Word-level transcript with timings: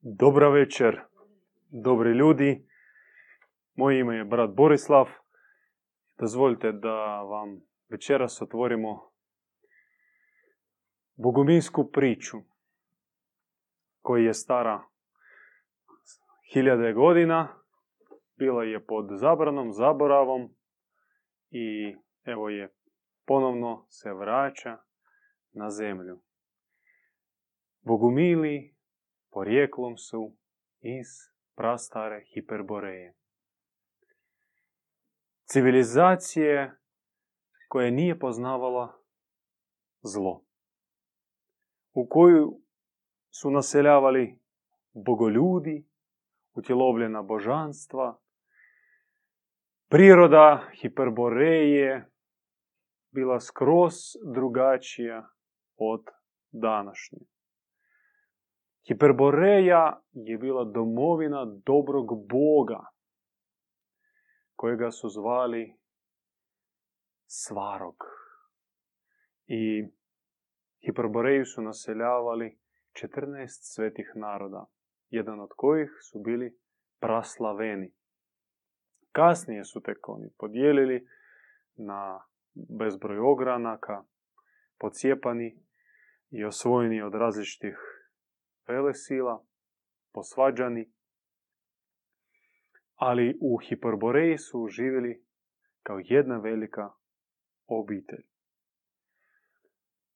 Dobra 0.00 0.48
večer, 0.48 1.00
dobri 1.70 2.10
ljudi. 2.10 2.68
Moje 3.74 4.00
ime 4.00 4.16
je 4.16 4.24
brat 4.24 4.50
Borislav. 4.50 5.08
Dozvolite 6.18 6.72
da 6.72 7.22
vam 7.22 7.60
večeras 7.88 8.42
otvorimo 8.42 9.10
bogominsku 11.16 11.90
priču 11.90 12.36
koja 14.02 14.24
je 14.24 14.34
stara 14.34 14.82
hiljade 16.52 16.92
godina. 16.92 17.48
Bila 18.36 18.64
je 18.64 18.86
pod 18.86 19.06
zabranom, 19.10 19.72
zaboravom 19.72 20.54
i 21.50 21.96
evo 22.24 22.48
je 22.48 22.74
ponovno 23.26 23.86
se 23.88 24.12
vraća 24.12 24.78
na 25.52 25.70
zemlju. 25.70 26.20
Bogumili 27.80 28.75
porijeklom 29.36 29.96
su 29.96 30.36
iz 30.80 31.06
prastare 31.56 32.24
Hiperboreje. 32.34 33.14
Civilizacije 35.44 36.76
koja 37.68 37.90
nije 37.90 38.18
poznavala 38.18 38.98
zlo. 40.02 40.44
U 41.92 42.08
koju 42.08 42.60
su 43.30 43.50
naseljavali 43.50 44.38
bogoljudi, 44.92 45.86
utjelovljena 46.54 47.22
božanstva. 47.22 48.20
Priroda 49.88 50.70
Hiperboreje 50.80 52.10
bila 53.10 53.40
skroz 53.40 53.94
drugačija 54.34 55.28
od 55.76 56.04
današnje. 56.50 57.35
Hiperboreja 58.88 60.00
je 60.12 60.38
bila 60.38 60.64
domovina 60.64 61.44
dobrog 61.44 62.06
boga, 62.28 62.84
kojega 64.56 64.90
su 64.90 65.08
zvali 65.08 65.76
Svarog. 67.28 67.96
I 69.46 69.88
Hiperboreju 70.86 71.44
su 71.44 71.62
naseljavali 71.62 72.58
14 72.92 73.46
svetih 73.48 74.12
naroda, 74.14 74.66
jedan 75.10 75.40
od 75.40 75.50
kojih 75.56 75.90
su 76.10 76.18
bili 76.18 76.58
praslaveni. 77.00 77.94
Kasnije 79.12 79.64
su 79.64 79.80
tek 79.80 80.08
oni 80.08 80.30
podijelili 80.38 81.08
na 81.76 82.20
bezbroj 82.78 83.18
ogranaka, 83.18 84.04
pocijepani 84.78 85.62
i 86.30 86.44
osvojeni 86.44 87.02
od 87.02 87.14
različitih 87.14 87.95
velesila, 88.68 89.44
posvađani, 90.12 90.92
ali 92.94 93.38
u 93.40 93.58
Hiperboreji 93.58 94.38
su 94.38 94.66
živjeli 94.68 95.24
kao 95.82 96.00
jedna 96.04 96.38
velika 96.38 96.90
obitelj. 97.66 98.24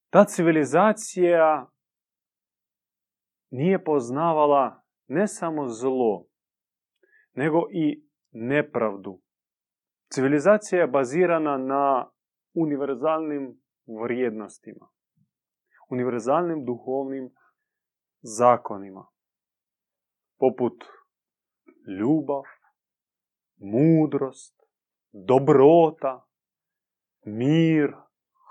Ta 0.09 0.25
civilizacija 0.25 1.71
nije 3.49 3.83
poznavala 3.83 4.83
ne 5.07 5.27
samo 5.27 5.67
zlo, 5.67 6.25
nego 7.33 7.57
i 7.71 8.07
nepravdu. 8.31 9.21
Civilizacija 10.13 10.81
je 10.81 10.87
bazirana 10.87 11.57
na 11.57 12.09
univerzalnim 12.53 13.61
vrijednostima, 14.03 14.87
univerzalnim 15.89 16.65
duhovnim 16.65 17.29
zakonima, 18.21 19.07
poput 20.39 20.83
ljubav, 21.99 22.43
mudrost, 23.57 24.55
dobrota, 25.11 26.25
mir, 27.25 27.95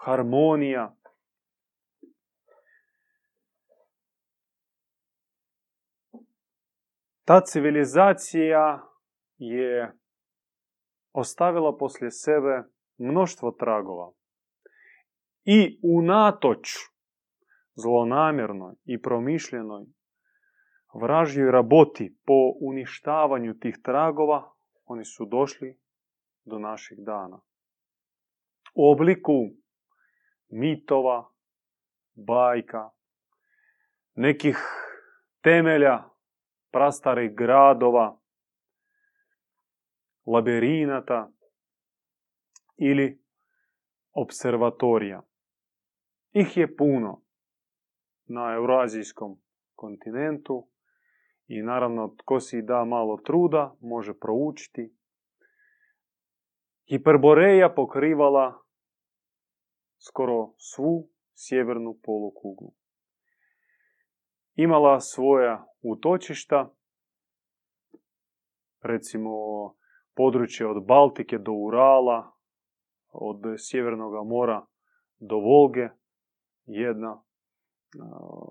harmonija. 0.05 0.97
Ta 7.25 7.41
civilizacija 7.41 8.83
je 9.39 9.93
ostavila 11.13 11.77
poslije 11.77 12.11
sebe 12.11 12.63
mnoštvo 12.99 13.51
tragova. 13.51 14.13
I 15.45 15.81
unatoč 15.83 16.90
zlonamjernoj 17.75 18.75
i 18.85 19.03
promišljenoj 19.03 19.87
vražjoj 20.95 21.51
raboti 21.51 22.17
po 22.27 22.53
uništavanju 22.61 23.59
tih 23.59 23.79
tragova, 23.83 24.53
oni 24.85 25.05
su 25.05 25.27
došli 25.27 25.79
do 26.45 26.59
naših 26.59 26.99
dana. 26.99 27.41
U 28.75 28.91
obliku 28.93 29.51
mitova, 30.49 31.31
bajka, 32.15 32.91
nekih 34.15 34.59
temelja 35.43 36.05
prastarih 36.71 37.35
gradova, 37.35 38.19
labirinata 40.27 41.31
ili 42.77 43.23
observatorija. 44.13 45.23
Ih 46.33 46.57
je 46.57 46.77
puno 46.77 47.23
na 48.31 48.55
Eurazijskom 48.55 49.37
kontinentu 49.75 50.69
i 51.47 51.63
naravno 51.63 52.15
tko 52.19 52.41
si 52.41 52.63
da 52.63 52.85
malo 52.85 53.17
truda 53.17 53.77
može 53.81 54.15
proučiti. 54.15 54.95
Hiperboreja 56.91 57.73
pokrivala 57.75 58.63
skoro 59.99 60.53
svu 60.57 61.09
sjevernu 61.35 61.99
polukuglu. 62.03 62.73
Imala 64.55 65.01
svoja 65.01 65.67
utočišta, 65.83 66.71
recimo 68.83 69.31
područje 70.15 70.67
od 70.67 70.87
Baltike 70.87 71.39
do 71.39 71.53
Urala, 71.53 72.33
od 73.13 73.41
Sjevernog 73.59 74.27
mora 74.27 74.67
do 75.19 75.37
Volge, 75.37 75.89
jedna 76.65 77.23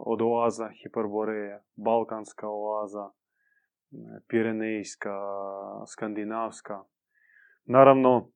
od 0.05 0.21
oaza 0.21 0.69
Hiperboreje, 0.69 1.63
Balkanska 1.75 2.47
oaza, 2.49 3.09
Pirenejska, 4.27 5.15
Skandinavska. 5.87 6.83
Naravno, 7.65 8.31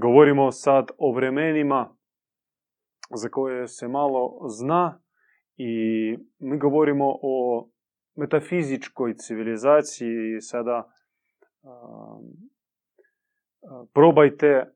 govorimo 0.00 0.50
sad 0.50 0.90
o 0.98 1.12
vremenima 1.12 1.96
za 3.14 3.28
koje 3.28 3.68
se 3.68 3.88
malo 3.88 4.48
zna 4.48 5.00
i 5.56 5.72
mi 6.38 6.58
govorimo 6.58 7.18
o 7.22 7.68
metafizičkoj 8.16 9.14
civilizaciji 9.14 10.40
sada 10.40 10.90
probajte 13.94 14.72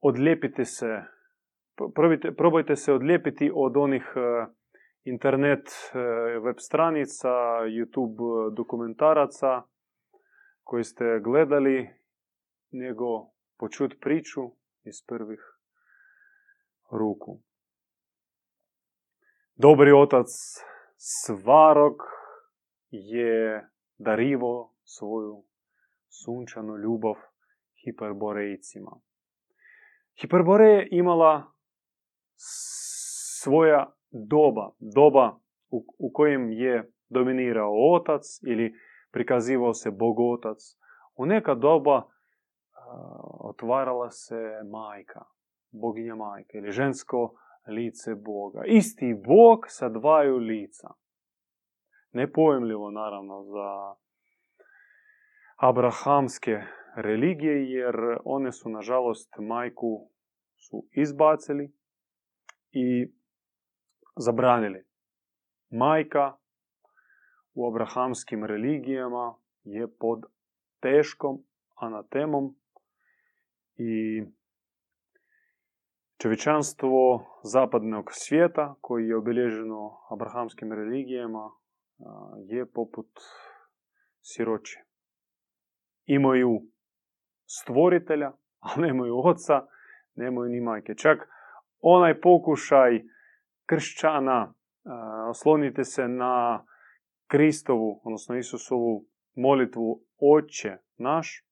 odlijepiti 0.00 0.64
se 0.64 1.02
probajte, 1.94 2.32
probajte 2.32 2.76
se 2.76 2.92
odlijepiti 2.92 3.50
od 3.54 3.76
onih 3.76 4.14
internet 5.08 5.68
web 6.44 6.56
stranica, 6.58 7.28
YouTube 7.76 8.54
dokumentaraca 8.54 9.62
koji 10.64 10.84
ste 10.84 11.04
gledali, 11.24 11.90
nego 12.70 13.06
počut 13.58 13.94
priču 14.00 14.40
iz 14.84 14.94
prvih 15.06 15.40
ruku. 16.90 17.40
Dobri 19.54 19.92
otac 19.92 20.26
Svarog 21.00 21.94
je 22.90 23.68
darivo 23.98 24.74
svoju 24.84 25.44
sunčanu 26.08 26.76
ljubav 26.76 27.14
hiperborejcima. 27.84 28.90
Hiperboreja 30.20 30.78
je 30.78 30.88
imala 30.90 31.52
svoja 33.40 33.97
doba, 34.10 34.70
doba 34.78 35.38
u, 35.70 35.84
u 35.98 36.12
kojem 36.12 36.52
je 36.52 36.92
dominirao 37.08 37.94
otac 37.94 38.22
ili 38.46 38.74
prikazivao 39.10 39.74
se 39.74 39.90
bogotac. 39.90 40.58
U 41.16 41.26
neka 41.26 41.54
doba 41.54 42.08
otvarala 43.40 44.10
se 44.10 44.62
majka, 44.70 45.24
boginja 45.70 46.14
majka 46.14 46.58
ili 46.58 46.70
žensko 46.70 47.34
lice 47.68 48.14
Boga. 48.14 48.62
Isti 48.66 49.14
Bog 49.26 49.64
sa 49.68 49.88
dvaju 49.88 50.36
lica. 50.36 50.88
Nepojemljivo 52.12 52.90
naravno 52.90 53.42
za 53.42 53.94
abrahamske 55.56 56.62
religije 56.96 57.70
jer 57.70 57.94
one 58.24 58.52
su 58.52 58.68
nažalost 58.68 59.34
majku 59.38 60.10
su 60.56 60.84
izbacili 60.92 61.72
i 62.72 63.12
zabranili. 64.18 64.84
Majka 65.70 66.36
u 67.54 67.68
abrahamskim 67.68 68.44
religijama 68.44 69.34
je 69.64 69.88
pod 69.98 70.22
teškom 70.80 71.42
anatemom 71.74 72.56
i 73.76 74.22
čovječanstvo 76.22 77.24
zapadnog 77.42 78.08
svijeta 78.12 78.74
koji 78.80 79.08
je 79.08 79.16
obilježeno 79.16 80.00
abrahamskim 80.10 80.72
religijama 80.72 81.50
je 82.46 82.66
poput 82.66 83.10
siroće. 84.22 84.80
Imaju 86.06 86.62
stvoritelja, 87.46 88.32
ali 88.58 88.86
nemaju 88.86 89.18
oca, 89.24 89.66
nemaju 90.14 90.50
ni 90.50 90.60
majke. 90.60 90.94
Čak 90.94 91.28
onaj 91.80 92.20
pokušaj 92.20 93.02
kršćana, 93.68 94.54
oslonite 95.30 95.84
se 95.84 96.08
na 96.08 96.64
Kristovu, 97.26 98.00
odnosno 98.04 98.36
Isusovu 98.36 99.04
molitvu 99.34 100.02
Oče 100.34 100.76
naš 100.96 101.44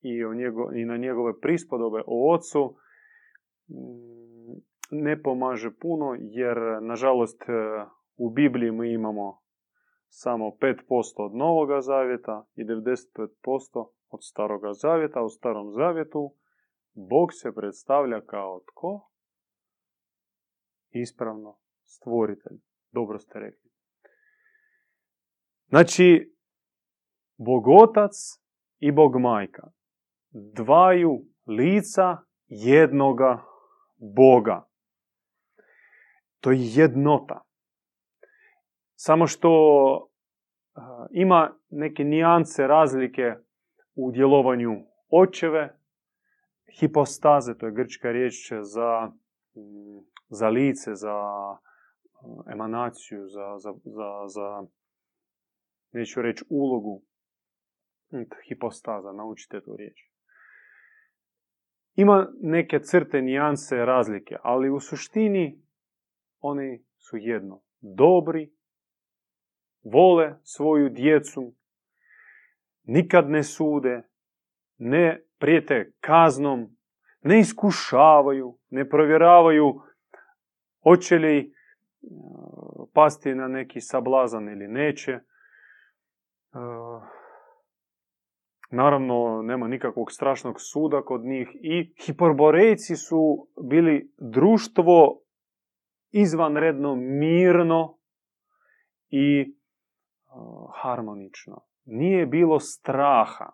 i, 0.00 0.24
o 0.24 0.34
njego, 0.34 0.70
i 0.74 0.84
na 0.84 0.96
njegove 0.96 1.40
prispodobe 1.40 2.02
o 2.06 2.34
Ocu, 2.34 2.76
mm, 3.68 4.60
ne 4.90 5.22
pomaže 5.22 5.70
puno 5.80 6.16
jer, 6.20 6.58
nažalost, 6.82 7.42
e, 7.42 7.52
u 8.16 8.30
Bibliji 8.30 8.70
mi 8.70 8.92
imamo 8.92 9.38
samo 10.08 10.50
5% 10.50 11.24
od 11.24 11.34
Novoga 11.34 11.80
Zavjeta 11.80 12.44
i 12.54 12.64
95% 12.64 13.90
od 14.10 14.20
Staroga 14.20 14.72
Zavjeta. 14.72 15.22
U 15.22 15.28
Starom 15.28 15.70
Zavjetu 15.70 16.34
Bog 16.94 17.28
se 17.32 17.54
predstavlja 17.54 18.20
kao 18.20 18.60
tko? 18.60 19.11
Ispravno, 20.92 21.58
stvoritelj. 21.84 22.58
Dobro 22.90 23.18
ste 23.18 23.38
rekli. 23.38 23.70
Znači, 25.68 26.34
Bog 27.36 27.68
Otac 27.68 28.12
i 28.78 28.92
Bog 28.92 29.20
Majka. 29.20 29.70
Dvaju 30.30 31.24
lica 31.46 32.16
jednoga 32.48 33.44
Boga. 33.96 34.68
To 36.40 36.50
je 36.50 36.58
jednota. 36.60 37.42
Samo 38.94 39.26
što 39.26 39.50
ima 41.10 41.56
neke 41.70 42.04
nijance 42.04 42.66
razlike 42.66 43.34
u 43.94 44.12
djelovanju 44.12 44.70
očeve, 45.08 45.78
hipostaze, 46.80 47.58
to 47.58 47.66
je 47.66 47.72
grčka 47.72 48.12
riječ 48.12 48.52
za, 48.60 49.12
mm, 49.54 50.11
za 50.32 50.48
lice, 50.48 50.94
za 50.94 51.16
emanaciju, 52.52 53.28
za, 53.28 53.58
za, 53.58 53.72
za, 53.84 54.10
za 54.26 54.66
neću 55.92 56.22
reći 56.22 56.44
ulogu, 56.48 57.02
hipostaza, 58.48 59.12
naučite 59.12 59.60
tu 59.60 59.76
riječ. 59.76 59.98
Ima 61.94 62.32
neke 62.40 62.80
crte, 62.80 63.22
nijanse, 63.22 63.76
razlike, 63.76 64.36
ali 64.42 64.70
u 64.70 64.80
suštini 64.80 65.62
oni 66.40 66.84
su 66.98 67.16
jedno. 67.16 67.62
Dobri, 67.80 68.52
vole 69.84 70.34
svoju 70.42 70.88
djecu, 70.88 71.54
nikad 72.82 73.30
ne 73.30 73.42
sude, 73.42 74.02
ne 74.78 75.24
prijete 75.38 75.92
kaznom, 76.00 76.76
ne 77.22 77.40
iskušavaju, 77.40 78.58
ne 78.70 78.88
provjeravaju 78.88 79.80
hoće 80.82 81.18
li 81.18 81.54
pasti 82.94 83.34
na 83.34 83.48
neki 83.48 83.80
sablazan 83.80 84.48
ili 84.48 84.68
neće. 84.68 85.18
Naravno, 88.70 89.42
nema 89.42 89.68
nikakvog 89.68 90.12
strašnog 90.12 90.54
suda 90.58 91.02
kod 91.02 91.24
njih 91.24 91.48
i 91.54 91.94
hiperborejci 92.06 92.96
su 92.96 93.48
bili 93.70 94.12
društvo 94.18 95.22
izvanredno 96.10 96.94
mirno 96.96 97.98
i 99.08 99.56
harmonično. 100.74 101.60
Nije 101.84 102.26
bilo 102.26 102.60
straha, 102.60 103.50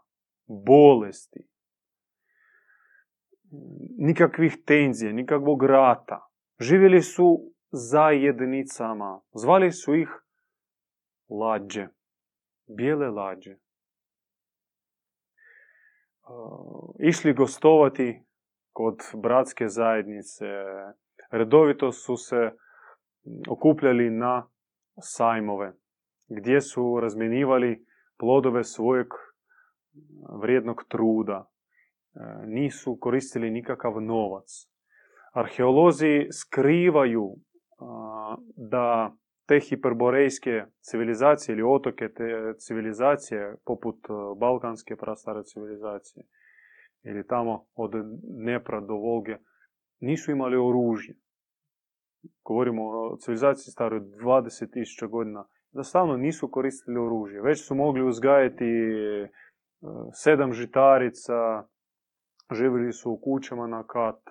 bolesti, 0.47 1.49
nikakvih 3.99 4.57
tenzija, 4.67 5.13
nikakvog 5.13 5.63
rata. 5.63 6.28
Živjeli 6.61 7.03
su 7.03 7.53
zajednicama. 7.71 9.21
Zvali 9.35 9.73
su 9.73 9.95
ih 9.95 10.09
lađe, 11.29 11.87
bijele 12.77 13.11
lađe. 13.11 13.57
Išli 16.99 17.35
gostovati 17.35 18.23
kod 18.73 18.97
bratske 19.23 19.69
zajednice. 19.69 20.45
Redovito 21.31 21.93
su 21.93 22.17
se 22.17 22.51
okupljali 23.49 24.11
na 24.11 24.49
sajmove 25.01 25.73
gdje 26.29 26.61
su 26.61 27.01
razmjenjivali 27.01 27.85
plodove 28.19 28.65
svojeg 28.65 29.07
vrijednog 30.43 30.85
truda. 30.89 31.51
E, 32.15 32.47
nisu 32.47 32.99
koristili 33.01 33.51
nikakav 33.51 34.01
novac. 34.01 34.69
Arheolozi 35.39 36.27
skrivaju 36.33 37.35
da 38.57 39.13
te 39.47 39.61
hiperborejske 39.61 40.65
civilizacije 40.81 41.53
ili 41.53 41.63
otoke 41.63 42.09
te 42.09 42.55
civilizacije 42.59 43.57
poput 43.67 43.97
balkanske 44.41 44.97
prastare 44.97 45.43
civilizacije 45.45 46.25
ili 47.05 47.27
tamo 47.27 47.67
od 47.75 47.91
Nepra 48.39 48.81
do 48.81 48.95
Volge 48.95 49.37
nisu 50.01 50.31
imali 50.31 50.57
oružje. 50.57 51.15
Govorimo 52.45 52.83
o 52.89 53.17
civilizaciji 53.17 53.73
staroj 53.73 54.01
20.000 54.01 55.09
godina 55.09 55.45
jednostavno 55.73 56.17
nisu 56.17 56.51
koristili 56.51 56.99
oružje. 56.99 57.43
Već 57.43 57.67
su 57.67 57.75
mogli 57.75 58.03
uzgajati 58.03 58.65
sedam 60.13 60.53
žitarica, 60.53 61.65
živjeli 62.53 62.93
su 62.93 63.11
u 63.11 63.21
kućama 63.21 63.67
na 63.67 63.87
kat, 63.87 64.23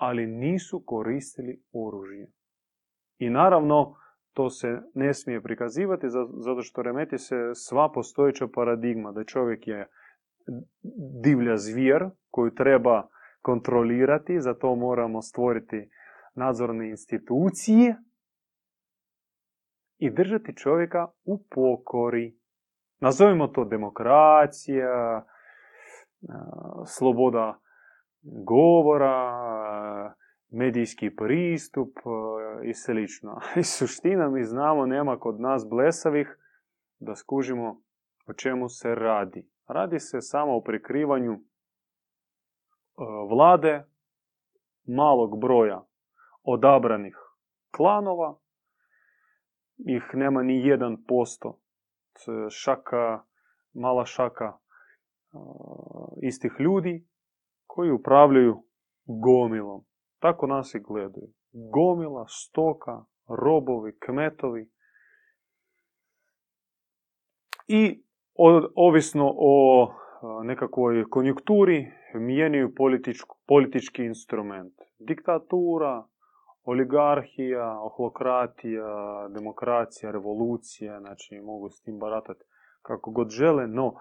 ali 0.00 0.26
nisu 0.26 0.82
koristili 0.86 1.62
oružje. 1.72 2.26
I 3.18 3.30
naravno, 3.30 3.94
to 4.32 4.50
se 4.50 4.80
ne 4.94 5.14
smije 5.14 5.42
prikazivati 5.42 6.06
zato 6.44 6.62
što 6.62 6.82
remeti 6.82 7.18
se 7.18 7.36
sva 7.54 7.92
postojeća 7.94 8.46
paradigma 8.54 9.12
da 9.12 9.24
čovjek 9.24 9.68
je 9.68 9.86
divlja 11.22 11.56
zvijer 11.56 12.10
koju 12.30 12.54
treba 12.54 13.08
kontrolirati, 13.42 14.40
zato 14.40 14.74
moramo 14.74 15.22
stvoriti 15.22 15.90
nadzorne 16.34 16.90
institucije 16.90 17.96
i 19.98 20.10
držati 20.10 20.56
čovjeka 20.56 21.06
u 21.24 21.44
pokori. 21.50 22.38
Nazovimo 23.00 23.46
to 23.46 23.64
demokracija, 23.64 25.26
sloboda 26.86 27.60
govora, 28.22 30.14
medijski 30.50 31.16
pristup 31.16 31.98
i 32.64 32.74
slično. 32.74 33.40
I 33.60 33.62
suština 33.62 34.28
mi 34.30 34.44
znamo 34.44 34.86
nema 34.86 35.18
kod 35.18 35.40
nas 35.40 35.68
blesavih 35.68 36.38
da 36.98 37.14
skužimo 37.14 37.82
o 38.26 38.32
čemu 38.32 38.68
se 38.68 38.94
radi. 38.94 39.48
Radi 39.66 39.98
se 39.98 40.20
samo 40.20 40.56
o 40.56 40.62
prikrivanju 40.62 41.38
vlade 43.30 43.84
malog 44.86 45.40
broja 45.40 45.84
odabranih 46.42 47.16
klanova 47.70 48.38
ih 49.78 50.02
nema 50.14 50.42
ni 50.42 50.66
jedan 50.66 51.04
posto. 51.08 51.60
Šaka, 52.50 53.24
mala 53.72 54.04
šaka 54.04 54.58
istih 56.22 56.52
ljudi 56.58 57.06
koji 57.68 57.90
upravljaju 57.92 58.62
gomilom. 59.06 59.84
Tako 60.18 60.46
nas 60.46 60.74
i 60.74 60.80
gledaju. 60.80 61.28
Gomila, 61.52 62.24
stoka, 62.28 63.04
robovi, 63.28 63.98
kmetovi. 63.98 64.70
I 67.68 68.02
ovisno 68.74 69.34
o 69.36 69.88
nekakvoj 70.44 71.04
konjunkturi 71.10 71.92
mijenjaju 72.14 72.74
politički 73.46 74.04
instrument. 74.04 74.74
Diktatura, 74.98 76.04
oligarhija, 76.64 77.80
ohlokratija, 77.80 79.28
demokracija, 79.28 80.12
revolucija, 80.12 81.00
znači 81.00 81.40
mogu 81.40 81.70
s 81.70 81.82
tim 81.82 81.98
baratati 81.98 82.44
kako 82.82 83.10
god 83.10 83.28
žele, 83.28 83.66
no 83.66 83.94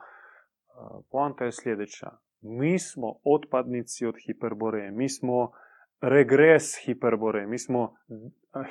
poanta 1.12 1.46
je 1.46 1.52
sljedeća. 1.52 2.12
Mi 2.42 2.80
smo 2.80 3.16
otpadnici 3.24 4.06
od 4.06 4.16
hiperbore, 4.26 4.92
mi 4.92 5.10
smo 5.10 5.52
regres 6.02 6.64
hiperbore, 6.86 7.48
mi 7.48 7.58
smo 7.58 7.96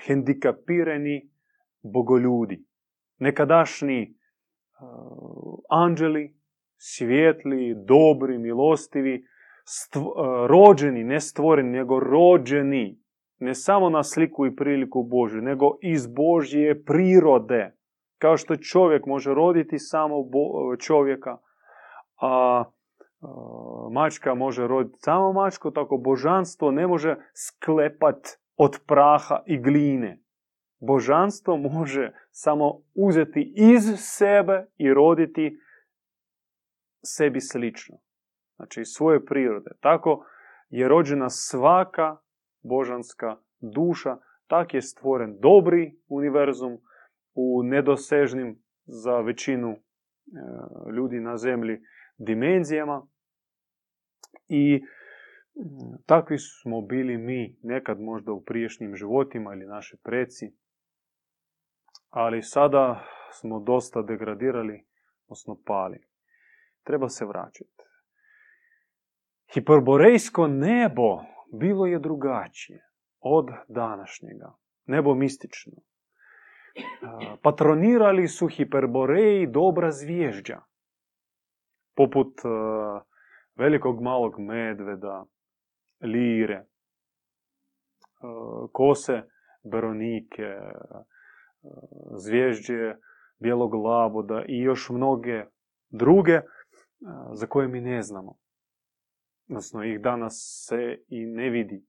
hendikapirani 0.06 1.30
bogoljudi. 1.82 2.64
nekadašnji 3.18 4.14
anđeli, 5.70 6.36
svijetli, 6.76 7.74
dobri, 7.84 8.38
milostivi, 8.38 9.24
rođeni, 10.46 11.04
ne 11.04 11.20
stvoreni, 11.20 11.70
nego 11.70 12.00
rođeni, 12.00 13.00
ne 13.38 13.54
samo 13.54 13.90
na 13.90 14.02
sliku 14.02 14.46
i 14.46 14.56
priliku 14.56 15.02
Božju, 15.02 15.42
nego 15.42 15.78
iz 15.82 16.06
Božje 16.06 16.84
prirode. 16.84 17.76
Kao 18.18 18.36
što 18.36 18.56
čovjek 18.56 19.06
može 19.06 19.34
roditi 19.34 19.78
samo 19.78 20.16
čovjeka, 20.80 21.38
a 22.20 22.64
mačka 23.92 24.34
može 24.34 24.66
roditi 24.66 24.98
samo 24.98 25.32
mačku, 25.32 25.70
tako 25.70 25.96
božanstvo 25.96 26.70
ne 26.70 26.86
može 26.86 27.16
sklepat 27.34 28.26
od 28.56 28.78
praha 28.86 29.42
i 29.46 29.58
gline. 29.62 30.22
Božanstvo 30.80 31.56
može 31.56 32.12
samo 32.30 32.72
uzeti 32.94 33.52
iz 33.56 33.82
sebe 33.96 34.66
i 34.76 34.94
roditi 34.94 35.58
sebi 37.04 37.40
slično. 37.40 37.96
Znači 38.56 38.80
iz 38.80 38.86
svoje 38.96 39.24
prirode. 39.24 39.70
Tako 39.80 40.24
je 40.68 40.88
rođena 40.88 41.30
svaka 41.30 42.16
božanska 42.62 43.36
duša, 43.60 44.16
tak 44.46 44.74
je 44.74 44.82
stvoren 44.82 45.38
dobri 45.40 45.98
univerzum 46.08 46.78
u 47.34 47.62
nedosežnim 47.62 48.62
za 48.84 49.20
većinu 49.20 49.70
e, 49.70 49.76
ljudi 50.92 51.20
na 51.20 51.36
zemlji 51.36 51.80
dimenzijama 52.18 53.06
i 54.48 54.82
takvi 56.06 56.38
smo 56.38 56.80
bili 56.80 57.16
mi 57.16 57.58
nekad 57.62 58.00
možda 58.00 58.32
u 58.32 58.44
priješnjim 58.44 58.96
životima 58.96 59.54
ili 59.54 59.66
naši 59.66 59.96
preci, 60.04 60.52
ali 62.10 62.42
sada 62.42 63.04
smo 63.32 63.60
dosta 63.60 64.02
degradirali, 64.02 64.84
odnosno 65.26 65.58
pali. 65.64 65.98
Treba 66.82 67.08
se 67.08 67.24
vraćati. 67.24 67.82
Hiperborejsko 69.54 70.46
nebo 70.46 71.22
bilo 71.52 71.86
je 71.86 71.98
drugačije 71.98 72.82
od 73.20 73.46
današnjega. 73.68 74.52
Nebo 74.86 75.14
mistično. 75.14 75.72
Patronirali 77.42 78.28
su 78.28 78.48
hiperboreji 78.48 79.46
dobra 79.46 79.90
zvježđa. 79.90 80.60
Poput 81.96 82.40
velikog 83.56 84.02
malog 84.02 84.32
medveda, 84.38 85.24
lire, 86.00 86.64
kose 88.72 89.22
beronike, 89.64 90.58
zvježđe 92.16 92.94
bijelog 93.38 93.74
laboda 93.74 94.44
i 94.48 94.60
još 94.60 94.90
mnoge 94.90 95.44
druge 95.88 96.40
za 97.32 97.46
koje 97.46 97.68
mi 97.68 97.80
ne 97.80 98.02
znamo. 98.02 98.36
Odnosno, 99.48 99.84
ih 99.84 100.00
danas 100.00 100.64
se 100.68 101.04
i 101.08 101.26
ne 101.26 101.50
vidi. 101.50 101.84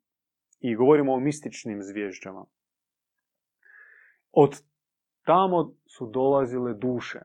I 0.59 0.75
govorimo 0.75 1.13
o 1.13 1.19
mističnim 1.19 1.81
zvježđama. 1.81 2.45
Od 4.31 4.63
tamo 5.25 5.73
su 5.97 6.11
dolazile 6.11 6.73
duše. 6.73 7.19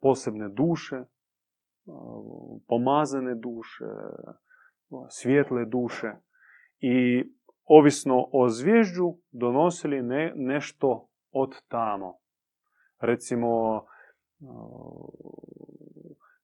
Posebne 0.00 0.48
duše, 0.48 1.04
pomazane 2.68 3.34
duše, 3.34 3.84
svjetle 5.08 5.64
duše. 5.64 6.12
I 6.80 7.24
ovisno 7.64 8.28
o 8.32 8.48
zvježđu 8.48 9.14
donosili 9.30 10.02
ne, 10.02 10.32
nešto 10.36 11.08
od 11.30 11.50
tamo. 11.68 12.18
Recimo, 13.00 13.82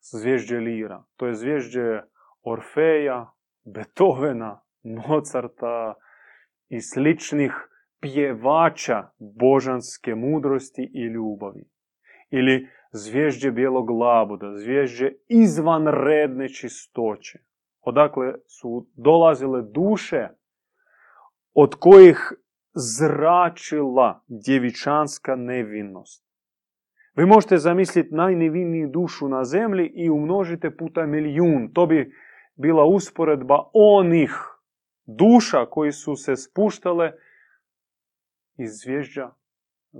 zvježđe 0.00 0.56
lira. 0.56 1.04
To 1.16 1.26
je 1.26 1.34
zvježđe 1.34 2.00
Orfeja, 2.42 3.30
Beethovena, 3.64 4.60
Mozarta 4.82 5.94
i 6.68 6.80
sličnih 6.80 7.52
pjevača 8.00 9.08
božanske 9.18 10.14
mudrosti 10.14 10.90
i 10.94 11.02
ljubavi. 11.02 11.64
Ili 12.30 12.68
zvježđe 12.92 13.50
bijelog 13.50 13.90
labuda, 13.90 14.56
zvježđe 14.56 15.12
izvanredne 15.28 16.48
čistoće. 16.48 17.38
Odakle 17.80 18.34
su 18.46 18.86
dolazile 18.94 19.62
duše 19.62 20.28
od 21.54 21.74
kojih 21.74 22.32
zračila 22.74 24.24
djevičanska 24.28 25.36
nevinnost. 25.36 26.30
Vi 27.16 27.26
možete 27.26 27.58
zamisliti 27.58 28.14
najneviniju 28.14 28.88
dušu 28.88 29.28
na 29.28 29.44
zemlji 29.44 29.92
i 29.94 30.10
umnožite 30.10 30.76
puta 30.76 31.06
milijun. 31.06 31.72
To 31.72 31.86
bi 31.86 32.12
bila 32.54 32.84
usporedba 32.84 33.58
onih 33.72 34.34
duša 35.06 35.66
koji 35.66 35.92
su 35.92 36.16
se 36.16 36.36
spuštale 36.36 37.12
iz 38.58 38.70
zvježđa 38.84 39.30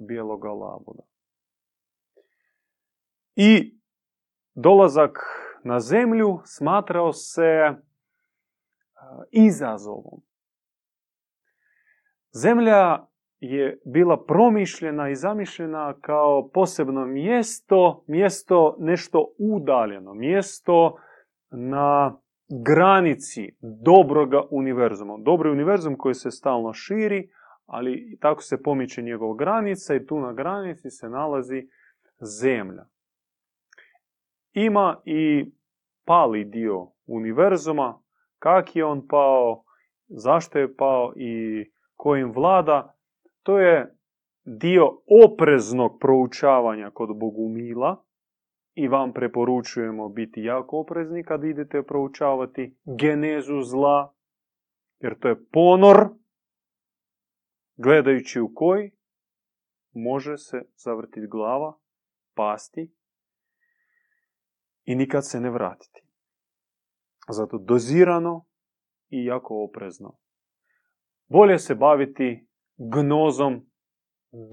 bijeloga 0.09 0.49
labuda. 0.49 1.10
I 3.37 3.79
dolazak 4.55 5.19
na 5.65 5.81
zemlju 5.81 6.41
smatrao 6.45 7.13
se 7.13 7.75
izazovom. 9.31 10.21
Zemlja 12.33 13.07
je 13.41 13.81
bila 13.85 14.25
promišljena 14.25 15.11
i 15.11 15.15
zamišljena 15.15 15.95
kao 16.01 16.49
posebno 16.55 17.07
mjesto, 17.07 18.05
mjesto 18.07 18.77
nešto 18.79 19.35
udaljeno, 19.39 20.15
mjesto 20.15 20.97
na 21.51 22.17
granici 22.65 23.57
dobroga 23.61 24.43
univerzuma. 24.51 25.17
Dobri 25.19 25.51
univerzum 25.51 25.97
koji 25.99 26.15
se 26.15 26.31
stalno 26.31 26.73
širi, 26.73 27.31
ali 27.67 28.19
tako 28.21 28.43
se 28.43 28.63
pomiče 28.63 29.03
njegov 29.03 29.35
granica 29.35 29.95
i 29.95 30.07
tu 30.07 30.21
na 30.21 30.33
granici 30.33 30.91
se 30.91 31.09
nalazi 31.09 31.69
zemlja. 32.21 32.85
Ima 34.53 35.03
i 35.05 35.53
pali 36.05 36.45
dio 36.45 36.87
univerzuma, 37.07 38.03
kak 38.39 38.77
je 38.77 38.85
on 38.85 39.09
pao, 39.09 39.65
zašto 40.09 40.59
je 40.59 40.77
pao 40.77 41.13
i 41.17 41.65
kojim 41.95 42.33
vlada, 42.33 42.97
to 43.43 43.59
je 43.59 43.97
dio 44.45 44.87
opreznog 45.25 45.99
proučavanja 46.01 46.91
kod 46.91 47.19
Bogumila 47.19 48.05
i 48.75 48.89
vam 48.89 49.13
preporučujemo 49.13 50.09
biti 50.09 50.43
jako 50.43 50.81
oprezni 50.81 51.25
kad 51.25 51.45
idete 51.45 51.83
proučavati 51.83 52.77
genezu 52.99 53.63
zla, 53.63 54.15
jer 55.01 55.19
to 55.19 55.29
je 55.29 55.45
ponor, 55.53 55.97
gledajući 57.77 58.41
u 58.41 58.55
koji 58.55 58.91
može 59.95 60.37
se 60.37 60.63
zavrtiti 60.77 61.27
glava, 61.27 61.79
pasti 62.35 63.00
i 64.85 64.95
nikad 64.95 65.27
se 65.27 65.41
ne 65.41 65.51
vratiti. 65.51 66.03
Zato 67.29 67.59
dozirano 67.59 68.45
i 69.09 69.25
jako 69.25 69.65
oprezno. 69.65 70.17
Bolje 71.29 71.59
se 71.59 71.75
baviti 71.75 72.47
gnozom 72.77 73.67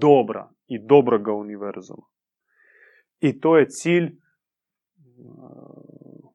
dobra 0.00 0.50
i 0.66 0.86
dobroga 0.86 1.32
univerzuma. 1.32 2.06
I 3.20 3.40
to 3.40 3.56
je 3.56 3.68
cilj 3.68 4.04
uh, 4.04 4.18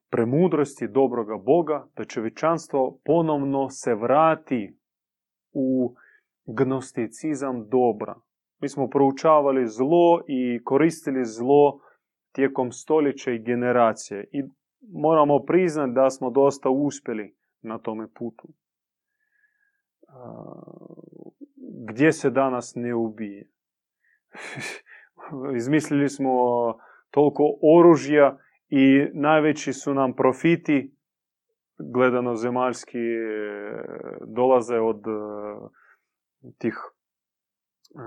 premudrosti 0.09 0.88
dobroga 0.88 1.38
Boga, 1.38 1.88
da 1.95 2.05
čovječanstvo 2.05 3.00
ponovno 3.05 3.69
se 3.69 3.95
vrati 3.95 4.77
u 5.53 5.95
gnosticizam 6.45 7.69
dobra. 7.69 8.15
Mi 8.62 8.69
smo 8.69 8.88
proučavali 8.88 9.67
zlo 9.67 10.23
i 10.27 10.63
koristili 10.63 11.25
zlo 11.25 11.79
tijekom 12.34 12.72
stoljeća 12.72 13.32
i 13.32 13.44
generacije 13.44 14.28
i 14.32 14.44
moramo 14.92 15.40
priznati 15.40 15.94
da 15.94 16.10
smo 16.10 16.30
dosta 16.30 16.70
uspjeli 16.70 17.36
na 17.62 17.78
tome 17.78 18.08
putu. 18.13 18.48
Gdje 21.90 22.12
se 22.12 22.30
danas 22.30 22.74
ne 22.75 22.96
ubije? 22.96 23.50
Izmislili 25.58 26.10
smo 26.10 26.34
toliko 27.12 27.44
oružja 27.80 28.38
i 28.70 29.08
najveći 29.13 29.74
su 29.74 29.94
nam 29.94 30.16
profiti 30.16 30.96
gledano 31.78 32.36
zemaljski 32.36 32.98
dolaze 34.28 34.80
od 34.80 35.08
e, 35.08 35.12
tih 36.58 36.74
e, 36.75 38.00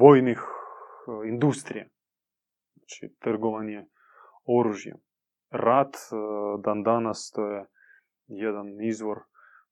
vojnih 0.00 0.38
e, 0.38 1.28
industrija. 1.28 1.84
Znači, 2.84 3.14
trgovanje 3.18 3.86
oružjem. 4.44 4.96
Rat 5.50 5.96
dan 6.64 6.82
danas 6.82 7.30
to 7.34 7.46
je 7.46 7.66
jedan 8.26 8.66
izvor 8.82 9.18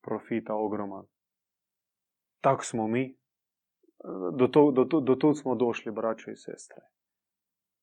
profita 0.03 0.55
ogroman. 0.55 1.05
Tako 2.41 2.65
smo 2.65 2.87
mi 2.89 3.19
do, 4.39 4.49
to, 4.49 4.71
do, 4.71 5.01
do 5.01 5.15
tu 5.15 5.35
smo 5.35 5.55
došli, 5.55 5.93
braćo 5.93 6.31
i 6.31 6.37
sestre. 6.37 6.83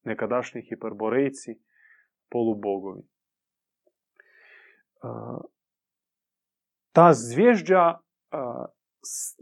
Nekadašnji 0.03 0.61
hiperborejci, 0.61 1.61
polubogovi. 2.29 3.03
Ta 6.91 7.13
zvježđa 7.13 7.97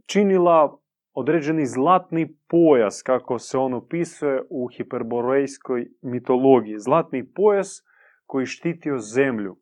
činila 0.06 0.78
određeni 1.20 1.66
zlatni 1.66 2.38
pojas, 2.48 3.02
kako 3.02 3.40
se 3.40 3.58
on 3.58 3.74
opisuje 3.74 4.44
u 4.50 4.68
hiperborejskoj 4.68 5.88
mitologiji. 6.02 6.80
Zlatni 6.80 7.34
pojas 7.34 7.84
koji 8.26 8.46
štitio 8.46 8.98
zemlju 8.98 9.58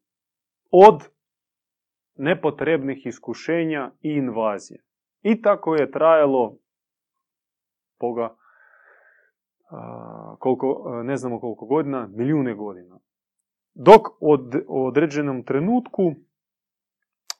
od 0.71 1.09
nepotrebnih 2.15 3.05
iskušenja 3.05 3.91
i 4.01 4.09
invazije. 4.09 4.83
I 5.21 5.41
tako 5.41 5.75
je 5.75 5.91
trajalo 5.91 6.57
poga, 7.99 8.35
koliko, 10.39 11.01
ne 11.03 11.17
znamo 11.17 11.39
koliko 11.39 11.65
godina, 11.65 12.07
milijune 12.07 12.53
godina. 12.53 12.99
Dok 13.73 14.01
od, 14.19 14.55
u 14.67 14.85
određenom 14.85 15.43
trenutku 15.43 16.11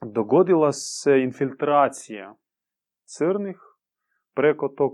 dogodila 0.02 0.72
se 0.72 1.22
infiltracija 1.22 2.36
crnih 3.04 3.65
preko 4.36 4.68
tog 4.68 4.94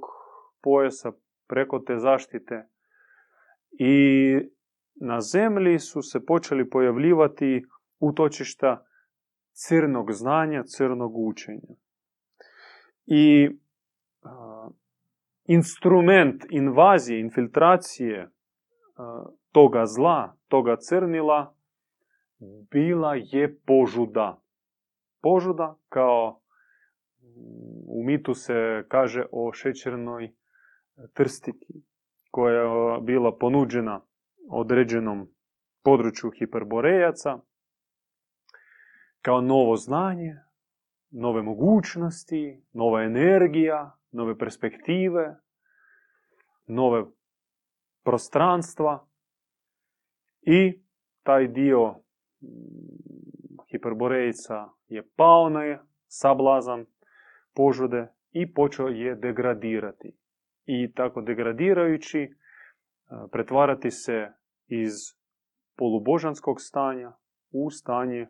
pojasa, 0.62 1.12
preko 1.48 1.80
te 1.80 1.98
zaštite 1.98 2.68
i 3.72 3.96
na 4.96 5.22
zemlji 5.22 5.80
su 5.80 6.02
se 6.02 6.26
počeli 6.26 6.70
pojavljivati 6.70 7.66
utočišta 8.00 8.86
crnog 9.52 10.12
znanja, 10.12 10.64
crnog 10.64 11.18
učenja. 11.18 11.76
I 13.06 13.50
instrument 15.46 16.46
invazije, 16.50 17.20
infiltracije 17.20 18.30
toga 19.52 19.86
zla, 19.86 20.36
toga 20.48 20.76
crnila, 20.80 21.56
bila 22.72 23.16
je 23.16 23.60
požuda. 23.66 24.42
Požuda 25.22 25.76
kao 25.90 26.41
u 27.88 28.04
mitu 28.04 28.34
se 28.34 28.86
kaže 28.88 29.26
o 29.32 29.54
šećernoj 29.54 30.34
trstiki 31.14 31.74
koja 32.32 32.62
je 32.62 33.02
bila 33.02 33.38
ponuđena 33.38 34.02
određenom 34.50 35.28
području 35.84 36.32
hiperborejaca 36.40 37.40
kao 39.22 39.42
novo 39.42 39.76
znanje, 39.76 40.36
nove 41.12 41.42
mogućnosti, 41.42 42.64
nova 42.74 43.04
energija, 43.04 43.98
nove 44.12 44.38
perspektive, 44.38 45.36
nove 46.68 47.06
prostranstva 48.04 49.08
i 50.42 50.82
taj 51.24 51.48
dio 51.48 51.96
hiperborejica 53.72 54.70
je 54.88 55.08
pao 55.16 55.50
na 55.50 55.86
sablazan 56.08 56.86
požude 57.56 58.08
i 58.32 58.54
počeo 58.54 58.88
je 58.88 59.16
degradirati. 59.16 60.18
I 60.66 60.94
tako 60.94 61.22
degradirajući 61.22 62.34
pretvarati 63.32 63.92
se 63.92 64.32
iz 64.68 64.94
polubožanskog 65.78 66.56
stanja 66.62 67.12
u 67.52 67.70
stanje 67.70 68.28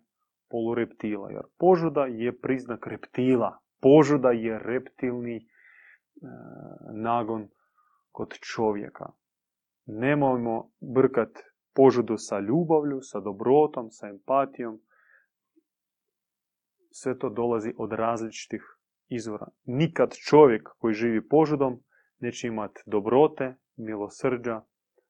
polureptila. 0.49 1.31
Jer 1.31 1.43
požuda 1.57 2.05
je 2.05 2.39
priznak 2.39 2.87
reptila. 2.87 3.57
Požuda 3.81 4.31
je 4.31 4.59
reptilni 4.59 5.37
e, 5.37 5.43
nagon 6.93 7.49
kod 8.11 8.33
čovjeka. 8.53 9.05
Nemojmo 9.85 10.71
brkat 10.79 11.29
požudu 11.75 12.17
sa 12.17 12.39
ljubavlju, 12.39 12.99
sa 13.01 13.19
dobrotom, 13.19 13.87
sa 13.89 14.07
empatijom. 14.07 14.81
Sve 16.91 17.17
to 17.17 17.29
dolazi 17.29 17.73
od 17.77 17.91
različitih 17.91 18.80
izvora. 19.15 19.47
Nikad 19.65 20.13
čovjek 20.29 20.69
koji 20.77 20.93
živi 20.93 21.27
požudom 21.27 21.83
neće 22.19 22.47
imati 22.47 22.81
dobrote, 22.85 23.55
milosrđa, 23.77 24.61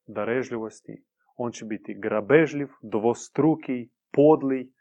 darežljivosti. 0.07 1.03
On 1.35 1.51
će 1.51 1.65
biti 1.65 1.99
grabežljiv, 1.99 2.67
dvostruki, 2.81 3.89
podli, 4.11 4.73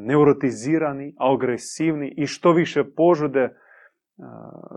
neurotizirani, 0.00 1.14
agresivni 1.18 2.14
i 2.16 2.26
što 2.26 2.52
više 2.52 2.84
požude, 2.96 3.56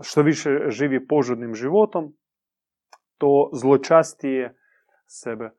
što 0.02 0.22
više 0.22 0.50
živi 0.68 1.06
požudnim 1.06 1.54
životom, 1.54 2.16
to 3.18 3.50
zločastije 3.52 4.56
sebe 5.06 5.50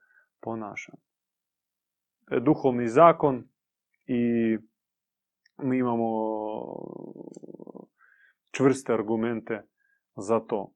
ponaša. 0.41 0.93
Duhovni 2.41 2.87
zakon 2.87 3.43
i 4.05 4.57
mi 5.57 5.77
imamo 5.77 6.09
čvrste 8.51 8.93
argumente 8.93 9.61
za 10.15 10.39
to. 10.39 10.73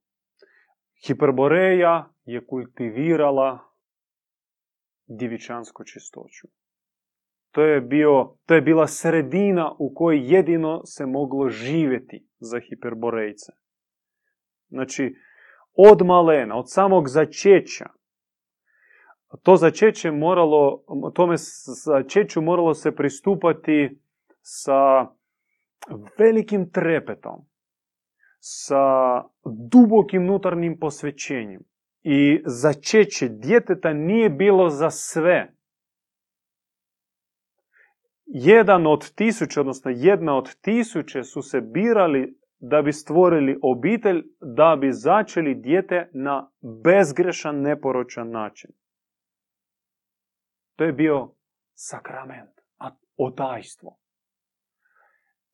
Hiperboreja 1.06 2.10
je 2.24 2.46
kultivirala 2.46 3.58
divičansku 5.06 5.84
čistoću. 5.84 6.48
To 7.50 7.62
je, 7.62 7.80
bio, 7.80 8.36
to 8.46 8.54
je 8.54 8.60
bila 8.60 8.86
sredina 8.86 9.74
u 9.78 9.94
kojoj 9.94 10.34
jedino 10.34 10.80
se 10.84 11.06
moglo 11.06 11.48
živjeti 11.48 12.26
za 12.38 12.60
hiperborejce. 12.60 13.52
Znači, 14.68 15.16
od 15.74 16.06
malena, 16.06 16.56
od 16.56 16.70
samog 16.70 17.08
začeća, 17.08 17.86
to 19.42 19.56
začeće 19.56 20.10
moralo, 20.10 20.84
tome 21.14 21.34
začeću 21.84 22.42
moralo 22.42 22.74
se 22.74 22.96
pristupati 22.96 24.00
sa 24.40 25.06
velikim 26.18 26.70
trepetom, 26.70 27.46
sa 28.46 29.22
dubokim 29.70 30.22
unutarnjim 30.22 30.78
posvećenjem. 30.78 31.62
I 32.02 32.42
začeće 32.46 33.28
djeteta 33.28 33.92
nije 33.92 34.30
bilo 34.30 34.68
za 34.68 34.90
sve 34.90 35.54
jedan 38.26 38.86
od 38.86 39.14
tisuće, 39.14 39.60
odnosno 39.60 39.90
jedna 39.94 40.36
od 40.36 40.56
tisuće 40.60 41.22
su 41.22 41.42
se 41.42 41.60
birali 41.60 42.38
da 42.58 42.82
bi 42.82 42.92
stvorili 42.92 43.58
obitelj, 43.62 44.22
da 44.40 44.76
bi 44.80 44.92
začeli 44.92 45.54
dijete 45.54 46.10
na 46.12 46.50
bezgrešan, 46.84 47.60
neporočan 47.60 48.30
način. 48.30 48.70
To 50.76 50.84
je 50.84 50.92
bio 50.92 51.34
sakrament, 51.74 52.60
otajstvo. 53.16 53.98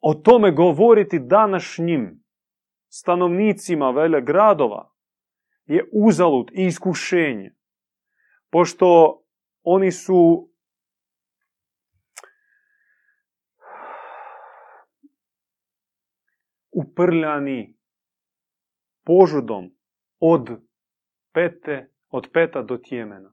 O 0.00 0.14
tome 0.14 0.50
govoriti 0.50 1.18
današnjim 1.18 2.19
stanovnicima 2.90 3.90
vele 3.90 4.20
gradova 4.22 4.92
je 5.66 5.88
uzalud 5.92 6.50
i 6.52 6.66
iskušenje. 6.66 7.54
Pošto 8.50 9.20
oni 9.62 9.92
su 9.92 10.50
uprljani 16.70 17.78
požudom 19.04 19.76
od 20.18 20.48
pete, 21.32 21.92
od 22.08 22.28
peta 22.32 22.62
do 22.62 22.76
tjemena. 22.76 23.32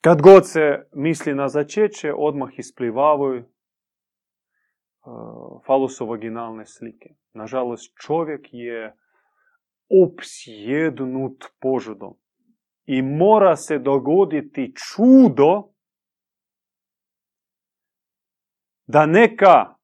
Kad 0.00 0.22
god 0.22 0.48
se 0.48 0.88
misli 0.92 1.34
na 1.34 1.48
začeće, 1.48 2.12
odmah 2.16 2.58
isplivavaju 2.58 3.44
falusovaginalne 5.66 6.66
slike. 6.66 7.14
Nažalost, 7.32 7.94
čovjek 8.06 8.48
je 8.52 8.96
opsjednut 10.04 11.44
požudom. 11.60 12.16
I 12.86 13.02
mora 13.02 13.56
se 13.56 13.78
dogoditi 13.78 14.72
čudo 14.74 15.68
da 18.86 19.06
neka 19.06 19.74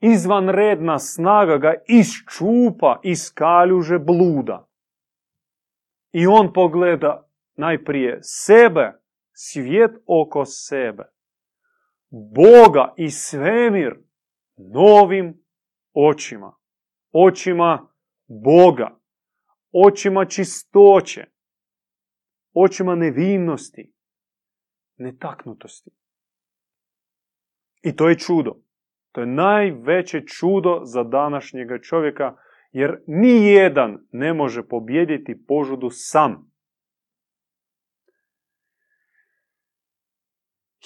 izvanredna 0.00 0.98
snaga 0.98 1.56
ga 1.58 1.74
iščupa 1.88 3.00
iz 3.02 3.30
kaljuže 3.34 3.98
bluda. 3.98 4.66
I 6.12 6.26
on 6.26 6.52
pogleda 6.52 7.26
najprije 7.56 8.18
sebe, 8.22 8.92
svijet 9.32 9.90
oko 10.06 10.44
sebe, 10.44 11.04
Boga 12.10 12.94
i 12.96 13.10
svemir 13.10 14.03
novim 14.56 15.44
očima. 15.92 16.56
Očima 17.12 17.88
Boga, 18.26 18.98
očima 19.72 20.24
čistoće, 20.24 21.26
očima 22.54 22.94
nevinnosti, 22.94 23.92
netaknutosti. 24.96 25.90
I 27.82 27.96
to 27.96 28.08
je 28.08 28.18
čudo. 28.18 28.56
To 29.12 29.20
je 29.20 29.26
najveće 29.26 30.20
čudo 30.26 30.80
za 30.84 31.02
današnjega 31.02 31.78
čovjeka 31.82 32.36
Jer 32.74 33.02
ni 33.06 33.46
jedan 33.46 34.06
ne 34.12 34.34
može 34.34 34.68
pobjediti 34.68 35.44
požudu 35.46 35.88
sam. 35.90 36.52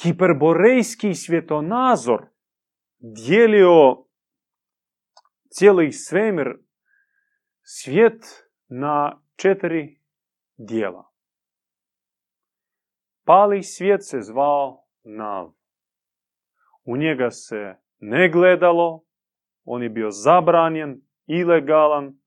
Hiperborejski 0.03 1.15
svjetonazor 1.15 2.27
dijelio 2.99 4.05
cijeli 5.51 5.93
svemir, 5.93 6.59
svijet 7.63 8.25
na 8.69 9.23
četiri 9.37 10.01
dijela. 10.57 11.11
Pali 13.25 13.63
svijet 13.63 14.01
se 14.05 14.21
zvao 14.21 14.85
Nav. 15.05 15.53
U 16.85 16.97
njega 16.97 17.31
se 17.31 17.75
ne 17.99 18.29
gledalo, 18.29 19.05
on 19.65 19.83
je 19.83 19.89
bio 19.89 20.11
zabranjen, 20.11 21.01
ilegalan 21.27 22.19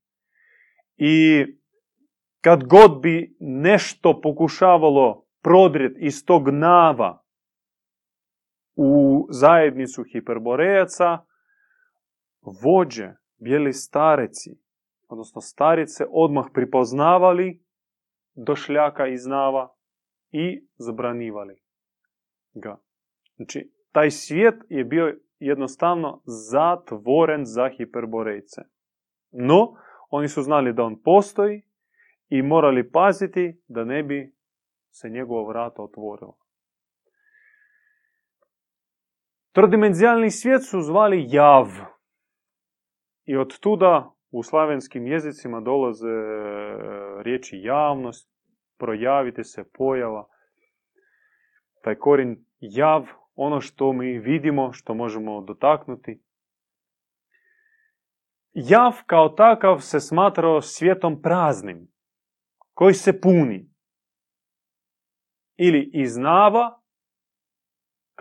i 0.98 1.46
kad 2.42 2.64
god 2.64 3.02
bi 3.02 3.36
nešto 3.40 4.22
pokušavalo 4.22 5.26
prodret 5.42 5.98
iz 6.00 6.26
tog 6.26 6.50
nava 6.50 7.21
u 8.76 9.28
zajednicu 9.30 10.04
hiperborejaca, 10.04 11.18
vođe, 12.64 13.10
bijeli 13.38 13.74
stareci, 13.74 14.60
odnosno 15.08 15.42
starice, 15.42 16.06
odmah 16.10 16.46
pripoznavali 16.54 17.64
došljaka 18.36 19.08
iz 19.08 19.26
nava 19.26 19.76
i 20.32 20.68
zabranivali 20.78 21.62
ga. 22.54 22.78
Znači, 23.36 23.72
taj 23.92 24.12
svijet 24.12 24.56
je 24.70 24.84
bio 24.84 25.20
jednostavno 25.40 26.22
zatvoren 26.26 27.46
za 27.46 27.70
hiperborejce. 27.78 28.62
No, 29.32 29.76
oni 30.10 30.28
su 30.28 30.42
znali 30.42 30.74
da 30.74 30.84
on 30.84 31.02
postoji 31.02 31.62
i 32.30 32.42
morali 32.42 32.92
paziti 32.92 33.62
da 33.68 33.84
ne 33.84 34.04
bi 34.04 34.36
se 34.90 35.10
njegovo 35.10 35.48
vrata 35.48 35.84
otvorilo. 35.84 36.38
Trodimenzijalni 39.52 40.32
svijet 40.32 40.62
su 40.70 40.82
zvali 40.82 41.26
jav. 41.30 41.68
I 43.26 43.38
od 43.38 43.60
tuda 43.60 44.12
u 44.32 44.44
slavenskim 44.44 45.08
jezicima 45.08 45.62
dolaze 45.62 46.08
e, 46.08 47.24
riječi 47.24 47.58
javnost, 47.58 48.32
projavite 48.78 49.44
se, 49.44 49.64
pojava. 49.74 50.28
Taj 51.84 51.96
korin 51.96 52.46
jav, 52.60 53.06
ono 53.36 53.62
što 53.62 53.94
mi 53.94 54.20
vidimo, 54.20 54.74
što 54.74 54.94
možemo 54.94 55.42
dotaknuti. 55.42 56.22
Jav 58.54 58.94
kao 59.06 59.30
takav 59.30 59.80
se 59.80 60.00
smatrao 60.00 60.62
svijetom 60.62 61.22
praznim, 61.22 61.88
koji 62.74 62.94
se 62.94 63.22
puni. 63.22 63.70
Ili 65.58 65.90
iznava, 65.94 66.81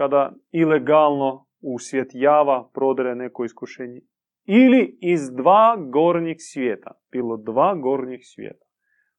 kada 0.01 0.33
ilegalno 0.51 1.47
u 1.61 1.79
svijet 1.79 2.11
java 2.15 2.71
prodere 2.75 3.15
neko 3.15 3.45
iskušenje, 3.45 4.01
ili 4.45 4.99
iz 5.01 5.21
dva 5.31 5.77
gornjih 5.93 6.37
svijeta. 6.39 6.91
Bilo 7.11 7.37
dva 7.37 7.75
gornjih 7.75 8.21
svijeta. 8.23 8.67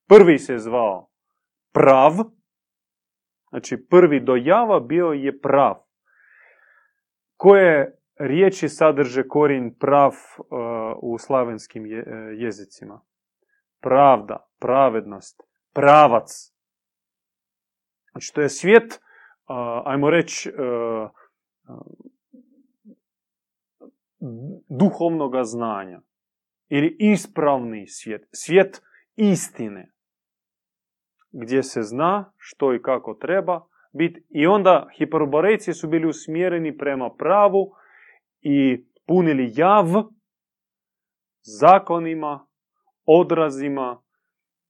Prvi 0.08 0.38
se 0.38 0.58
zvao 0.58 1.10
prav, 1.74 2.12
znači 3.50 3.88
prvi 3.89 4.20
dojava 4.20 4.80
bio 4.80 5.08
je 5.08 5.39
prav. 5.39 5.76
Koje 7.38 7.98
riječi 8.20 8.70
sadrže 8.70 9.28
korin 9.28 9.76
prav 9.80 10.12
uh, 10.38 10.48
u 11.02 11.17
slavenskim 11.17 11.84
uh, 11.84 11.89
jezicima? 12.38 13.02
Pravda, 13.82 14.50
pravednost, 14.60 15.41
pravac. 15.74 16.54
Znači 18.12 18.34
to 18.34 18.41
je 18.41 18.50
svijet, 18.50 19.02
ajmo 19.85 20.09
reći, 20.09 20.49
uh, 20.49 21.09
duhovnog 24.69 25.33
znanja. 25.43 26.01
Ili 26.69 26.95
ispravni 26.99 27.87
svijet, 27.87 28.27
svijet 28.31 28.81
istine. 29.15 29.91
Gdje 31.31 31.63
se 31.63 31.81
zna 31.81 32.33
što 32.37 32.73
i 32.73 32.81
kako 32.81 33.13
treba 33.13 33.67
biti. 33.93 34.25
I 34.29 34.47
onda 34.47 34.87
hiperborejci 34.97 35.73
su 35.73 35.87
bili 35.87 36.07
usmjereni 36.07 36.77
prema 36.77 37.09
pravu 37.17 37.71
i 38.41 38.85
punili 39.07 39.53
jav 39.55 39.85
zakonima, 41.41 42.47
odrazima, 43.05 44.01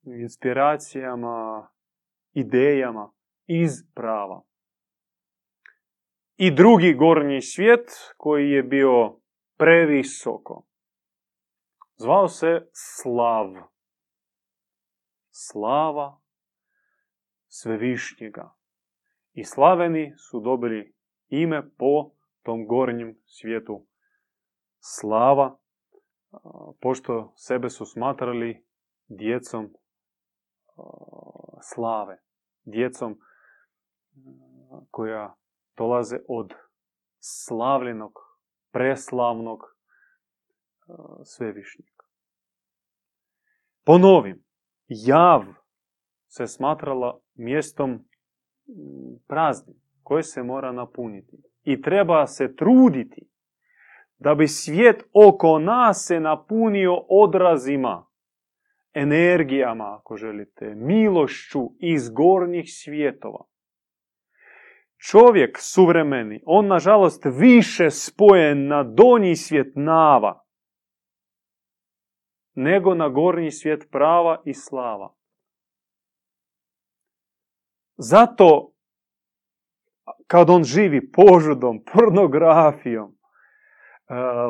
inspiracijama, 0.03 1.67
idejama 2.33 3.11
iz 3.47 3.71
prava. 3.95 4.41
I 6.43 6.51
drugi 6.51 6.93
gornji 6.93 7.41
svijet 7.41 7.89
koji 8.17 8.51
je 8.51 8.63
bio 8.63 9.19
previsoko. 9.57 10.65
Zvao 11.95 12.27
se 12.27 12.69
Slav. 12.73 13.53
Slava 15.31 16.21
svevišnjega. 17.47 18.55
I 19.33 19.43
slaveni 19.43 20.13
su 20.17 20.39
dobili 20.39 20.95
ime 21.27 21.69
po 21.77 22.11
tom 22.43 22.67
gornjem 22.67 23.21
svijetu 23.25 23.85
slava, 24.79 25.59
pošto 26.81 27.33
sebe 27.35 27.69
su 27.69 27.85
smatrali 27.85 28.65
djecom 29.07 29.73
slave, 31.61 32.21
djecom 32.63 33.19
koja 34.91 35.40
dolaze 35.81 36.17
od 36.27 36.53
slavljenog 37.19 38.11
preslavnog 38.71 39.59
svevišnjega. 41.23 42.03
Ponovim, 43.85 44.43
jav 44.87 45.43
se 46.27 46.47
smatrala 46.47 47.19
mjestom 47.35 47.99
praznim, 49.27 49.77
koje 50.03 50.23
se 50.23 50.43
mora 50.43 50.71
napuniti. 50.71 51.37
I 51.63 51.81
treba 51.81 52.27
se 52.27 52.55
truditi 52.55 53.29
da 54.17 54.35
bi 54.35 54.47
svijet 54.47 55.03
oko 55.13 55.59
nas 55.59 56.05
se 56.07 56.19
napunio 56.19 57.05
odrazima, 57.09 58.07
energijama, 58.93 59.97
ako 59.99 60.15
želite, 60.15 60.75
milošću 60.75 61.59
iz 61.79 62.09
gornjih 62.09 62.65
svjetova. 62.67 63.50
Čovjek 65.09 65.57
suvremeni, 65.59 66.41
on 66.45 66.67
nažalost 66.67 67.21
više 67.25 67.89
spojen 67.89 68.67
na 68.67 68.83
donji 68.83 69.35
svijet 69.35 69.73
nava, 69.75 70.43
nego 72.55 72.93
na 72.95 73.09
gornji 73.09 73.51
svijet 73.51 73.87
prava 73.91 74.41
i 74.45 74.53
slava. 74.53 75.13
Zato, 77.97 78.71
kad 80.27 80.49
on 80.49 80.63
živi 80.63 81.11
požudom, 81.11 81.83
pornografijom, 81.93 83.11
e, 83.11 83.15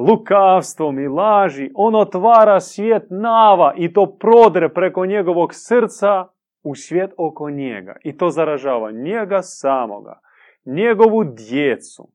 lukavstvom 0.09 0.99
i 0.99 1.07
laži, 1.07 1.71
on 1.75 1.95
otvara 1.95 2.59
svijet 2.59 3.03
nava 3.09 3.73
i 3.77 3.93
to 3.93 4.17
prodre 4.19 4.73
preko 4.73 5.05
njegovog 5.05 5.49
srca 5.53 6.27
u 6.63 6.75
svijet 6.75 7.11
oko 7.17 7.49
njega. 7.49 7.95
I 8.03 8.17
to 8.17 8.29
zaražava 8.29 8.91
njega 8.91 9.41
samoga 9.41 10.19
njegovu 10.65 11.23
djecu, 11.23 12.11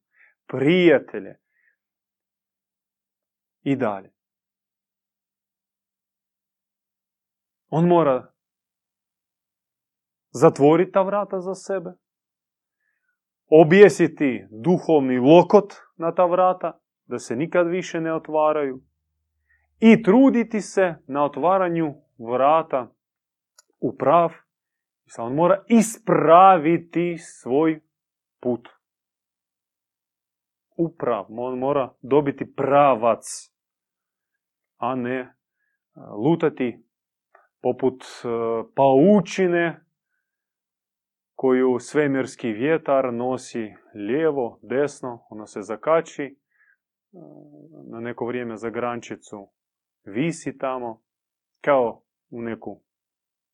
prijatelje 0.46 1.38
i 3.62 3.76
dalje. 3.76 4.12
On 7.68 7.88
mora 7.88 8.32
zatvoriti 10.30 10.92
ta 10.92 11.02
vrata 11.02 11.40
za 11.40 11.54
sebe, 11.54 11.90
objesiti 13.48 14.46
duhovni 14.50 15.18
lokot 15.18 15.74
na 15.96 16.14
ta 16.14 16.24
vrata, 16.24 16.80
da 17.06 17.18
se 17.18 17.36
nikad 17.36 17.66
više 17.66 18.00
ne 18.00 18.14
otvaraju, 18.14 18.82
i 19.80 20.02
truditi 20.02 20.60
se 20.60 20.94
na 21.06 21.24
otvaranju 21.24 21.94
vrata 22.18 22.92
u 23.80 23.96
prav. 23.96 24.32
On 25.18 25.34
mora 25.34 25.64
ispraviti 25.68 27.16
svoj 27.18 27.80
put. 28.40 28.68
Uprav, 30.76 31.26
on 31.28 31.58
mora 31.58 31.94
dobiti 32.02 32.54
pravac, 32.54 33.24
a 34.78 34.94
ne 34.94 35.18
e, 35.18 35.30
lutati 36.24 36.84
poput 37.62 38.02
e, 38.02 38.28
paučine 38.74 39.80
koju 41.34 41.78
svemirski 41.78 42.52
vjetar 42.52 43.12
nosi 43.12 43.74
lijevo, 43.94 44.58
desno, 44.62 45.26
ona 45.30 45.46
se 45.46 45.62
zakači 45.62 46.24
e, 46.24 46.36
na 47.90 48.00
neko 48.00 48.26
vrijeme 48.26 48.56
za 48.56 48.70
grančicu 48.70 49.48
visi 50.04 50.58
tamo, 50.58 51.02
kao 51.60 52.02
u 52.30 52.42
neku 52.42 52.80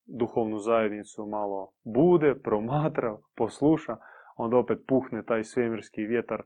duhovnu 0.04 0.58
zajednicu 0.58 1.26
malo 1.26 1.72
bude, 1.84 2.34
promatra, 2.42 3.18
posluša, 3.36 3.96
onda 4.36 4.56
opet 4.56 4.78
puhne 4.88 5.24
taj 5.24 5.44
svemirski 5.44 6.02
vjetar 6.02 6.42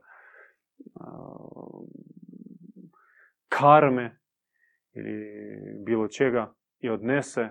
karme 3.49 4.19
ili 4.93 5.15
bilo 5.85 6.07
čega 6.07 6.53
i 6.79 6.89
odnese 6.89 7.49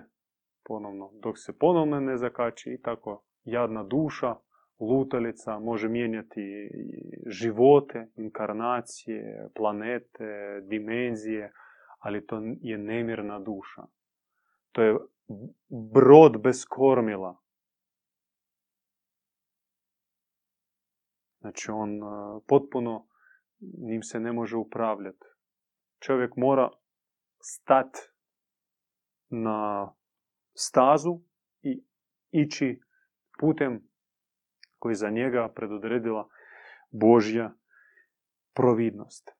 ponovno, 0.64 1.10
dok 1.22 1.38
se 1.38 1.58
ponovno 1.58 2.00
ne 2.00 2.16
zakači 2.16 2.70
i 2.70 2.80
tako 2.82 3.24
jadna 3.44 3.84
duša, 3.84 4.34
lutalica 4.80 5.58
može 5.58 5.88
mijenjati 5.88 6.70
živote, 7.26 8.06
inkarnacije, 8.16 9.48
planete, 9.54 10.60
dimenzije, 10.62 11.52
ali 11.98 12.26
to 12.26 12.42
je 12.60 12.78
nemirna 12.78 13.40
duša. 13.40 13.82
To 14.72 14.82
je 14.82 14.96
brod 15.94 16.42
bez 16.42 16.64
kormila. 16.68 17.36
Znači 21.46 21.70
on 21.70 22.00
potpuno 22.48 23.06
njim 23.60 24.02
se 24.02 24.20
ne 24.20 24.32
može 24.32 24.56
upravljati. 24.56 25.26
Čovjek 25.98 26.36
mora 26.36 26.70
stati 27.40 27.98
na 29.28 29.92
stazu 30.54 31.20
i 31.62 31.84
ići 32.30 32.80
putem 33.40 33.88
koji 34.78 34.94
za 34.94 35.10
njega 35.10 35.52
predodredila 35.54 36.28
Božja 36.90 37.54
providnost. 38.54 39.30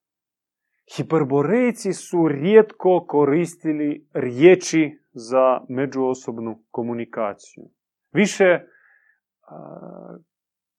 Hiperborejci 0.96 1.92
su 1.92 2.28
rijetko 2.28 3.06
koristili 3.08 4.08
riječi 4.12 4.98
za 5.12 5.60
međuosobnu 5.68 6.64
komunikaciju. 6.70 7.64
Više 8.12 8.60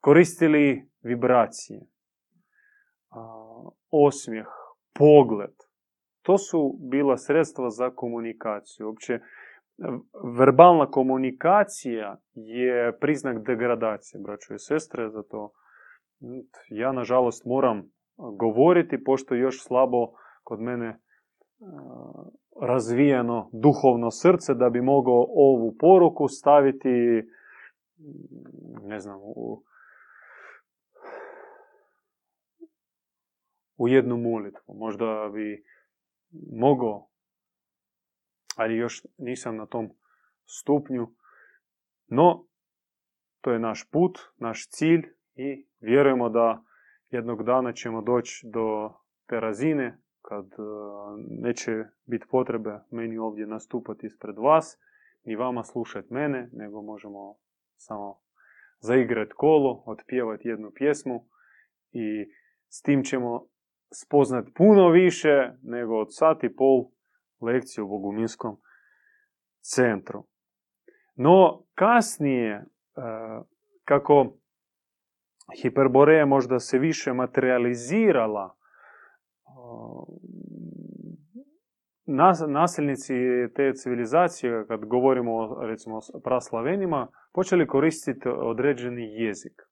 koristili 0.07 0.89
vibracije, 1.03 1.79
osmijeh, 3.91 4.47
pogled. 4.93 5.55
To 6.21 6.37
su 6.37 6.77
bila 6.79 7.17
sredstva 7.17 7.69
za 7.69 7.89
komunikaciju. 7.89 8.87
Uopće, 8.87 9.19
verbalna 10.37 10.91
komunikacija 10.91 12.17
je 12.33 12.97
priznak 12.99 13.45
degradacije, 13.47 14.21
braćo 14.21 14.53
i 14.53 14.59
sestre, 14.59 15.09
zato 15.09 15.51
ja 16.69 16.91
nažalost 16.91 17.45
moram 17.45 17.91
govoriti, 18.37 19.03
pošto 19.03 19.35
još 19.35 19.63
slabo 19.63 20.11
kod 20.43 20.59
mene 20.61 20.99
razvijeno 22.61 23.49
duhovno 23.53 24.11
srce 24.11 24.53
da 24.53 24.69
bi 24.69 24.81
mogao 24.81 25.25
ovu 25.29 25.75
poruku 25.79 26.27
staviti 26.27 27.23
ne 28.83 28.99
znam 28.99 29.19
u, 29.21 29.63
u 33.77 33.87
jednu 33.87 34.17
molitvu. 34.17 34.75
Možda 34.75 35.29
bi 35.33 35.63
mogao, 36.51 37.07
ali 38.55 38.77
još 38.77 39.05
nisam 39.17 39.57
na 39.57 39.65
tom 39.65 39.89
stupnju. 40.45 41.07
No, 42.07 42.47
to 43.41 43.51
je 43.51 43.59
naš 43.59 43.89
put, 43.91 44.19
naš 44.37 44.69
cilj 44.69 45.07
i 45.35 45.67
vjerujemo 45.79 46.29
da 46.29 46.63
jednog 47.09 47.43
dana 47.43 47.73
ćemo 47.73 48.01
doći 48.01 48.47
do 48.53 48.93
te 49.25 49.39
razine 49.39 49.97
kad 50.21 50.45
e, 50.45 50.57
neće 51.29 51.71
biti 52.05 52.25
potrebe 52.31 52.79
meni 52.91 53.17
ovdje 53.17 53.47
nastupati 53.47 54.05
ispred 54.05 54.37
vas, 54.37 54.79
ni 55.23 55.35
vama 55.35 55.63
slušati 55.63 56.13
mene, 56.13 56.49
nego 56.53 56.81
možemo 56.81 57.35
samo 57.75 58.19
zaigrati 58.79 59.33
kolo, 59.35 59.83
otpjevati 59.85 60.47
jednu 60.47 60.71
pjesmu 60.75 61.27
i 61.91 62.31
s 62.69 62.81
tim 62.81 63.03
ćemo 63.03 63.47
spoznati 63.93 64.53
puno 64.53 64.89
više 64.89 65.51
nego 65.63 65.99
od 65.99 66.07
sat 66.09 66.43
i 66.43 66.55
pol 66.55 66.85
lekcije 67.41 67.83
u 67.83 67.87
Boguminskom 67.87 68.57
centru. 69.61 70.23
No, 71.15 71.63
kasnije, 71.75 72.53
e, 72.53 72.63
kako 73.83 74.33
Hiperboreja 75.61 76.25
možda 76.25 76.59
se 76.59 76.79
više 76.79 77.13
materializirala, 77.13 78.57
nasljednici 82.47 83.13
te 83.55 83.73
civilizacije, 83.73 84.65
kad 84.67 84.85
govorimo 84.85 85.35
o 85.35 85.65
recimo, 85.65 85.99
praslavenima, 86.23 87.07
počeli 87.33 87.67
koristiti 87.67 88.29
određeni 88.29 89.03
jezik. 89.03 89.66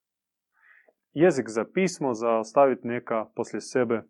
Jezik 1.16 1.50
za 1.50 1.66
pismo, 1.74 2.14
za 2.14 2.30
ostaviti 2.30 2.88
neka 2.88 3.26
poslije 3.36 3.62
sebe 3.62 4.04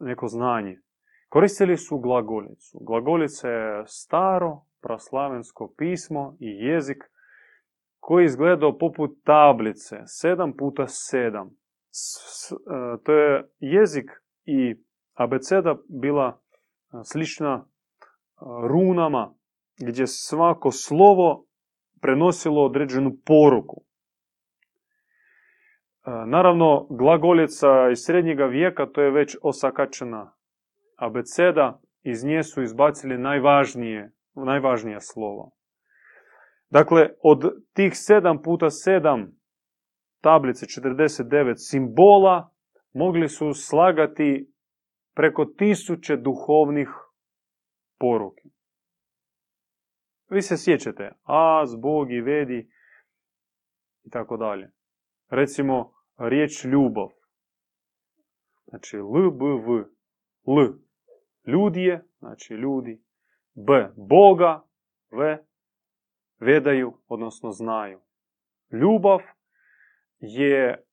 neko 0.00 0.26
znanje. 0.26 0.80
Koristili 1.28 1.76
su 1.76 1.98
glagolicu. 1.98 2.78
Glagolica 2.80 3.48
je 3.48 3.84
staro 3.86 4.60
praslavensko 4.82 5.74
pismo 5.76 6.36
i 6.40 6.46
jezik 6.46 7.04
koji 7.98 8.24
izgledao 8.24 8.78
poput 8.78 9.10
tablice, 9.24 9.96
7 9.96 10.56
puta 10.58 10.82
7. 10.82 11.48
E, 11.48 13.02
to 13.04 13.12
je 13.12 13.48
jezik 13.58 14.10
i 14.44 14.76
abeceda 15.14 15.76
bila 15.88 16.40
slična 17.04 17.66
runama, 18.68 19.34
gdje 19.78 20.06
svako 20.06 20.70
slovo 20.70 21.44
prenosilo 22.00 22.64
određenu 22.64 23.12
poruku. 23.26 23.82
Naravno, 26.06 26.86
glagoljica 26.90 27.90
iz 27.92 27.98
srednjega 28.06 28.44
vijeka 28.44 28.86
to 28.86 29.02
je 29.02 29.10
već 29.10 29.36
osakačena 29.42 30.32
abeceda, 30.96 31.80
iz 32.02 32.24
nje 32.24 32.42
su 32.42 32.62
izbacili 32.62 33.18
najvažnije, 33.18 34.12
najvažnija 34.34 35.00
slova. 35.00 35.50
Dakle, 36.70 37.08
od 37.22 37.40
tih 37.72 37.92
7 37.92 38.42
puta 38.44 38.66
7 38.66 39.26
tablice 40.20 40.66
49 40.66 41.54
simbola 41.56 42.50
mogli 42.92 43.28
su 43.28 43.54
slagati 43.54 44.52
preko 45.14 45.44
tisuće 45.44 46.16
duhovnih 46.16 46.88
poruke. 47.98 48.42
Vi 50.30 50.42
se 50.42 50.56
sjećate, 50.56 51.12
az, 51.22 51.76
bog 51.76 52.12
i 52.12 52.20
vedi 52.20 52.70
i 54.04 54.10
tako 54.10 54.36
dalje. 54.36 54.70
Recimo, 55.30 55.92
riječ 56.18 56.64
ljubav. 56.64 57.08
Znači, 58.66 58.96
l, 58.96 59.30
b, 59.30 59.44
v. 59.44 59.84
L, 60.46 60.72
ljudje, 61.46 62.04
znači 62.18 62.54
ljudi. 62.54 63.02
B, 63.54 63.92
Boga. 63.96 64.62
V, 65.10 65.44
vedaju, 66.40 66.92
odnosno 67.08 67.50
znaju. 67.50 68.00
Ljubav 68.72 69.20
je 70.18 70.84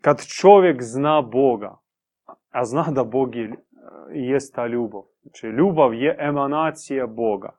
kad 0.00 0.26
čovjek 0.40 0.82
zna 0.82 1.22
Boga, 1.22 1.78
a 2.50 2.64
zna 2.64 2.84
da 2.90 3.04
Bog 3.04 3.34
je, 3.34 3.52
jest 4.12 4.54
ta 4.54 4.66
ljubav. 4.66 5.02
Znači, 5.22 5.46
ljubav 5.46 5.94
je 5.94 6.16
emanacija 6.20 7.06
Boga. 7.06 7.58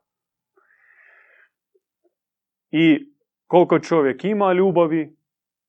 I 2.70 3.12
koliko 3.46 3.78
čovjek 3.78 4.24
ima 4.24 4.52
ljubavi 4.52 5.16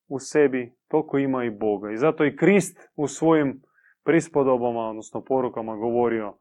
u 0.07 0.19
sebi, 0.19 0.75
toliko 0.87 1.17
ima 1.17 1.43
i 1.43 1.49
Boga. 1.49 1.91
I 1.91 1.97
zato 1.97 2.25
i 2.25 2.35
Krist 2.35 2.89
u 2.95 3.07
svojim 3.07 3.61
prispodobama, 4.03 4.79
odnosno 4.79 5.23
porukama 5.23 5.75
govorio 5.75 6.27
e, 6.27 6.37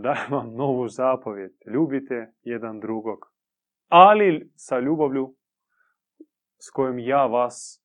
dajem 0.00 0.30
vam 0.30 0.54
novu 0.54 0.88
zapovjed. 0.88 1.52
Ljubite 1.72 2.32
jedan 2.42 2.80
drugog. 2.80 3.18
Ali 3.88 4.50
sa 4.56 4.78
ljubavlju 4.78 5.34
s 6.58 6.70
kojom 6.70 6.98
ja 6.98 7.26
vas 7.26 7.82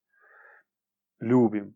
ljubim. 1.29 1.75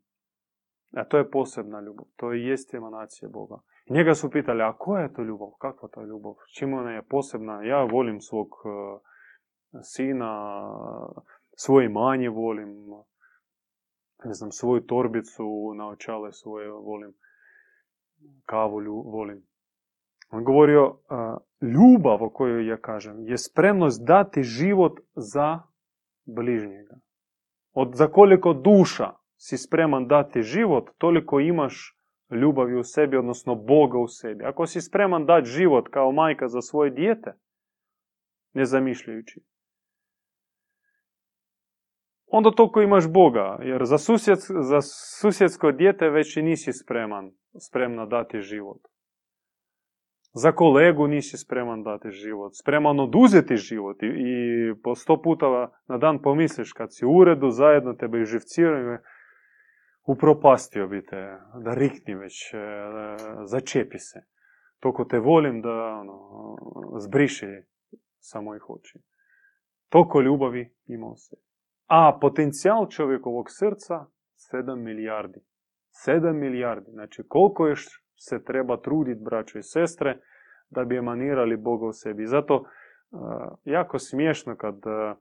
A 0.94 1.04
to 1.04 1.18
je 1.18 1.32
posebna 1.32 1.82
ljubav. 1.82 2.06
To 2.16 2.32
je 2.32 2.48
jest 2.48 2.74
emanacija 2.74 3.30
Boga. 3.30 3.56
Njega 3.90 4.14
su 4.14 4.32
pitali, 4.32 4.62
a 4.62 4.74
koja 4.78 5.04
je 5.04 5.14
to 5.14 5.24
ljubav? 5.24 5.50
Kakva 5.60 5.90
to 5.90 6.04
ljubav? 6.04 6.34
Čim 6.58 6.74
ona 6.74 6.92
je 6.92 7.08
posebna? 7.10 7.64
Ja 7.64 7.84
volim 7.84 8.22
svog 8.22 8.48
uh, 8.48 9.02
sina, 9.82 10.62
svoje 11.56 11.90
manje 11.90 12.30
volim, 12.30 12.68
ne 14.26 14.34
znam, 14.34 14.52
svoju 14.52 14.82
torbicu, 14.82 15.74
naočale 15.78 16.32
svoje 16.32 16.70
volim, 16.70 17.14
kavu 18.46 18.80
volim. 19.06 19.48
On 20.30 20.44
govorio, 20.44 20.98
ljubav 21.62 22.24
o 22.24 22.30
kojoj 22.30 22.68
ja 22.68 22.78
kažem 22.78 23.28
je 23.28 23.38
spremnost 23.38 24.06
dati 24.06 24.44
život 24.44 25.00
za 25.16 25.62
bližnjega. 26.26 26.96
Od 27.74 27.96
za 27.96 28.08
koliko 28.08 28.54
duša 28.54 29.12
si 29.38 29.58
spreman 29.58 30.08
dati 30.08 30.42
život, 30.42 30.90
toliko 30.98 31.40
imaš 31.40 31.98
ljubavi 32.32 32.80
u 32.80 32.84
sebi, 32.84 33.18
odnosno 33.18 33.56
Boga 33.56 33.98
u 33.98 34.08
sebi. 34.08 34.44
Ako 34.44 34.66
si 34.66 34.82
spreman 34.82 35.26
dati 35.26 35.50
život 35.50 35.88
kao 35.88 36.12
majka 36.12 36.48
za 36.48 36.62
svoje 36.62 36.92
dijete, 36.92 37.34
ne 38.54 38.66
zamišljajući, 38.66 39.42
onda 42.38 42.52
toliko 42.52 42.82
imaš 42.82 43.12
Boga, 43.12 43.58
jer 43.62 43.86
za, 43.86 43.98
susjed, 43.98 44.38
za 44.60 44.82
susjedsko 45.20 45.72
dijete 45.72 46.10
već 46.10 46.38
i 46.38 46.42
nisi 46.42 46.74
spreman, 46.74 47.32
spremna 47.68 48.06
dati 48.06 48.40
život. 48.40 48.82
Za 50.34 50.52
kolegu 50.52 51.08
nisi 51.08 51.38
spreman 51.38 51.84
dati 51.84 52.10
život, 52.10 52.52
spreman 52.62 53.00
oduzeti 53.00 53.56
život 53.56 54.04
i, 54.04 54.06
i 54.06 54.34
po 54.84 54.96
sto 54.96 55.22
puta 55.22 55.72
na 55.88 55.98
dan 55.98 56.22
pomisliš 56.22 56.74
kad 56.74 56.96
si 56.96 57.06
u 57.06 57.12
uredu, 57.12 57.50
zajedno 57.50 57.94
tebe 57.94 58.22
i 58.22 58.26
živciraju, 58.26 58.98
upropastio 60.06 60.88
bi 60.88 61.06
te, 61.06 61.38
da 61.64 61.74
rikni 61.74 62.16
već, 62.16 62.54
e, 62.54 62.58
začepi 63.46 64.00
se. 64.00 64.20
Toliko 64.80 65.06
te 65.06 65.20
volim 65.20 65.62
da 65.62 65.70
ono, 66.02 66.18
zbriši 67.00 67.48
sa 68.20 68.42
mojih 68.42 68.70
oči. 68.70 69.00
Toliko 69.90 70.22
ljubavi 70.22 70.74
ima 70.88 71.08
u 71.08 71.16
sebi. 71.16 71.45
A 71.88 72.18
potencijal 72.22 72.88
čovjekovog 72.90 73.46
srca 73.50 74.06
7 74.54 74.76
milijardi. 74.76 75.40
7 76.08 76.34
milijardi. 76.34 76.92
Znači 76.92 77.24
koliko 77.28 77.68
još 77.68 77.86
se 78.18 78.44
treba 78.44 78.82
truditi, 78.82 79.22
braćo 79.24 79.60
i 79.60 79.64
sestre, 79.64 80.20
da 80.70 80.84
bi 80.84 80.98
emanirali 80.98 81.58
Boga 81.58 81.86
u 81.86 81.94
sebi. 81.94 82.26
Zato 82.26 82.56
uh, 82.56 82.70
jako 83.64 84.00
smiješno 84.00 84.56
kad 84.58 84.76
uh, 84.76 85.18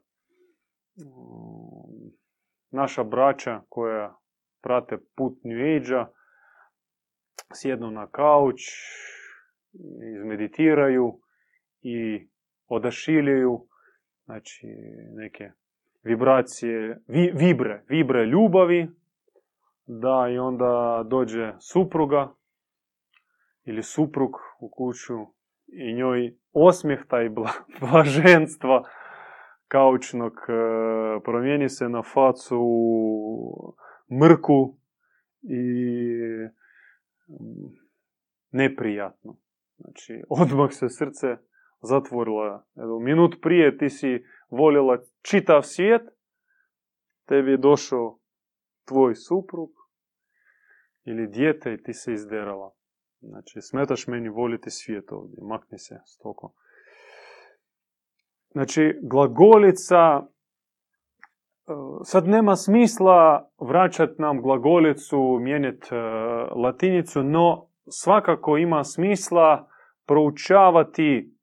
naša 2.71 3.03
braća 3.03 3.61
koja 3.69 4.15
prate 4.61 4.97
put 5.15 5.33
New 5.43 5.77
Age-a 5.77 6.07
sjednu 7.53 7.91
na 7.91 8.07
kauč, 8.07 8.61
izmeditiraju 10.17 11.19
i 11.81 12.27
odašiljaju 12.67 13.67
znači 14.25 14.67
neke 15.15 15.51
vibracije, 16.05 17.01
vi, 17.07 17.31
vibre, 17.35 17.83
vibre 17.87 18.25
ljubavi, 18.25 18.87
da 19.87 20.27
i 20.33 20.37
onda 20.37 21.03
dođe 21.05 21.53
supruga 21.59 22.33
ili 23.63 23.83
suprug 23.83 24.31
u 24.59 24.69
kuću 24.69 25.13
i 25.67 25.93
njoj 25.93 26.35
osmijeh 26.53 26.99
taj 27.07 27.29
blaženstva 27.81 28.83
kaučnog 29.67 30.33
e, 30.33 30.53
promijeni 31.23 31.69
se 31.69 31.89
na 31.89 32.01
facu 32.13 32.61
mrku 34.21 34.75
i 35.41 35.65
neprijatno. 38.51 39.35
Znači, 39.77 40.23
odmah 40.29 40.69
se 40.71 40.89
srce 40.89 41.27
zatvorilo. 41.81 42.63
Evo, 42.75 42.99
minut 42.99 43.35
prije 43.41 43.77
ti 43.77 43.89
si 43.89 44.23
voljela 44.57 44.97
čitav 45.21 45.61
svijet, 45.61 46.01
tebi 47.27 47.51
je 47.51 47.57
došao 47.57 48.19
tvoj 48.87 49.15
suprug 49.15 49.69
ili 51.05 51.27
dijete 51.27 51.73
i 51.73 51.83
ti 51.83 51.93
se 51.93 52.13
izderala. 52.13 52.71
Znači, 53.21 53.61
smetaš 53.61 54.07
meni 54.07 54.29
voliti 54.29 54.69
svijet 54.69 55.11
ovdje, 55.11 55.37
makni 55.41 55.79
se 55.79 55.95
stoko. 56.05 56.53
Znači, 58.51 58.99
glagolica, 59.01 60.21
e, 60.21 60.27
sad 62.03 62.27
nema 62.27 62.55
smisla 62.55 63.49
vraćati 63.59 64.21
nam 64.21 64.41
glagolicu, 64.41 65.37
mijenjati 65.41 65.95
e, 65.95 65.97
latinicu, 66.55 67.23
no 67.23 67.67
svakako 67.89 68.57
ima 68.57 68.83
smisla 68.83 69.69
proučavati 70.05 71.34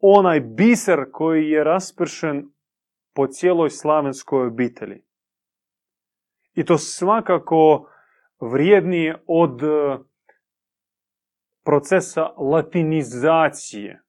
onaj 0.00 0.40
biser 0.40 1.04
koji 1.12 1.50
je 1.50 1.64
raspršen 1.64 2.48
po 3.14 3.26
cijeloj 3.26 3.70
slavenskoj 3.70 4.46
obitelji. 4.46 5.02
I 6.54 6.64
to 6.64 6.78
svakako 6.78 7.90
vrijednije 8.40 9.22
od 9.26 9.62
e, 9.62 9.98
procesa 11.64 12.22
latinizacije 12.22 14.02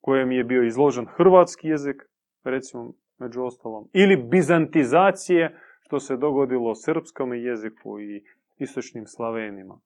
kojem 0.00 0.32
je 0.32 0.44
bio 0.44 0.66
izložen 0.66 1.06
hrvatski 1.06 1.68
jezik, 1.68 2.02
recimo 2.44 2.92
među 3.18 3.42
ostalom, 3.42 3.88
ili 3.92 4.16
bizantizacije 4.16 5.60
što 5.80 6.00
se 6.00 6.16
dogodilo 6.16 6.74
srpskom 6.74 7.34
jeziku 7.34 8.00
i 8.00 8.24
istočnim 8.58 9.06
slavenima. 9.06 9.80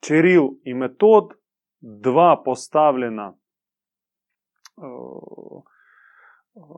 Čiril 0.00 0.42
i 0.64 0.74
metod 0.74 1.32
dva 1.80 2.42
postavljena 2.44 3.36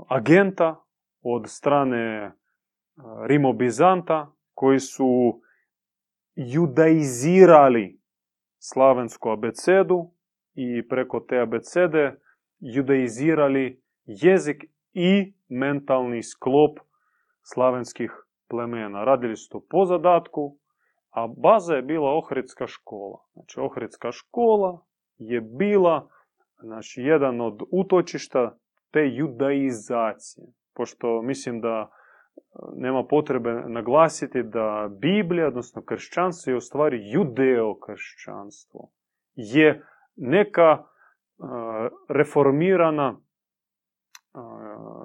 agenta 0.09 0.85
od 1.23 1.43
strane 1.47 2.33
Rimobizanta 3.27 4.33
koji 4.55 4.81
su 4.81 5.41
judaizirali 6.35 8.01
slavensku 8.59 9.31
abecedu 9.31 10.11
i 10.55 10.89
preko 10.89 11.21
te 11.21 11.41
abecede 11.41 12.21
judaizirali 12.59 13.83
jezik 14.05 14.65
i 14.93 15.35
mentalni 15.49 16.23
sklop 16.23 16.79
slavenskih 17.43 18.13
plemena. 18.49 19.05
Radili 19.05 19.37
su 19.37 19.49
to 19.51 19.67
po 19.71 19.85
zadatku, 19.85 20.59
a 21.11 21.27
baza 21.37 21.75
je 21.75 21.83
bila 21.83 22.11
Ohridska 22.19 22.67
škola. 22.67 23.19
Znači, 23.33 23.61
Ohridska 23.61 24.13
škola 24.13 24.88
je 25.19 25.41
bila 25.41 26.09
znači, 26.61 27.03
jedan 27.03 27.41
od 27.41 27.63
utočišta 27.71 28.59
te 28.91 29.01
judaizacije. 29.09 30.47
Pošto 30.75 31.23
mislim 31.23 31.61
da 31.61 31.89
e, 31.89 31.91
nema 32.77 33.05
potrebe 33.05 33.51
naglasiti 33.67 34.43
da 34.43 34.89
Biblija, 35.01 35.47
odnosno 35.47 35.83
kršćanstvo 35.83 36.51
je 36.51 36.57
u 36.57 36.61
stvari 36.61 37.11
judeo-kršćanstvo. 37.13 38.91
Je 39.35 39.85
neka 40.17 40.73
uh, 40.73 41.47
reformirana 42.09 43.11
uh, 43.11 43.21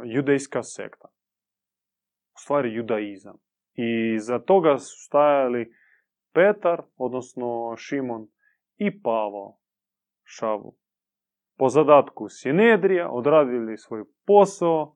judejska 0.04 0.64
sekta. 0.64 1.08
U 2.36 2.40
stvari 2.40 2.74
judaizam. 2.74 3.38
I 3.74 4.20
za 4.20 4.40
toga 4.40 4.78
su 4.78 5.06
stajali 5.06 5.74
Petar, 6.34 6.82
odnosno 6.98 7.76
Šimon 7.78 8.28
i 8.78 9.02
Pavao 9.02 9.58
šavu. 10.24 10.76
Po 11.58 11.70
zadatku 11.70 12.30
Sinedrija 12.30 13.10
odradili 13.10 13.78
svoj 13.78 14.04
posao, 14.26 14.96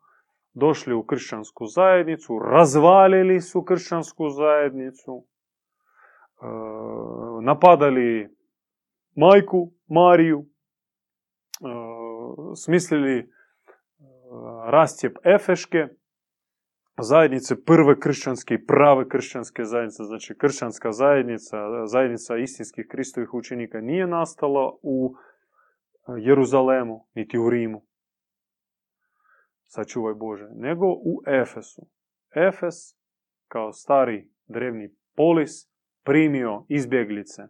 došli 0.54 0.94
u 0.94 1.04
kršćansku 1.04 1.66
zajednicu, 1.66 2.40
razvalili 2.40 3.42
su 3.42 3.64
kršćansku 3.64 4.30
zajednicu, 4.30 5.24
e, 5.24 6.46
napadali 7.42 8.30
majku 9.16 9.72
Mariju, 9.88 10.40
e, 10.40 10.46
smislili 12.56 13.20
e, 13.20 13.26
rastjep 14.72 15.18
Efeške, 15.24 15.88
zajednice 17.02 17.64
prve 17.64 18.00
kršćanske 18.00 18.54
i 18.54 18.66
prave 18.66 19.10
kršćanske 19.10 19.64
zajednice, 19.64 20.04
znači 20.04 20.38
kršćanska 20.38 20.92
zajednica, 20.92 21.58
zajednica 21.86 22.38
istinskih 22.38 22.86
Kristovih 22.90 23.34
učenika 23.34 23.82
nije 23.82 24.08
nastala 24.08 24.72
u 24.82 25.14
e, 25.14 25.18
Jeruzalemu, 26.22 27.08
niti 27.16 27.38
u 27.38 27.50
Rimu. 27.50 27.82
Sačuvaj 29.66 30.14
Bože. 30.14 30.48
Nego 30.56 30.86
u 30.86 31.22
Efesu. 31.28 31.82
Efes, 32.36 32.76
kao 33.48 33.72
stari 33.72 34.30
drevni 34.48 34.90
polis, 35.16 35.52
primio 36.04 36.66
izbjeglice 36.70 37.42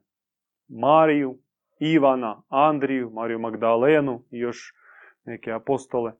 Mariju, 0.68 1.40
Ivana, 1.80 2.44
Andriju, 2.48 3.10
Mariju 3.10 3.40
Magdalenu 3.40 4.24
i 4.32 4.40
još 4.40 4.74
neke 5.26 5.52
apostole. 5.52 6.12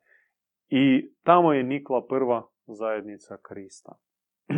I 0.70 1.14
tamo 1.24 1.54
je 1.54 1.64
nikla 1.64 2.06
prva 2.10 2.48
zajednica 2.68 3.38
Krista. 3.42 3.96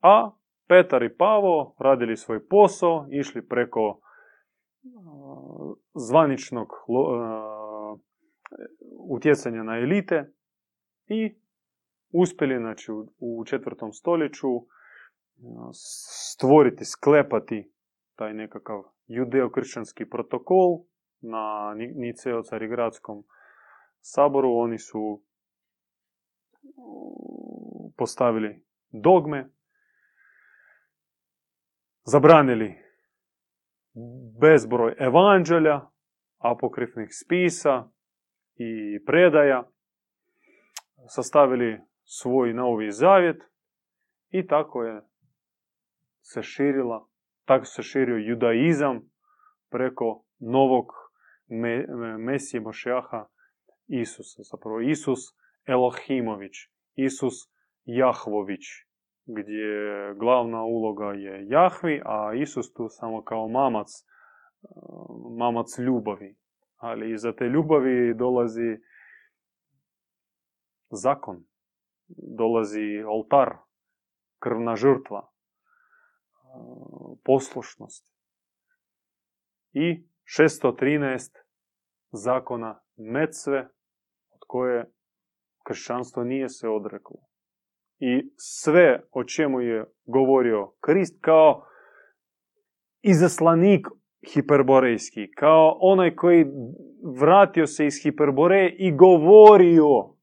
A 0.00 0.30
Petar 0.68 1.02
i 1.02 1.16
Pavo 1.16 1.74
radili 1.78 2.16
svoj 2.16 2.48
posao, 2.48 3.06
išli 3.10 3.48
preko 3.48 4.00
zvaničnog 5.94 6.68
utjecanja 9.08 9.62
na 9.62 9.78
elite 9.78 10.32
i 11.06 11.34
uspjeli 12.12 12.58
znači, 12.58 12.92
u 13.18 13.44
četvrtom 13.44 13.92
stoljeću 13.92 14.48
stvoriti, 16.32 16.84
sklepati 16.84 17.72
taj 18.16 18.34
nekakav 18.34 18.82
judeo-kršćanski 19.06 20.10
protokol 20.10 20.84
na 21.20 21.74
Niceo-Carigradskom 21.76 23.22
saboru. 24.00 24.48
Oni 24.52 24.78
su 24.78 25.22
postavili 27.96 28.64
dogme 28.90 29.50
zabranili 32.04 32.74
bezbroj 34.40 34.94
evanđelja, 34.98 35.80
apokrifnih 36.38 37.08
spisa 37.10 37.88
i 38.54 39.04
predaja, 39.04 39.70
sastavili 41.06 41.80
svoj 42.04 42.52
novi 42.52 42.90
zavjet 42.90 43.42
i 44.30 44.46
tako 44.46 44.82
je 44.82 45.02
se 46.20 46.42
širila, 46.42 47.08
tako 47.44 47.64
se 47.64 47.82
širio 47.82 48.16
judaizam 48.16 49.00
preko 49.70 50.24
novog 50.38 50.86
me, 51.46 51.86
Mesije 52.18 52.60
Mošejaha 52.60 53.26
Isusa. 53.86 54.42
Zapravo 54.42 54.80
Isus 54.80 55.20
Elohimović, 55.66 56.56
Isus 56.94 57.34
Jahvović, 57.84 58.64
gdje 59.26 60.14
glavna 60.18 60.64
uloga 60.64 61.12
je 61.12 61.46
Jahvi, 61.48 62.02
a 62.04 62.34
Isus 62.34 62.72
tu 62.72 62.88
samo 62.88 63.24
kao 63.24 63.48
mamac, 63.48 63.88
mamac 65.38 65.78
ljubavi. 65.78 66.36
Ali 66.76 67.12
iza 67.12 67.32
te 67.32 67.44
ljubavi 67.44 68.14
dolazi 68.14 68.78
zakon, 70.90 71.44
dolazi 72.38 73.02
oltar, 73.06 73.56
krvna 74.38 74.76
žrtva, 74.76 75.30
poslušnost. 77.24 78.14
I 79.72 80.06
613 80.38 81.36
zakona 82.12 82.80
Mecve, 82.96 83.68
od 84.30 84.40
koje 84.46 84.92
kršćanstvo 85.66 86.24
nije 86.24 86.48
se 86.48 86.68
odreklo. 86.68 87.16
I 87.98 88.30
sve 88.36 89.00
o 89.10 89.24
čemu 89.24 89.60
je 89.60 89.84
govorio 90.04 90.72
Krist 90.80 91.18
kao 91.20 91.66
izaslanik 93.02 93.86
hiperborejski, 94.34 95.30
kao 95.30 95.78
onaj 95.80 96.16
koji 96.16 96.46
vratio 97.20 97.66
se 97.66 97.86
iz 97.86 97.94
Hiperboreje 98.02 98.76
i 98.78 98.96
govorio 98.96 100.14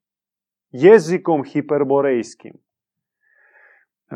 jezikom 0.71 1.43
hiperborejskim. 1.43 2.53
E, 2.53 4.15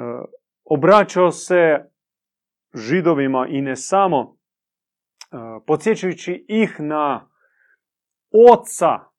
obraćao 0.64 1.32
se 1.32 1.90
židovima 2.74 3.48
i 3.50 3.62
ne 3.62 3.76
samo, 3.76 4.38
e, 5.32 5.38
podsjećajući 5.68 6.46
ih 6.48 6.76
na 6.80 7.30
oca 8.52 9.15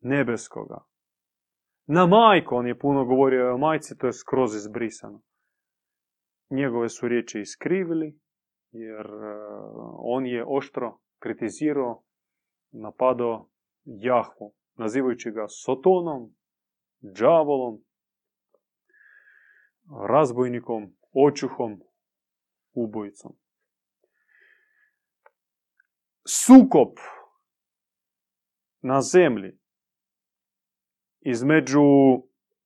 nebeskoga. 0.00 0.84
Na 1.86 2.06
majku, 2.06 2.54
on 2.54 2.66
je 2.66 2.78
puno 2.78 3.04
govorio 3.04 3.54
o 3.54 3.58
majci, 3.58 3.98
to 3.98 4.06
je 4.06 4.12
skroz 4.12 4.54
izbrisano. 4.54 5.22
Njegove 6.50 6.88
su 6.88 7.08
riječi 7.08 7.40
iskrivili, 7.40 8.18
jer 8.70 9.06
e, 9.06 9.36
on 9.98 10.26
je 10.26 10.44
oštro 10.48 10.98
kritizirao, 11.18 12.02
napadao 12.70 13.48
Jahvu, 13.84 14.54
nazivajući 14.74 15.30
ga 15.30 15.46
Sotonom, 15.64 16.34
džavolom, 17.14 17.84
razbojnikom, 20.08 20.96
očuhom, 21.12 21.80
ubojicom. 22.72 23.32
Sukop 26.28 26.98
na 28.82 29.00
zemlji 29.00 29.59
između 31.30 31.82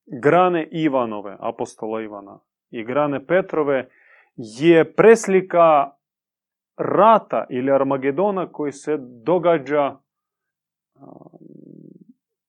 grane 0.07 0.69
Ivanove, 0.71 1.37
apostola 1.41 2.03
Ivana, 2.03 2.39
i 2.71 2.85
grane 2.85 3.27
Petrove 3.27 3.89
je 4.37 4.93
preslika 4.95 5.91
rata 6.77 7.47
ili 7.51 7.73
Armagedona 7.73 8.53
koji 8.53 8.73
se 8.73 8.97
događa 9.25 9.97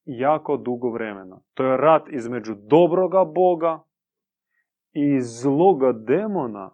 jako 0.06 0.58
dugo 0.58 0.90
vremena. 0.90 1.40
To 1.54 1.64
je 1.64 1.78
rat 1.78 2.10
između 2.10 2.56
dobroga 2.56 3.24
Boga 3.26 3.84
i 4.94 5.22
zloga 5.22 5.92
demona 5.92 6.72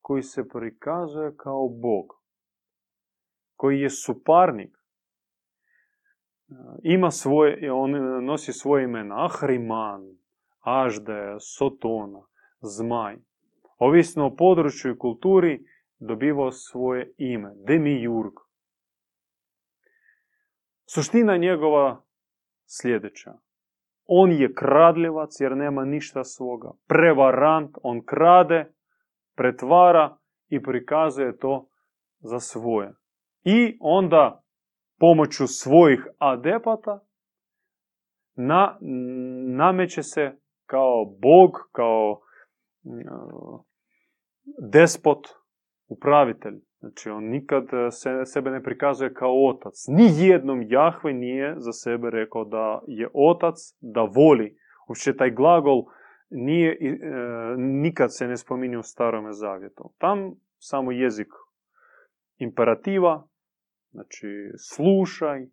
koji 0.00 0.22
se 0.22 0.48
prikazuje 0.48 1.36
kao 1.36 1.68
Bog. 1.68 2.06
Koji 3.56 3.80
je 3.80 3.90
suparnik. 3.90 4.83
Ima 6.82 7.10
svoje, 7.10 7.72
on 7.72 7.90
nosi 8.24 8.52
svoje 8.52 8.84
imena. 8.84 9.24
Ahriman, 9.24 10.02
Ažde, 10.60 11.36
Sotona, 11.40 12.22
Zmaj. 12.60 13.16
Ovisno 13.78 14.26
o 14.26 14.36
području 14.36 14.90
i 14.90 14.98
kulturi 14.98 15.64
dobivao 15.98 16.50
svoje 16.50 17.12
ime. 17.18 17.52
Demiurg. 17.66 18.32
Suština 20.94 21.36
njegova 21.36 22.02
sljedeća. 22.66 23.32
On 24.06 24.32
je 24.32 24.54
kradljivac 24.54 25.40
jer 25.40 25.56
nema 25.56 25.84
ništa 25.84 26.24
svoga. 26.24 26.70
Prevarant, 26.88 27.76
on 27.82 28.04
krade, 28.04 28.72
pretvara 29.36 30.16
i 30.48 30.62
prikazuje 30.62 31.38
to 31.38 31.68
za 32.20 32.40
svoje. 32.40 32.92
I 33.44 33.76
onda 33.80 34.43
pomoću 34.98 35.46
svojih 35.46 36.06
adepata 36.18 37.00
na, 38.36 38.78
nameće 39.56 40.02
se 40.02 40.32
kao 40.66 41.04
bog, 41.04 41.50
kao 41.72 42.20
despot, 44.72 45.26
upravitelj. 45.88 46.54
Znači, 46.78 47.10
on 47.10 47.24
nikad 47.24 47.64
se, 47.90 48.10
sebe 48.24 48.50
ne 48.50 48.62
prikazuje 48.62 49.14
kao 49.14 49.48
otac. 49.48 49.74
Ni 49.88 50.26
jednom 50.28 50.62
Jahve 50.62 51.12
nije 51.12 51.54
za 51.56 51.72
sebe 51.72 52.10
rekao 52.10 52.44
da 52.44 52.80
je 52.86 53.08
otac, 53.14 53.54
da 53.80 54.00
voli. 54.00 54.56
Uopće 54.88 55.16
taj 55.16 55.30
glagol 55.30 55.84
nije, 56.30 56.72
e, 56.72 56.76
nikad 57.56 58.16
se 58.16 58.26
ne 58.26 58.36
spominje 58.36 58.78
u 58.78 58.82
starome 58.82 59.32
zavjetu. 59.32 59.92
Tam 59.98 60.34
samo 60.58 60.92
jezik 60.92 61.28
imperativa, 62.38 63.28
znači 63.94 64.50
slušaj, 64.58 65.42
e, 65.42 65.48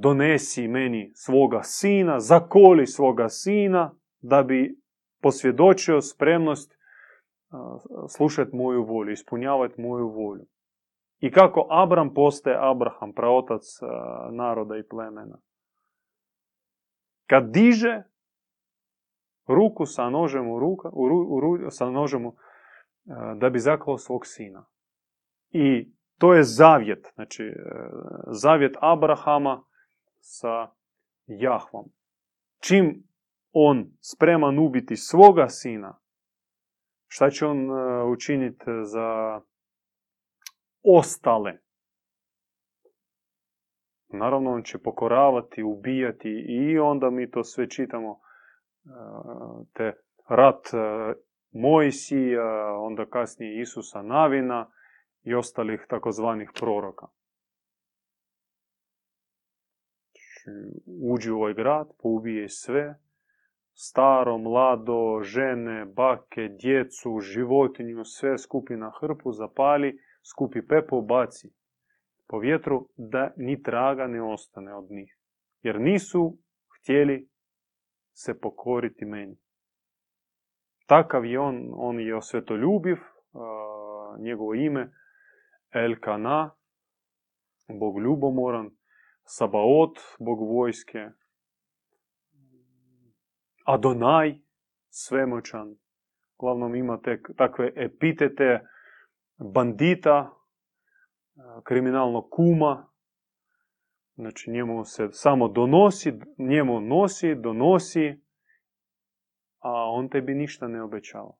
donesi 0.00 0.68
meni 0.68 1.12
svoga 1.14 1.62
sina, 1.62 2.20
zakoli 2.20 2.86
svoga 2.86 3.28
sina, 3.28 3.94
da 4.20 4.42
bi 4.42 4.78
posvjedočio 5.22 6.00
spremnost 6.00 6.78
slušati 8.16 8.56
moju 8.56 8.84
volju, 8.84 9.12
ispunjavati 9.12 9.80
moju 9.80 10.08
volju. 10.08 10.44
I 11.20 11.30
kako 11.30 11.66
Abram 11.70 12.14
postaje 12.14 12.56
Abraham, 12.60 13.12
praotac 13.12 13.62
naroda 14.32 14.76
i 14.76 14.88
plemena. 14.88 15.38
Kad 17.26 17.50
diže 17.50 18.02
ruku 19.46 19.86
sa 19.86 20.10
nožem 20.10 20.50
u 20.50 20.58
ruka, 20.58 20.88
u, 20.92 21.70
sa 21.70 21.90
nožem 21.90 22.30
da 23.36 23.50
bi 23.50 23.58
zaklao 23.58 23.98
svog 23.98 24.26
sina. 24.26 24.66
I 25.50 25.92
to 26.18 26.34
je 26.34 26.42
zavjet, 26.42 27.12
znači 27.14 27.44
e, 27.44 27.54
zavjet 28.26 28.76
Abrahama 28.80 29.64
sa 30.20 30.70
Jahvom. 31.26 31.84
Čim 32.60 33.02
on 33.52 33.86
spreman 34.00 34.58
ubiti 34.58 34.96
svoga 34.96 35.48
sina, 35.48 35.98
Šta 37.08 37.30
će 37.30 37.46
on 37.46 37.70
e, 37.70 38.02
učiniti 38.04 38.64
za 38.82 39.40
ostale? 40.82 41.58
Naravno, 44.08 44.50
on 44.50 44.62
će 44.62 44.78
pokoravati, 44.78 45.62
ubijati 45.62 46.30
i 46.48 46.78
onda 46.78 47.10
mi 47.10 47.30
to 47.30 47.44
sve 47.44 47.70
čitamo. 47.70 48.10
E, 48.10 48.18
te 49.72 49.92
rat 50.28 50.66
Mojsija, 51.52 52.74
onda 52.78 53.06
kasnije 53.06 53.60
Isusa 53.60 54.02
Navina 54.02 54.70
i 55.28 55.34
ostalih 55.34 55.86
takozvanih 55.88 56.50
proroka. 56.60 57.06
Znači, 60.04 60.58
uđi 61.12 61.30
u 61.30 61.36
ovaj 61.36 61.54
grad, 61.54 61.88
poubije 62.02 62.48
sve, 62.48 62.94
staro, 63.74 64.38
mlado, 64.38 65.20
žene, 65.22 65.84
bake, 65.84 66.48
djecu, 66.60 67.20
životinju, 67.20 68.04
sve 68.04 68.38
skupi 68.38 68.76
na 68.76 68.92
hrpu, 69.00 69.32
zapali, 69.32 69.98
skupi 70.32 70.66
pepo, 70.66 71.00
baci 71.00 71.48
po 72.28 72.38
vjetru, 72.38 72.88
da 72.96 73.32
ni 73.36 73.62
traga 73.62 74.06
ne 74.06 74.22
ostane 74.22 74.74
od 74.74 74.90
njih. 74.90 75.18
Jer 75.62 75.80
nisu 75.80 76.38
htjeli 76.76 77.28
se 78.12 78.40
pokoriti 78.40 79.04
meni. 79.04 79.36
Takav 80.86 81.24
je 81.24 81.40
on, 81.40 81.70
on 81.74 82.00
je 82.00 82.16
osvetoljubiv, 82.16 82.96
njegovo 84.20 84.54
ime 84.54 84.92
Elkana, 85.84 86.50
Bog 87.80 88.00
ljubomoran, 88.00 88.70
Sabaot, 89.24 89.98
Bog 90.20 90.38
vojske, 90.38 91.08
Adonaj, 93.66 94.38
svemoćan, 94.88 95.76
uglavnom 96.38 96.74
ima 96.74 97.00
te, 97.00 97.22
takve 97.36 97.72
epitete 97.76 98.60
bandita, 99.38 100.38
kriminalnog 101.64 102.28
kuma, 102.30 102.88
znači 104.14 104.50
njemu 104.50 104.84
se 104.84 105.08
samo 105.10 105.48
donosi, 105.48 106.12
njemu 106.38 106.80
nosi, 106.80 107.34
donosi, 107.34 108.20
a 109.58 109.90
on 109.90 110.08
tebi 110.08 110.34
ništa 110.34 110.68
ne 110.68 110.82
obećava. 110.82 111.36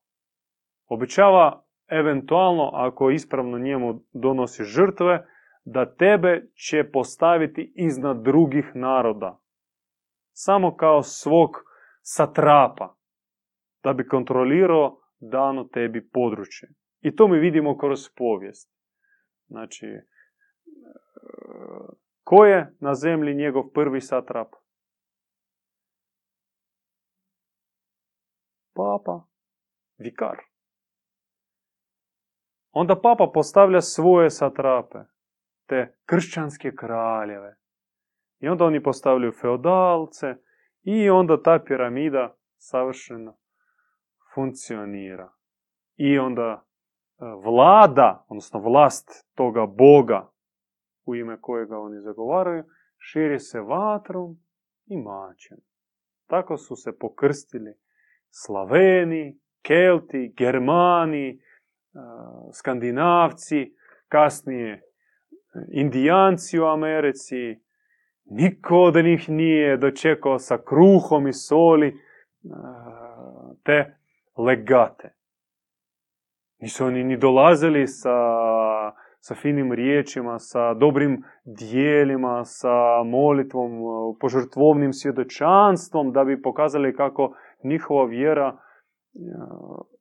Obećava 0.87 1.65
eventualno, 1.89 2.71
ako 2.73 3.11
ispravno 3.11 3.59
njemu 3.59 4.01
donosi 4.13 4.65
žrtve, 4.65 5.27
da 5.65 5.95
tebe 5.95 6.47
će 6.55 6.91
postaviti 6.93 7.73
iznad 7.77 8.23
drugih 8.23 8.71
naroda. 8.75 9.41
Samo 10.33 10.77
kao 10.77 11.03
svog 11.03 11.51
satrapa, 12.03 12.97
da 13.83 13.93
bi 13.93 14.09
kontrolirao 14.09 15.01
dano 15.21 15.65
tebi 15.65 16.09
područje. 16.09 16.69
I 17.01 17.17
to 17.17 17.29
mi 17.29 17.39
vidimo 17.39 17.79
kroz 17.79 18.09
povijest. 18.17 18.73
Znači, 19.47 19.87
ko 22.25 22.45
je 22.45 22.77
na 22.81 22.95
zemlji 22.95 23.35
njegov 23.35 23.63
prvi 23.75 24.01
satrap? 24.01 24.49
Papa, 28.75 29.27
vikar. 29.99 30.48
Onda 32.73 33.01
papa 33.01 33.31
postavlja 33.35 33.81
svoje 33.81 34.31
satrape, 34.31 34.99
te 35.67 35.97
kršćanske 36.05 36.75
kraljeve. 36.75 37.57
I 38.41 38.49
onda 38.49 38.65
oni 38.65 38.83
postavljaju 38.83 39.33
feodalce 39.33 40.35
i 40.83 41.11
onda 41.11 41.43
ta 41.43 41.59
piramida 41.67 42.37
savršeno 42.57 43.37
funkcionira. 44.35 45.33
I 45.97 46.19
onda 46.19 46.43
e, 46.53 47.25
vlada, 47.45 48.27
odnosno 48.29 48.61
vlast 48.61 49.29
toga 49.35 49.67
Boga 49.67 50.31
u 51.07 51.15
ime 51.15 51.41
kojega 51.41 51.79
oni 51.79 52.01
zagovaraju, 52.01 52.65
širi 52.99 53.39
se 53.39 53.61
vatrom 53.61 54.37
i 54.87 54.97
mačem. 54.97 55.59
Tako 56.27 56.57
su 56.57 56.77
se 56.77 56.99
pokrstili 56.99 57.75
Slaveni, 58.31 59.39
Kelti, 59.63 60.35
Germani, 60.37 61.41
Skandinavci, 62.53 63.75
kasnije 64.09 64.83
Indijanci 65.73 66.59
u 66.59 66.65
Americi. 66.65 67.61
Niko 68.25 68.77
od 68.77 68.95
njih 68.95 69.29
nije 69.29 69.77
dočekao 69.77 70.39
sa 70.39 70.59
kruhom 70.59 71.29
i 71.29 71.33
soli 71.33 71.89
e, 71.89 71.95
te 73.65 73.97
legate. 74.37 75.15
Nisu 76.59 76.85
oni 76.85 77.05
ni 77.05 77.17
dolazili 77.17 77.87
sa, 77.87 78.17
sa 79.21 79.35
finim 79.35 79.73
riječima, 79.73 80.39
sa 80.39 80.75
dobrim 80.75 81.25
dijelima, 81.45 82.45
sa 82.45 83.03
molitvom, 83.05 83.71
požrtvovnim 84.21 84.93
svjedočanstvom 84.93 86.13
da 86.13 86.25
bi 86.25 86.43
pokazali 86.43 86.97
kako 86.97 87.37
njihova 87.65 88.05
vjera 88.05 88.57
e, 88.57 88.59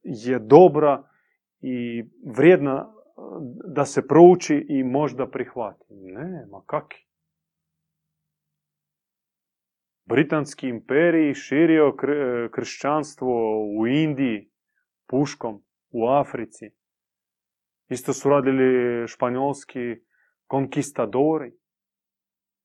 je 0.04 0.40
dobra 0.40 1.04
i 1.62 2.04
vrijedna 2.36 2.94
da 3.76 3.86
se 3.86 4.08
prouči 4.08 4.66
i 4.70 4.84
možda 4.84 5.30
prihvati. 5.30 5.86
Ne, 5.90 6.46
ma 6.52 6.62
kaki. 6.66 7.08
Britanski 10.06 10.68
imperij 10.68 11.34
širio 11.34 11.96
kršćanstvo 12.52 13.60
u 13.80 13.88
Indiji, 13.88 14.52
puškom, 15.10 15.64
u 15.90 16.08
Africi. 16.08 16.66
Isto 17.90 18.14
su 18.14 18.30
radili 18.30 19.08
španjolski 19.08 19.80
konkistadori. 20.48 21.52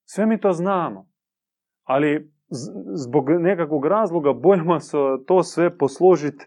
Sve 0.05 0.26
mi 0.26 0.40
to 0.40 0.53
znamo. 0.53 1.11
Ali 1.82 2.32
zbog 3.07 3.30
nekakvog 3.30 3.86
razloga 3.86 4.32
bojimo 4.32 4.80
se 4.80 4.97
to 5.26 5.43
sve 5.43 5.78
posložiti 5.78 6.47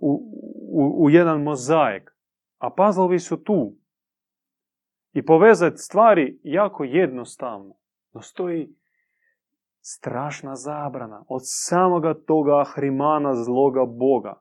u, 0.00 0.32
u, 0.72 1.04
u 1.04 1.10
jedan 1.10 1.42
mozaik. 1.42 2.10
A 2.58 2.70
puzzlovi 2.70 3.18
su 3.18 3.42
tu. 3.42 3.76
I 5.12 5.24
povezati 5.24 5.76
stvari 5.76 6.40
jako 6.42 6.84
jednostavno. 6.84 7.74
No 8.12 8.20
stoji 8.20 8.76
strašna 9.80 10.54
zabrana 10.54 11.24
od 11.28 11.40
samoga 11.44 12.14
toga 12.14 12.60
ahrimana 12.60 13.34
zloga 13.34 13.84
Boga. 13.84 14.40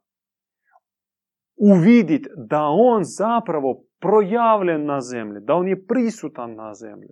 Uvidit 1.57 2.28
da 2.49 2.61
on 2.63 3.03
zapravo 3.03 3.84
projavljen 3.99 4.86
na 4.86 5.01
zemlji, 5.01 5.41
da 5.41 5.53
on 5.53 5.67
je 5.67 5.86
prisutan 5.86 6.55
na 6.55 6.73
zemlji, 6.73 7.09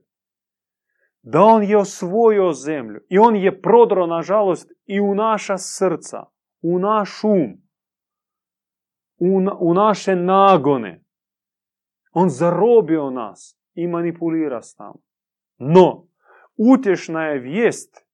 da 1.22 1.42
on 1.42 1.64
je 1.64 1.78
osvojio 1.78 2.52
zemlju 2.54 3.00
i 3.10 3.20
on 3.20 3.36
je 3.36 3.62
prodro, 3.62 4.08
nažalost, 4.08 4.72
i 4.86 5.02
u 5.02 5.16
naša 5.16 5.58
srca, 5.58 6.24
u 6.62 6.80
naš 6.80 7.24
um, 7.24 7.63
u, 9.24 9.42
u 9.60 9.74
naše 9.74 10.16
nagone. 10.16 11.04
On 12.12 12.30
zarobio 12.30 13.10
nas 13.10 13.60
i 13.74 13.88
manipulira 13.88 14.62
s 14.62 14.78
nama. 14.78 15.00
No, 15.58 16.08
utješna 16.74 17.24
je 17.24 17.40
vijest 17.40 18.08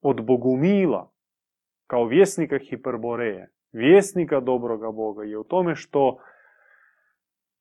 od 0.00 0.26
Bogumila, 0.26 1.12
kao 1.86 2.04
vjesnika 2.04 2.58
Hiperboreje, 2.58 3.50
vjesnika 3.72 4.40
dobroga 4.40 4.90
Boga, 4.90 5.24
je 5.24 5.38
u 5.38 5.44
tome 5.44 5.74
što 5.74 6.18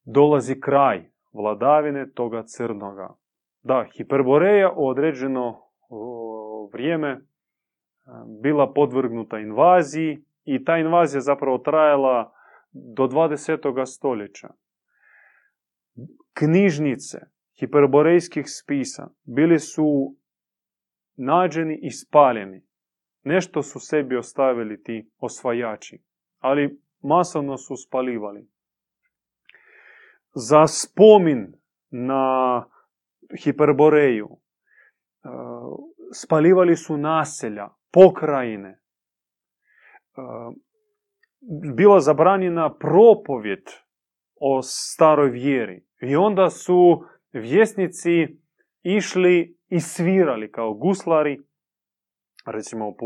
dolazi 0.06 0.60
kraj 0.60 1.10
vladavine 1.34 2.12
toga 2.12 2.44
crnoga. 2.46 3.16
Da, 3.64 3.86
Hiperboreja 3.98 4.72
u 4.76 4.88
određeno 4.88 5.62
vrijeme 6.74 7.22
bila 8.42 8.74
podvrgnuta 8.74 9.40
invaziji 9.40 10.24
i 10.46 10.64
ta 10.64 10.78
invazija 10.78 11.22
zapravo 11.22 11.58
trajala 11.58 12.34
do 12.72 13.04
20. 13.04 13.86
stoljeća. 13.86 14.50
Knjižnice 16.34 17.18
hiperborejskih 17.60 18.46
spisa 18.48 19.10
bili 19.24 19.60
su 19.60 20.16
nađeni 21.18 21.80
i 21.82 21.92
spaljeni. 21.92 22.66
Nešto 23.24 23.62
su 23.62 23.80
sebi 23.80 24.18
ostavili 24.18 24.84
ti 24.84 25.12
osvajači, 25.18 26.04
ali 26.40 26.82
masovno 27.02 27.58
su 27.58 27.76
spalivali. 27.76 28.48
Za 30.34 30.68
spomin 30.68 31.54
na 31.90 32.66
Hiperboreju 33.44 34.30
e, 34.30 34.38
spalivali 36.14 36.76
su 36.76 36.98
naselja, 36.98 37.70
pokrajine. 37.92 38.80
E, 40.18 40.22
bila 41.76 42.00
zabranjena 42.00 42.76
propovjet 42.76 43.70
o 44.36 44.62
staroj 44.62 45.30
vjeri. 45.30 45.86
I 46.02 46.16
onda 46.16 46.50
su 46.50 47.04
vjesnici 47.34 48.40
išli 48.84 49.58
i 49.68 49.80
svirali 49.80 50.52
kao 50.52 50.74
guslari, 50.74 51.42
recimo 52.46 52.92
po, 52.92 53.06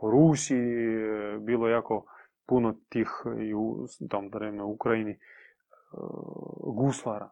po 0.00 0.10
Rusiji 0.10 0.60
bilo 1.40 1.68
jako 1.68 2.04
puno 2.46 2.74
tih 2.88 3.08
i 3.40 3.54
u 3.54 3.86
tom 4.10 4.30
u 4.64 4.72
Ukrajini 4.72 5.12
e, 5.12 5.18
guslara. 6.76 7.30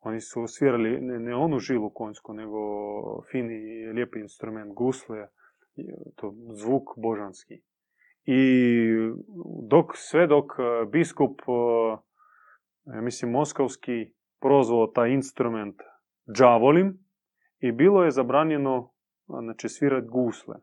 Oni 0.00 0.20
su 0.20 0.46
svirali 0.46 1.00
ne, 1.00 1.18
ne 1.18 1.34
onu 1.34 1.58
žilu 1.58 1.90
konjsku, 1.90 2.32
nego 2.32 2.58
fini 3.30 3.86
lijepi 3.94 4.18
instrument 4.18 4.74
gusle, 4.74 5.28
to 6.16 6.34
zvuk 6.52 6.82
božanski. 6.96 7.62
I 8.24 8.92
dok, 9.68 9.90
sve 9.94 10.26
dok 10.26 10.44
e, 10.58 10.86
biskup, 10.86 11.40
e, 12.86 13.00
mislim, 13.00 13.30
moskovski 13.30 14.12
prozvao 14.40 14.86
taj 14.86 15.10
instrument 15.10 15.76
džavolim 16.36 16.98
i 17.58 17.72
bilo 17.72 18.04
je 18.04 18.10
zabranjeno 18.10 18.90
znači, 19.26 19.68
svirati 19.68 20.08
gusle. 20.08 20.54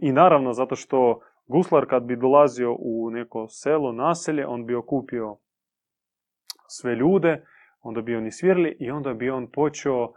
I 0.00 0.12
naravno, 0.12 0.52
zato 0.52 0.76
što 0.76 1.20
guslar 1.46 1.86
kad 1.88 2.02
bi 2.02 2.16
dolazio 2.16 2.76
u 2.78 3.10
neko 3.10 3.46
selo, 3.48 3.92
naselje, 3.92 4.46
on 4.46 4.66
bi 4.66 4.74
okupio 4.74 5.36
sve 6.68 6.94
ljude, 6.94 7.44
onda 7.80 8.00
bi 8.00 8.16
oni 8.16 8.30
svirali 8.30 8.76
i 8.80 8.90
onda 8.90 9.14
bi 9.14 9.30
on 9.30 9.50
počeo 9.50 10.12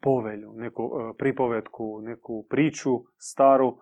povelju, 0.00 0.52
neku 0.52 0.82
e, 0.82 1.16
pripovetku, 1.18 2.00
neku 2.02 2.46
priču 2.50 2.90
staru 3.16 3.78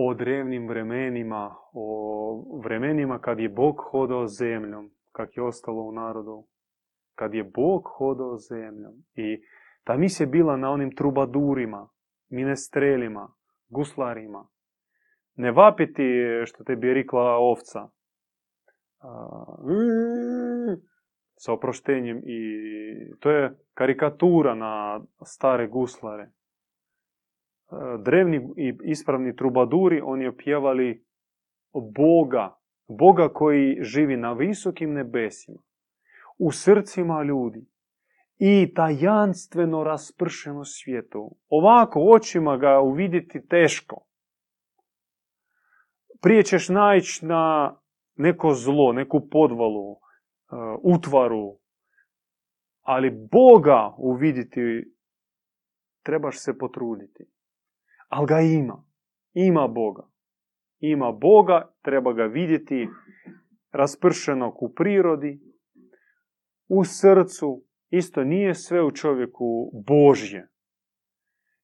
o 0.00 0.14
drevnim 0.14 0.68
vremenima, 0.68 1.54
o 1.72 2.60
vremenima 2.64 3.18
kad 3.18 3.40
je 3.40 3.48
Bog 3.48 3.74
hodao 3.90 4.26
zemljom, 4.26 4.90
kak 5.12 5.36
je 5.36 5.42
ostalo 5.42 5.82
u 5.82 5.92
narodu. 5.92 6.46
Kad 7.14 7.34
je 7.34 7.44
Bog 7.44 7.82
hodao 7.84 8.36
zemljom. 8.36 8.92
I 9.14 9.42
ta 9.84 9.96
misija 9.96 10.24
je 10.24 10.30
bila 10.30 10.56
na 10.56 10.70
onim 10.70 10.94
trubadurima, 10.96 11.88
minestrelima, 12.30 13.28
guslarima. 13.68 14.48
ne 15.34 15.52
vapiti 15.52 16.02
što 16.44 16.64
te 16.64 16.76
bi 16.76 16.94
rekla 16.94 17.22
ovca. 17.22 17.88
Sa 21.36 21.52
oproštenjem 21.52 22.22
i 22.24 22.40
to 23.20 23.30
je 23.30 23.58
karikatura 23.74 24.54
na 24.54 25.00
stare 25.24 25.66
guslare. 25.66 26.30
Drevni 28.04 28.36
i 28.56 28.74
ispravni 28.84 29.36
trubaduri, 29.36 30.00
oni 30.04 30.26
opjevali 30.26 31.04
Boga, 31.72 32.58
Boga 32.88 33.28
koji 33.28 33.78
živi 33.80 34.16
na 34.16 34.32
visokim 34.32 34.92
nebesima, 34.92 35.58
u 36.38 36.52
srcima 36.52 37.22
ljudi 37.22 37.66
i 38.38 38.74
tajanstveno 38.74 39.84
raspršeno 39.84 40.64
svijetu. 40.64 41.36
Ovako 41.48 42.00
očima 42.00 42.56
ga 42.56 42.80
uvidjeti 42.80 43.46
teško. 43.46 44.06
Prije 46.20 46.42
ćeš 46.42 46.68
na 47.22 47.74
neko 48.16 48.54
zlo, 48.54 48.92
neku 48.92 49.28
podvalu, 49.30 49.90
uh, 49.90 49.98
utvaru, 50.82 51.58
ali 52.82 53.28
Boga 53.32 53.94
uvidjeti 53.98 54.94
trebaš 56.02 56.38
se 56.38 56.58
potruditi. 56.58 57.24
Ali 58.08 58.26
ga 58.26 58.40
ima. 58.40 58.84
Ima 59.32 59.68
Boga. 59.68 60.08
Ima 60.78 61.12
Boga, 61.12 61.72
treba 61.82 62.12
ga 62.12 62.24
vidjeti 62.24 62.88
raspršenog 63.72 64.62
u 64.62 64.74
prirodi, 64.74 65.40
u 66.68 66.84
srcu, 66.84 67.64
isto 67.90 68.24
nije 68.24 68.54
sve 68.54 68.84
u 68.84 68.90
čovjeku 68.90 69.70
Božje. 69.86 70.48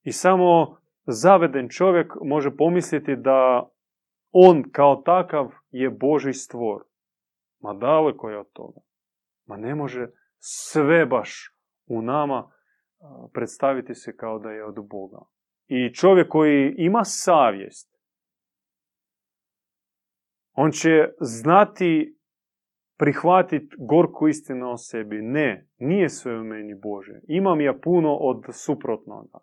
I 0.03 0.13
samo 0.13 0.77
zaveden 1.07 1.69
čovjek 1.69 2.13
može 2.23 2.57
pomisliti 2.57 3.17
da 3.17 3.71
on 4.31 4.63
kao 4.73 4.97
takav 4.97 5.51
je 5.71 5.91
Boži 5.91 6.33
stvor. 6.33 6.85
Ma 7.61 7.75
daleko 7.75 8.31
je 8.31 8.39
od 8.39 8.53
toga. 8.53 8.81
Ma 9.47 9.57
ne 9.57 9.75
može 9.75 10.07
sve 10.39 11.07
baš 11.07 11.57
u 11.87 12.03
nama 12.03 12.51
predstaviti 13.33 13.95
se 13.95 14.17
kao 14.17 14.39
da 14.39 14.51
je 14.51 14.65
od 14.65 14.75
Boga. 14.91 15.19
I 15.67 15.95
čovjek 15.95 16.29
koji 16.29 16.75
ima 16.79 17.05
savjest, 17.05 17.95
on 20.53 20.71
će 20.71 21.09
znati 21.21 22.19
prihvatiti 22.99 23.77
gorku 23.79 24.29
istinu 24.29 24.71
o 24.71 24.77
sebi. 24.77 25.23
Ne, 25.23 25.69
nije 25.79 26.09
sve 26.09 26.41
u 26.41 26.45
meni 26.45 26.75
Bože. 26.75 27.21
Imam 27.29 27.61
ja 27.61 27.75
puno 27.83 28.15
od 28.15 28.45
suprotnoga. 28.53 29.39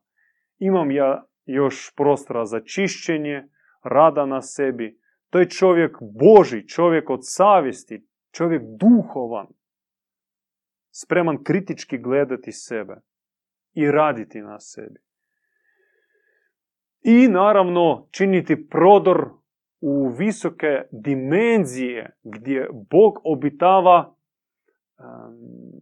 Imam 0.60 0.92
ja 0.92 1.26
još 1.46 1.94
prostora 1.96 2.46
za 2.46 2.60
čišćenje, 2.60 3.44
rada 3.84 4.26
na 4.26 4.42
sebi. 4.42 5.00
To 5.30 5.40
je 5.40 5.50
čovjek 5.50 5.98
Boži, 6.02 6.68
čovjek 6.68 7.10
od 7.10 7.20
savjesti, 7.22 8.08
čovjek 8.32 8.62
duhovan. 8.80 9.48
Spreman 10.92 11.44
kritički 11.44 11.98
gledati 11.98 12.52
sebe 12.52 12.96
i 13.74 13.92
raditi 13.92 14.42
na 14.42 14.60
sebi. 14.60 15.00
I 17.02 17.28
naravno 17.28 18.08
činiti 18.12 18.68
prodor 18.70 19.30
u 19.82 20.08
visoke 20.08 20.82
dimenzije 20.92 22.18
gdje 22.24 22.70
Bog 22.72 23.20
obitava 23.24 24.16
um, 24.98 25.82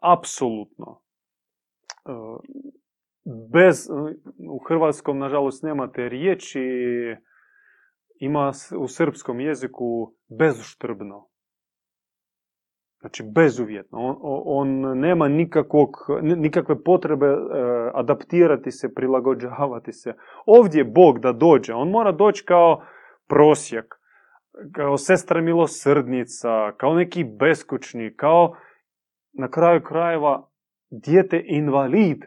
apsolutno. 0.00 1.00
Uh, 2.04 2.40
bez, 3.52 3.88
u 4.50 4.58
hrvatskom, 4.68 5.18
nažalost, 5.18 5.62
nemate 5.62 6.08
riječi, 6.08 6.60
ima 8.20 8.52
u 8.78 8.88
srpskom 8.88 9.40
jeziku 9.40 10.14
bezuštrbno. 10.38 11.28
Znači, 13.00 13.22
bezuvjetno. 13.34 13.98
On, 13.98 14.42
on 14.44 14.98
nema 14.98 15.28
nikakvog, 15.28 15.90
nikakve 16.22 16.82
potrebe 16.82 17.26
e, 17.26 17.36
adaptirati 17.94 18.70
se, 18.70 18.94
prilagođavati 18.94 19.92
se. 19.92 20.14
Ovdje 20.46 20.84
Bog 20.84 21.18
da 21.18 21.32
dođe, 21.32 21.74
on 21.74 21.90
mora 21.90 22.12
doći 22.12 22.44
kao 22.44 22.82
prosjek, 23.28 23.94
kao 24.72 24.96
sestra 24.96 25.40
milosrdnica, 25.40 26.72
kao 26.76 26.94
neki 26.94 27.24
beskućni, 27.24 28.14
kao 28.16 28.56
na 29.32 29.50
kraju 29.50 29.82
krajeva 29.82 30.48
dijete 30.90 31.42
invalid, 31.46 32.24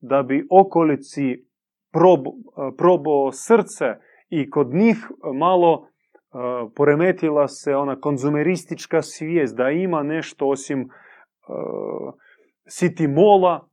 da 0.00 0.22
bi 0.22 0.46
okolici 0.50 1.44
prob, 1.92 2.20
probao 2.78 3.32
srce 3.32 3.84
i 4.28 4.50
kod 4.50 4.74
njih 4.74 4.96
malo 5.38 5.88
poremetila 6.76 7.48
se 7.48 7.76
ona 7.76 8.00
konzumeristička 8.00 9.02
svijest 9.02 9.56
da 9.56 9.70
ima 9.70 10.02
nešto 10.02 10.48
osim 10.48 10.80
uh, 10.80 12.14
sitimola, 12.66 13.68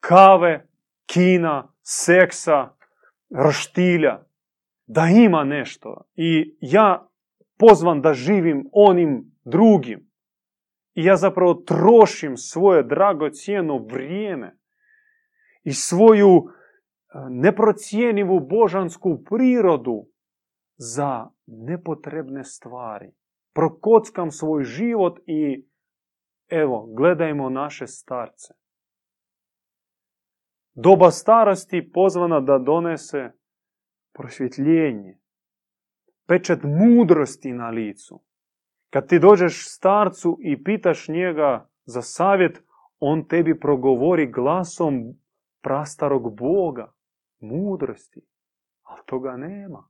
kave, 0.00 0.66
kina, 1.06 1.72
seksa, 1.82 2.68
rštilja, 3.48 4.24
da 4.86 5.02
ima 5.06 5.44
nešto. 5.44 6.02
I 6.14 6.56
ja 6.60 7.08
pozvan 7.58 8.00
da 8.00 8.12
živim 8.14 8.68
onim 8.72 9.32
drugim. 9.44 10.10
I 10.94 11.04
ja 11.04 11.16
zapravo 11.16 11.54
trošim 11.54 12.36
svoje 12.36 12.82
dragocjeno 12.82 13.86
vrijeme 13.92 14.58
i 15.64 15.72
svoju 15.72 16.44
neprocijenivu 17.30 18.40
božansku 18.40 19.24
prirodu 19.30 20.06
za 20.78 21.26
nepotrebne 21.46 22.44
stvari. 22.44 23.10
Prokockam 23.54 24.30
svoj 24.30 24.64
život 24.64 25.18
i 25.26 25.66
evo, 26.48 26.86
gledajmo 26.96 27.50
naše 27.50 27.86
starce. 27.86 28.54
Doba 30.74 31.10
starosti 31.10 31.90
pozvana 31.94 32.40
da 32.40 32.58
donese 32.58 33.30
prosvjetljenje, 34.12 35.18
pečat 36.26 36.58
mudrosti 36.62 37.52
na 37.52 37.68
licu. 37.70 38.22
Kad 38.90 39.08
ti 39.08 39.18
dođeš 39.18 39.68
starcu 39.68 40.38
i 40.40 40.64
pitaš 40.64 41.08
njega 41.08 41.68
za 41.84 42.02
savjet, 42.02 42.62
on 43.00 43.28
tebi 43.28 43.60
progovori 43.60 44.32
glasom 44.32 44.94
prastarog 45.62 46.36
Boga 46.36 46.92
mudrosti. 47.40 48.20
Ali 48.82 49.02
toga 49.06 49.36
nema. 49.36 49.88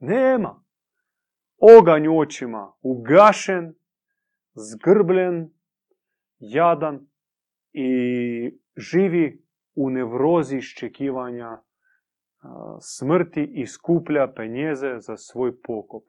Nema. 0.00 0.64
Oganj 1.78 2.08
u 2.08 2.18
očima 2.18 2.72
ugašen, 2.82 3.74
zgrbljen, 4.54 5.50
jadan 6.38 7.06
i 7.72 7.90
živi 8.76 9.46
u 9.74 9.90
nevrozi 9.90 10.56
iščekivanja 10.56 11.62
smrti 12.80 13.52
i 13.54 13.66
skuplja 13.66 14.32
penjeze 14.36 14.98
za 14.98 15.16
svoj 15.16 15.60
pokop. 15.62 16.04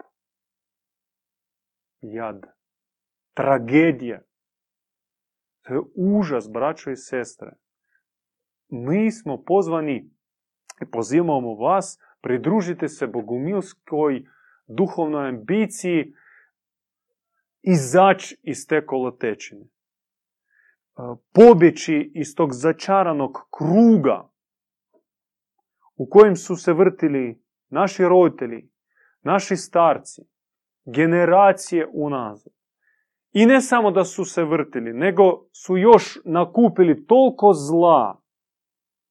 Jad. 2.02 2.42
Tragedija. 3.34 4.22
To 5.62 5.74
je 5.74 5.82
užas, 5.96 6.50
braćo 6.54 6.92
i 6.92 6.96
sestre. 6.96 7.52
Mi 8.70 9.12
smo 9.12 9.44
pozvani 9.44 10.12
pozivamo 10.92 11.56
vas, 11.56 12.00
pridružite 12.22 12.88
se 12.88 13.08
bogumilskoj 13.08 14.26
duhovnoj 14.68 15.30
ambiciji 15.30 16.14
izaći 17.62 18.38
iz 18.44 18.68
te 18.68 18.86
kolotečine. 18.86 19.66
Pobjeći 21.34 22.12
iz 22.16 22.36
tog 22.36 22.54
začaranog 22.54 23.38
kruga 23.58 24.32
u 25.96 26.10
kojem 26.10 26.36
su 26.36 26.56
se 26.56 26.74
vrtili 26.74 27.44
naši 27.70 28.04
roditelji, 28.04 28.70
naši 29.22 29.56
starci, 29.56 30.22
generacije 30.86 31.88
unazad. 31.94 32.54
I 33.32 33.46
ne 33.46 33.62
samo 33.62 33.92
da 33.92 34.04
su 34.04 34.26
se 34.26 34.44
vrtili, 34.44 34.94
nego 34.94 35.24
su 35.52 35.78
još 35.78 36.20
nakupili 36.26 37.06
toliko 37.06 37.54
zla 37.54 38.22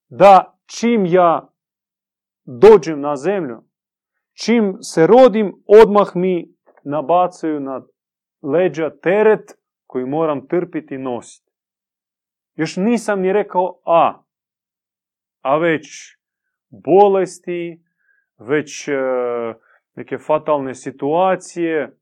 da 0.08 0.58
čim 0.66 1.06
ja 1.06 1.49
dođem 2.58 3.00
na 3.00 3.16
zemlju, 3.16 3.62
čim 4.44 4.76
se 4.80 5.06
rodim, 5.06 5.62
odmah 5.66 6.10
mi 6.14 6.54
nabacaju 6.84 7.60
na 7.60 7.82
leđa 8.42 8.90
teret 9.02 9.58
koji 9.86 10.04
moram 10.04 10.46
trpiti 10.46 10.94
i 10.94 10.98
nositi. 10.98 11.52
Još 12.54 12.76
nisam 12.76 13.20
ni 13.20 13.32
rekao 13.32 13.80
a, 13.84 14.22
a 15.42 15.58
već 15.58 15.86
bolesti, 16.70 17.82
već 18.38 18.88
e, 18.88 18.94
neke 19.94 20.18
fatalne 20.18 20.74
situacije, 20.74 21.96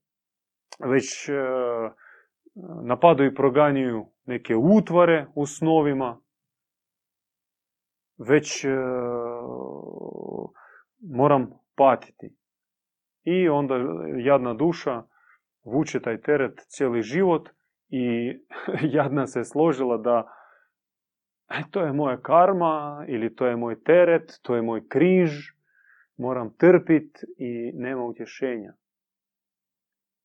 već 0.79 1.29
e, 1.29 1.33
napadaju 2.83 3.31
i 3.31 3.35
proganjuju 3.35 4.07
neke 4.25 4.57
utvare 4.57 5.27
u 5.35 5.47
snovima, 5.47 6.21
već 8.19 8.65
e, 8.65 8.69
moram 11.01 11.51
patiti. 11.77 12.37
I 13.25 13.49
onda 13.49 13.75
jadna 14.25 14.55
duša 14.55 15.03
vuče 15.65 16.01
taj 16.01 16.21
teret 16.21 16.61
cijeli 16.69 17.03
život 17.03 17.49
i 17.89 18.33
jadna 18.97 19.27
se 19.27 19.45
složila 19.45 19.97
da 19.97 20.33
e, 21.51 21.63
to 21.71 21.81
je 21.81 21.93
moja 21.93 22.21
karma 22.21 23.05
ili 23.09 23.35
to 23.35 23.47
je 23.47 23.57
moj 23.57 23.83
teret, 23.83 24.41
to 24.43 24.57
je 24.57 24.63
moj 24.63 24.89
križ, 24.89 25.31
moram 26.17 26.55
trpit 26.57 27.19
i 27.39 27.73
nema 27.75 28.05
utješenja. 28.05 28.73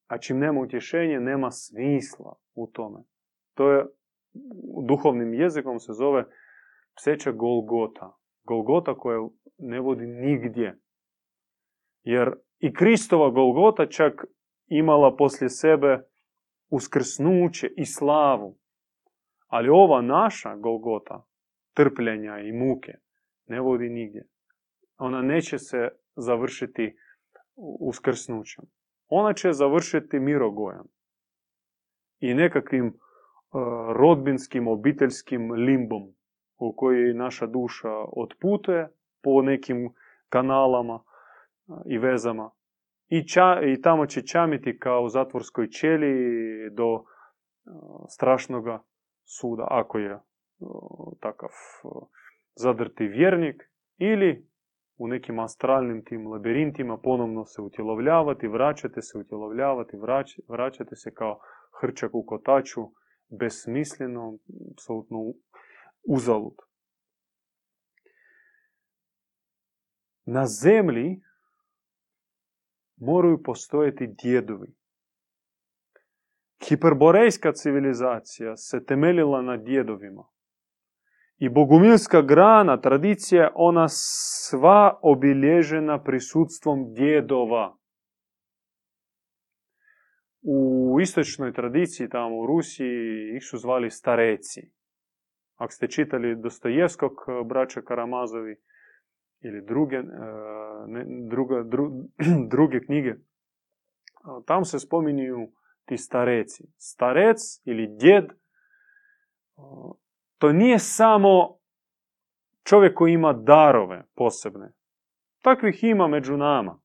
A 0.07 0.17
čim 0.17 0.39
nema 0.39 0.59
utješenja, 0.59 1.19
nema 1.19 1.51
smisla 1.51 2.35
u 2.55 2.67
tome. 2.67 3.03
To 3.53 3.71
je 3.71 3.85
duhovnim 4.87 5.33
jezikom 5.33 5.79
se 5.79 5.93
zove 5.93 6.25
pseća 6.95 7.31
Golgota. 7.31 8.17
Golgota 8.43 8.95
koja 8.95 9.27
ne 9.57 9.79
vodi 9.79 10.07
nigdje. 10.07 10.79
Jer 12.03 12.33
i 12.59 12.73
Kristova 12.73 13.29
Golgota 13.29 13.85
čak 13.85 14.25
imala 14.67 15.15
poslije 15.15 15.49
sebe 15.49 15.99
uskrsnuće 16.69 17.69
i 17.77 17.85
slavu. 17.85 18.57
Ali 19.47 19.69
ova 19.69 20.01
naša 20.01 20.55
Golgota, 20.55 21.25
trpljenja 21.73 22.39
i 22.39 22.51
muke, 22.51 22.93
ne 23.47 23.61
vodi 23.61 23.89
nigdje. 23.89 24.27
Ona 24.97 25.21
neće 25.21 25.57
se 25.57 25.89
završiti 26.15 26.95
uskrsnućem. 27.79 28.65
Ona 29.07 29.33
će 29.33 29.51
završiti 29.51 30.19
mirogojom 30.19 30.87
i 32.19 32.33
nekakvim 32.33 32.87
uh, 32.87 32.93
rodbinskim, 33.95 34.67
obiteljskim 34.67 35.51
limbom 35.51 36.15
u 36.67 36.73
koji 36.75 37.13
naša 37.13 37.47
duša 37.47 37.91
otputuje 38.15 38.89
po 39.23 39.41
nekim 39.41 39.93
kanalama 40.29 41.03
i 41.85 41.97
vezama. 41.97 42.51
I, 43.07 43.27
ča, 43.27 43.61
i 43.61 43.81
tamo 43.81 44.05
će 44.05 44.21
čamiti 44.21 44.79
kao 44.79 45.03
u 45.03 45.09
zatvorskoj 45.09 45.67
ćeli 45.67 46.13
do 46.71 47.03
strašnoga 48.09 48.83
suda, 49.25 49.67
ako 49.69 49.97
je 49.97 50.19
takav 51.19 51.49
zadrti 52.55 53.07
vjernik, 53.07 53.63
ili 53.97 54.47
u 54.97 55.07
nekim 55.07 55.39
astralnim 55.39 56.05
tim 56.05 56.27
labirintima 56.27 56.97
ponovno 56.97 57.45
se 57.45 57.61
utjelovljavati, 57.61 58.47
vraćate 58.47 59.01
se, 59.01 59.17
utjelovljavati, 59.17 59.97
vrać, 59.97 60.39
vraćate 60.47 60.95
se 60.95 61.13
kao 61.13 61.39
hrčak 61.81 62.09
u 62.13 62.25
kotaču, 62.25 62.81
besmisleno, 63.39 64.37
apsolutno 64.71 65.17
uzalud. 66.03 66.55
Na 70.25 70.45
zemlji 70.45 71.21
moraju 72.95 73.43
postojati 73.43 74.15
djedovi. 74.23 74.75
Hiperborejska 76.67 77.51
civilizacija 77.51 78.57
se 78.57 78.85
temeljila 78.85 79.41
na 79.41 79.57
djedovima. 79.57 80.23
I 81.37 81.49
bogumilska 81.49 82.21
grana, 82.21 82.81
tradicija, 82.81 83.51
ona 83.55 83.85
sva 83.89 84.99
obilježena 85.01 86.03
prisutstvom 86.03 86.93
djedova. 86.93 87.77
U 90.41 90.97
istočnoj 91.01 91.53
tradiciji, 91.53 92.09
tamo 92.09 92.37
u 92.37 92.45
Rusiji, 92.45 93.35
ih 93.35 93.43
su 93.43 93.57
zvali 93.57 93.91
stareci. 93.91 94.71
Ako 95.55 95.71
ste 95.71 95.87
čitali 95.87 96.35
Dostojevskog 96.35 97.11
braća 97.45 97.81
Karamazovi, 97.81 98.55
ili 99.43 99.61
druge, 99.65 99.95
e, 99.95 100.03
ne, 100.87 101.05
druga, 101.29 101.63
druge 102.55 102.79
knjige, 102.85 103.13
tam 104.45 104.65
se 104.65 104.79
spominju 104.79 105.47
ti 105.85 105.97
stareci. 105.97 106.63
Starec 106.77 107.39
ili 107.65 107.87
djed, 107.99 108.25
to 110.37 110.51
nije 110.51 110.79
samo 110.79 111.57
čovjek 112.63 112.97
koji 112.97 113.13
ima 113.13 113.33
darove 113.33 114.03
posebne. 114.15 114.71
Takvih 115.41 115.83
ima 115.83 116.07
među 116.07 116.37
nama. 116.37 116.79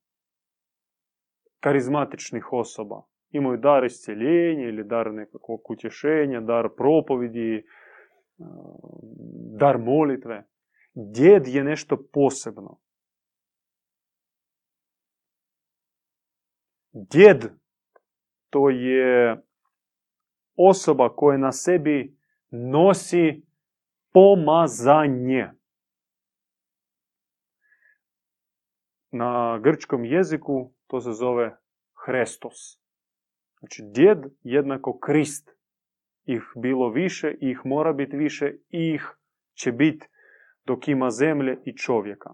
Karizmatičnih 1.60 2.52
osoba. 2.52 3.02
Imaju 3.30 3.56
dar 3.56 3.84
iscijeljenja 3.84 4.68
ili 4.68 4.84
dar 4.84 5.12
nekakvog 5.12 5.70
utješenja, 5.70 6.40
dar 6.40 6.68
propovidi, 6.76 7.64
dar 9.58 9.78
molitve. 9.78 10.46
Djed 10.94 11.46
je 11.46 11.64
nešto 11.64 12.08
posebno. 12.12 12.80
Djed 16.92 17.44
to 18.50 18.70
je 18.70 19.42
osoba 20.56 21.16
koja 21.16 21.38
na 21.38 21.52
sebi 21.52 22.16
nosi 22.50 23.42
pomazanje. 24.12 25.50
Na 29.10 29.58
grčkom 29.58 30.04
jeziku 30.04 30.72
to 30.86 31.00
se 31.00 31.12
zove 31.12 31.56
Hrestos. 32.06 32.80
Znači, 33.58 33.82
djed 33.94 34.18
jednako 34.42 34.98
Krist. 34.98 35.57
Ih 36.28 36.42
bilo 36.56 36.90
više, 36.90 37.34
ih 37.40 37.60
mora 37.64 37.92
biti 37.92 38.16
više, 38.16 38.52
ih 38.68 39.02
će 39.54 39.72
biti 39.72 40.08
dok 40.64 40.88
ima 40.88 41.10
zemlje 41.10 41.58
i 41.64 41.76
čovjeka. 41.76 42.30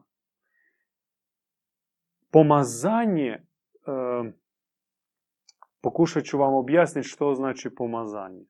Pomazanje, 2.31 3.47
pokušat 5.83 6.25
ću 6.25 6.39
vam 6.39 6.55
objasniti 6.55 7.09
što 7.09 7.35
znači 7.35 7.71
pomazanje. 7.75 8.45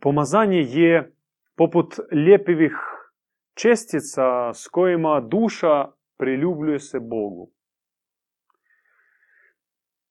Pomazanje 0.00 0.58
je 0.58 1.14
poput 1.56 1.94
ljepivih 2.26 2.76
čestica 3.54 4.52
s 4.54 4.68
kojima 4.68 5.20
duša 5.20 5.90
priljubljuje 6.16 6.80
se 6.80 7.00
Bogu. 7.00 7.53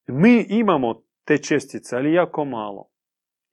Mi 0.07 0.45
imamo 0.49 1.01
te 1.25 1.37
čestice, 1.37 1.95
ali 1.95 2.13
jako 2.13 2.45
malo. 2.45 2.89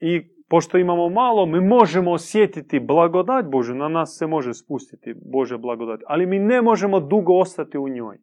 I 0.01 0.31
pošto 0.49 0.79
imamo 0.79 1.09
malo, 1.09 1.47
mi 1.47 1.61
možemo 1.61 2.13
osjetiti 2.13 2.81
blagodat 2.81 3.51
Bože, 3.51 3.75
na 3.75 3.89
nas 3.89 4.17
se 4.19 4.27
može 4.27 4.55
spustiti 4.55 5.15
Bože 5.33 5.59
blagodat, 5.59 6.01
ali 6.07 6.27
mi 6.27 6.39
ne 6.39 6.63
možemo 6.63 7.01
dugo 7.01 7.33
ostati 7.33 7.79
u 7.79 7.89
njoj. 7.89 8.19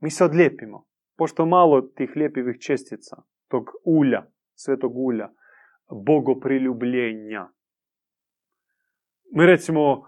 Mi 0.00 0.10
se 0.10 0.24
odlijepimo, 0.24 0.84
pošto 1.16 1.46
malo 1.46 1.80
tih 1.80 2.12
lijepivih 2.16 2.56
čestica, 2.60 3.16
tog 3.48 3.64
ulja, 3.84 4.22
svetog 4.54 4.96
ulja, 4.96 5.28
bogopriljubljenja. 6.06 7.48
Mi 9.36 9.46
recimo 9.46 10.02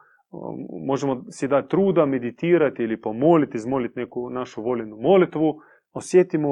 možemo 0.86 1.24
si 1.30 1.48
dati 1.48 1.68
truda 1.68 2.07
meditirati 2.07 2.82
ili 2.82 3.00
pomoliti, 3.00 3.57
izmoliti 3.57 3.98
neku 3.98 4.30
našu 4.30 4.62
voljenu 4.62 4.96
molitvu, 4.96 5.61
osjetimo 5.97 6.51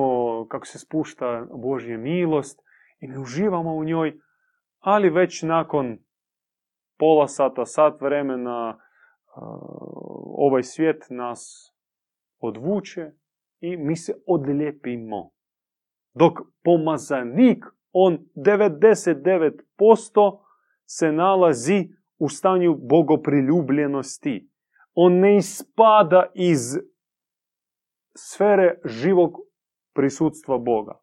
kako 0.49 0.66
se 0.66 0.78
spušta 0.78 1.47
Božja 1.53 1.99
milost 1.99 2.62
i 3.01 3.09
mi 3.09 3.18
uživamo 3.18 3.74
u 3.74 3.84
njoj, 3.84 4.18
ali 4.80 5.11
već 5.11 5.42
nakon 5.42 5.99
pola 6.99 7.28
sata, 7.28 7.66
sat 7.66 8.01
vremena 8.01 8.78
ovaj 10.38 10.62
svijet 10.62 11.07
nas 11.11 11.72
odvuče 12.38 13.11
i 13.61 13.76
mi 13.76 13.97
se 13.97 14.14
odlijepimo. 14.26 15.30
Dok 16.14 16.32
pomazanik, 16.62 17.64
on 17.92 18.18
99% 18.36 20.40
se 20.86 21.12
nalazi 21.12 21.88
u 22.18 22.28
stanju 22.28 22.74
bogopriljubljenosti. 22.74 24.49
On 24.95 25.12
ne 25.12 25.36
ispada 25.36 26.26
iz 26.34 26.78
sfere 28.16 28.80
živog 28.84 29.32
prisutstva 29.94 30.58
Boga. 30.58 31.00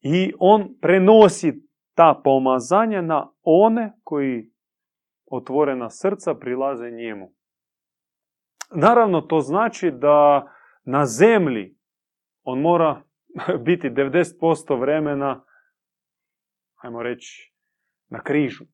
I 0.00 0.32
on 0.38 0.78
prenosi 0.80 1.70
ta 1.94 2.20
pomazanja 2.24 3.02
na 3.02 3.32
one 3.42 3.92
koji 4.04 4.50
otvorena 5.30 5.90
srca 5.90 6.34
prilaze 6.34 6.90
njemu. 6.90 7.32
Naravno, 8.74 9.20
to 9.20 9.40
znači 9.40 9.90
da 9.90 10.48
na 10.84 11.06
zemlji 11.06 11.76
on 12.42 12.60
mora 12.60 13.02
biti 13.66 13.90
90% 13.90 14.80
vremena, 14.80 15.44
ajmo 16.82 17.02
reći, 17.02 17.54
na 18.08 18.22
križu, 18.22 18.64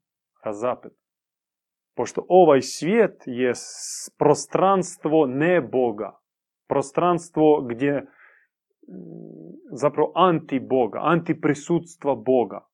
razapet. 0.44 1.05
Pošto 1.96 2.26
ovaj 2.28 2.62
svijet 2.62 3.22
je 3.26 3.52
prostranstvo 4.18 5.26
ne 5.26 5.60
Boga. 5.60 6.18
Prostranstvo 6.68 7.62
gdje 7.62 8.06
zapravo 9.72 10.12
anti 10.14 10.60
Boga, 10.60 10.98
anti 11.02 11.40
prisutstva 11.40 12.14
Boga. 12.14 12.66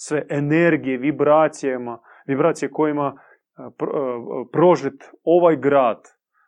sve 0.00 0.26
energije, 0.30 0.98
vibracijama, 0.98 1.98
vibracije 2.26 2.70
kojima 2.70 3.18
prožet 4.52 5.04
ovaj 5.22 5.56
grad, 5.56 6.02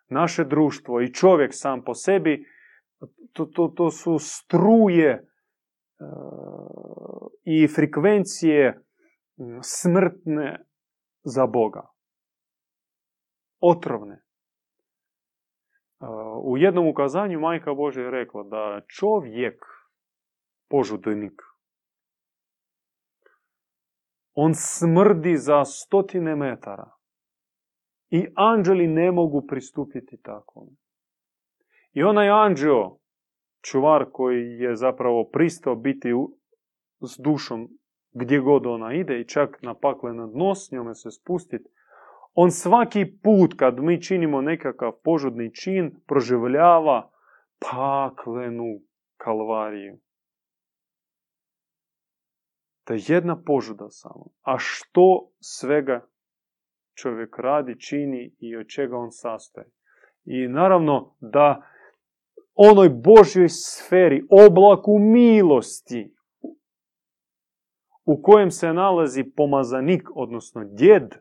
naše 0.08 0.44
društvo 0.44 1.00
i 1.00 1.12
čovjek 1.12 1.50
sam 1.54 1.84
po 1.84 1.94
sebi, 1.94 2.44
to, 3.32 3.44
to, 3.44 3.68
to 3.76 3.90
su 3.90 4.18
struje 4.18 5.26
i 7.44 7.68
frekvencije 7.68 8.82
smrtne 9.62 10.69
za 11.22 11.46
Boga. 11.46 11.86
Otrovne. 13.60 14.22
U 16.42 16.56
jednom 16.56 16.88
ukazanju 16.88 17.40
Majka 17.40 17.74
Bože 17.74 18.02
je 18.02 18.10
rekla 18.10 18.42
da 18.42 18.80
čovjek, 18.86 19.64
požudnik, 20.68 21.42
on 24.34 24.54
smrdi 24.54 25.36
za 25.36 25.64
stotine 25.64 26.36
metara. 26.36 26.90
I 28.10 28.26
anđeli 28.34 28.86
ne 28.86 29.12
mogu 29.12 29.46
pristupiti 29.46 30.22
tako. 30.22 30.66
I 31.92 32.02
onaj 32.02 32.30
anđeo, 32.30 32.96
čuvar 33.62 34.06
koji 34.12 34.58
je 34.58 34.76
zapravo 34.76 35.28
pristao 35.32 35.76
biti 35.76 36.08
s 37.00 37.20
dušom 37.22 37.68
gdje 38.12 38.40
god 38.40 38.66
ona 38.66 38.94
ide 38.94 39.20
i 39.20 39.28
čak 39.28 39.62
na 39.62 39.74
pakleno 39.74 40.26
dno 40.26 40.54
s 40.54 40.72
njome 40.72 40.94
se 40.94 41.10
spustiti, 41.10 41.68
on 42.34 42.50
svaki 42.50 43.18
put 43.22 43.54
kad 43.56 43.78
mi 43.78 44.02
činimo 44.02 44.40
nekakav 44.40 44.92
požudni 45.04 45.54
čin 45.54 45.90
proživljava 46.06 47.10
paklenu 47.58 48.80
kalvariju. 49.16 49.98
To 52.84 52.94
je 52.94 53.00
jedna 53.06 53.42
požuda 53.42 53.86
samo. 53.90 54.26
A 54.42 54.56
što 54.58 55.30
svega 55.40 56.06
čovjek 56.94 57.38
radi, 57.38 57.80
čini 57.80 58.34
i 58.38 58.56
od 58.56 58.66
čega 58.66 58.96
on 58.96 59.12
sastoji. 59.12 59.66
I 60.24 60.48
naravno 60.48 61.14
da 61.20 61.62
onoj 62.54 62.88
Božjoj 62.88 63.48
sferi, 63.48 64.22
oblaku 64.30 64.98
milosti, 64.98 66.14
u 68.04 68.22
kojem 68.22 68.50
se 68.50 68.72
nalazi 68.72 69.24
pomazanik, 69.36 70.08
odnosno 70.14 70.64
djed, 70.64 71.14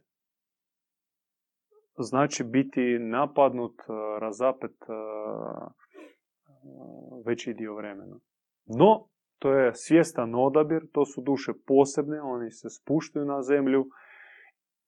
znači 1.97 2.43
biti 2.43 2.81
napadnut, 2.99 3.75
razapet 4.19 4.75
veći 7.25 7.53
dio 7.53 7.75
vremena. 7.75 8.19
No, 8.65 9.07
to 9.39 9.53
je 9.53 9.71
svjestan 9.75 10.35
odabir, 10.35 10.81
to 10.91 11.05
su 11.05 11.21
duše 11.21 11.51
posebne, 11.67 12.21
oni 12.21 12.51
se 12.51 12.69
spuštaju 12.69 13.25
na 13.25 13.41
zemlju. 13.41 13.85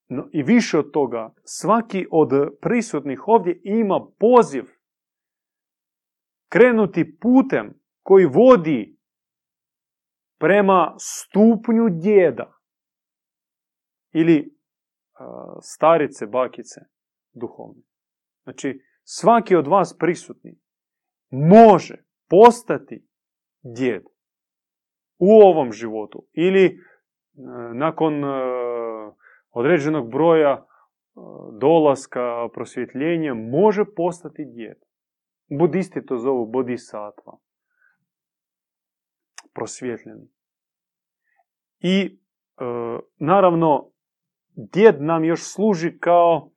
No, 0.09 0.27
I 0.31 0.43
više 0.43 0.79
od 0.79 0.91
toga, 0.91 1.33
svaki 1.43 2.07
od 2.11 2.29
prisutnih 2.61 3.27
ovdje 3.27 3.61
ima 3.63 4.07
poziv 4.19 4.63
krenuti 6.49 7.17
putem 7.21 7.73
koji 8.03 8.25
vodi 8.25 8.97
prema 10.41 10.95
stupnju 10.97 11.89
djeda 11.89 12.53
ili 14.13 14.57
starice, 15.61 16.25
bakice 16.25 16.81
duhovne. 17.33 17.81
Znači, 18.43 18.81
svaki 19.03 19.55
od 19.55 19.67
vas 19.67 19.97
prisutni 19.99 20.59
može 21.31 21.95
postati 22.29 23.07
djed 23.61 24.03
u 25.19 25.31
ovom 25.31 25.71
životu 25.71 26.27
ili 26.33 26.65
e, 26.65 26.71
nakon 27.73 28.23
e, 28.23 28.27
određenog 29.51 30.11
broja 30.11 30.51
e, 30.51 30.63
dolaska 31.59 32.49
prosvjetljenja 32.53 33.33
može 33.33 33.83
postati 33.95 34.45
djed. 34.45 34.77
Budisti 35.59 36.05
to 36.05 36.17
zovu 36.17 36.45
bodhisattva. 36.45 37.37
Prosvjetljeni. 39.53 40.27
I 41.79 42.19
naravno 43.17 43.91
djed 44.55 45.01
nam 45.01 45.23
još 45.23 45.53
služi 45.53 45.97
kao 45.99 46.51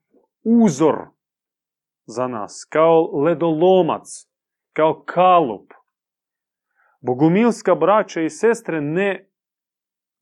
uzor 0.44 0.96
za 2.06 2.28
nas, 2.28 2.68
kao 2.70 3.22
ledolomac, 3.24 4.06
kao 4.72 5.02
kalup 5.06 5.72
Bogumilska 7.06 7.74
braća 7.74 8.20
i 8.20 8.30
sestre 8.30 8.80
ne 8.80 9.28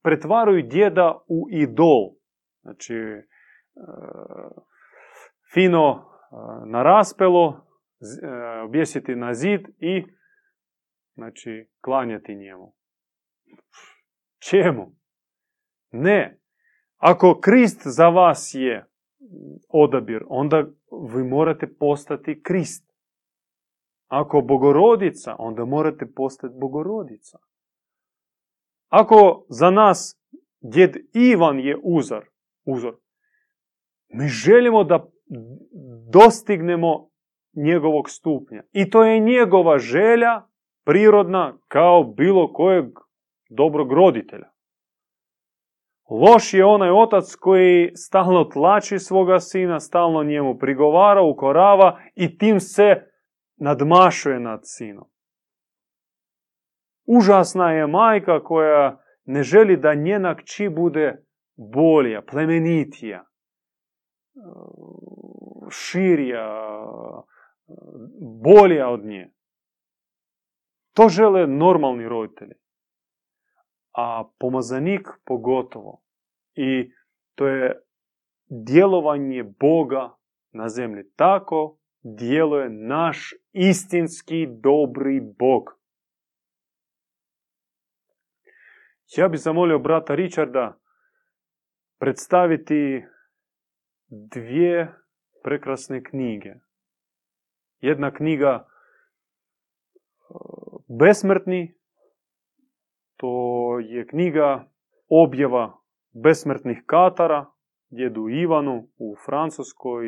pretvaraju 0.03 0.63
djeda 0.63 1.19
u 1.29 1.47
idol. 1.51 2.15
Znači, 2.63 2.95
e, 2.95 3.23
fino 5.55 5.91
e, 5.91 6.01
na 6.67 6.83
raspelo, 6.83 7.67
e, 8.23 8.61
objesiti 8.61 9.15
na 9.15 9.35
zid 9.35 9.61
i 9.79 10.05
znači, 11.15 11.69
klanjati 11.81 12.35
njemu. 12.35 12.75
Čemu? 14.39 14.93
Ne. 15.91 16.39
Ako 16.97 17.41
Krist 17.41 17.81
za 17.85 18.09
vas 18.09 18.51
je 18.55 18.87
odabir, 19.69 20.25
onda 20.29 20.67
vi 21.15 21.25
morate 21.25 21.67
postati 21.79 22.43
Krist. 22.43 22.93
Ako 24.07 24.41
bogorodica, 24.41 25.37
onda 25.39 25.65
morate 25.65 26.07
postati 26.17 26.55
bogorodica. 26.61 27.39
Ako 28.89 29.47
za 29.49 29.71
nas 29.71 30.21
djed 30.61 30.97
Ivan 31.15 31.59
je 31.61 31.79
uzor, 31.83 32.29
uzor, 32.65 32.97
mi 34.09 34.29
želimo 34.29 34.85
da 34.85 35.07
dostignemo 36.11 37.09
njegovog 37.57 38.11
stupnja. 38.11 38.63
I 38.73 38.91
to 38.91 39.05
je 39.05 39.21
njegova 39.21 39.79
želja 39.79 40.47
prirodna 40.85 41.59
kao 41.69 42.05
bilo 42.05 42.53
kojeg 42.53 42.85
dobrog 43.51 43.93
roditelja. 43.93 44.53
Loš 46.11 46.55
je 46.55 46.65
onaj 46.65 46.91
otac 46.91 47.35
koji 47.41 47.91
stalno 47.95 48.45
tlači 48.45 48.99
svoga 48.99 49.41
sina, 49.41 49.81
stalno 49.81 50.23
njemu 50.23 50.59
prigovara, 50.59 51.23
ukorava 51.23 52.01
i 52.15 52.39
tim 52.39 52.61
se 52.61 52.97
nadmašuje 53.57 54.41
nad 54.41 54.61
sinom. 54.63 55.09
Užasna 57.07 57.73
je 57.73 57.87
majka 57.87 58.45
koja 58.45 58.99
ne 59.25 59.43
želi 59.43 59.77
da 59.77 59.95
njena 59.95 60.37
kći 60.37 60.69
bude 60.69 61.25
bolja, 61.57 62.23
plemenitija, 62.23 63.25
širija, 65.71 66.67
bolja 68.45 68.89
od 68.89 69.05
nje. 69.05 69.31
To 70.93 71.09
žele 71.09 71.47
normalni 71.47 72.09
roditelji. 72.09 72.55
A 73.93 74.25
pomazanik 74.39 75.09
pogotovo. 75.25 76.03
I 76.55 76.93
to 77.35 77.47
je 77.47 77.83
djelovanje 78.49 79.45
Boga 79.61 80.17
na 80.53 80.69
zemlji. 80.69 81.05
Tako 81.17 81.79
djeluje 82.03 82.69
naš 82.71 83.35
istinski 83.53 84.47
dobri 84.51 85.21
Bog. 85.39 85.63
Ja 89.17 89.29
bih 89.29 89.41
zamolio 89.41 89.79
brata 89.79 90.15
Richarda 90.15 90.79
predstaviti 91.99 93.05
dvije 94.09 94.95
prekrasne 95.43 96.05
knjige. 96.05 96.55
Jedna 97.81 98.15
knjiga 98.15 98.69
Besmrtni, 100.99 101.75
to 103.17 103.31
je 103.81 104.07
knjiga 104.07 104.69
objava 105.09 105.79
besmrtnih 106.13 106.83
katara, 106.87 107.47
djedu 107.91 108.29
Ivanu 108.29 108.89
u 108.97 109.17
Francuskoj, 109.25 110.07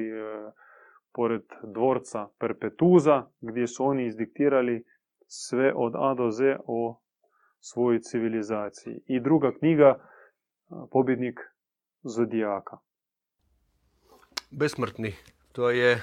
pored 1.12 1.42
dvorca 1.62 2.28
Perpetuza, 2.38 3.26
gdje 3.40 3.66
su 3.66 3.84
oni 3.84 4.06
izdiktirali 4.06 4.84
sve 5.26 5.72
od 5.76 5.92
A 5.96 6.14
do 6.14 6.30
Z 6.30 6.56
o 6.66 7.00
svojoj 7.60 8.00
civilizaciji. 8.00 9.00
I 9.06 9.20
druga 9.20 9.52
knjiga, 9.58 10.08
Pobjednik 10.90 11.40
Zodijaka. 12.02 12.78
Besmrtni, 14.50 15.14
to 15.52 15.70
je 15.70 16.02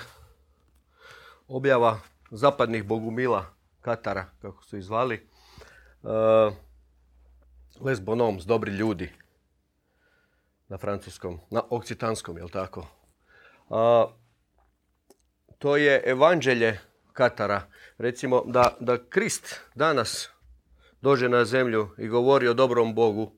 objava 1.48 1.96
zapadnih 2.32 2.88
bogumila 2.88 3.61
Katara, 3.82 4.26
kako 4.42 4.64
su 4.64 4.78
izvali. 4.78 5.28
Uh, 6.04 6.54
Les 7.82 8.02
Bonhoms, 8.02 8.44
dobri 8.44 8.72
ljudi. 8.72 9.12
Na 10.68 10.78
francuskom, 10.78 11.40
na 11.50 11.64
okcitanskom, 11.70 12.38
jel 12.38 12.50
tako? 12.50 12.88
Uh, 13.70 14.12
to 15.58 15.78
je 15.78 16.04
evanđelje 16.06 16.80
Katara. 17.14 17.62
Recimo 17.98 18.44
da, 18.46 18.78
da 18.80 19.06
Krist 19.10 19.62
danas 19.76 20.30
dođe 21.02 21.30
na 21.30 21.46
zemlju 21.46 21.90
i 21.98 22.08
govori 22.08 22.48
o 22.48 22.54
dobrom 22.54 22.96
Bogu, 22.96 23.32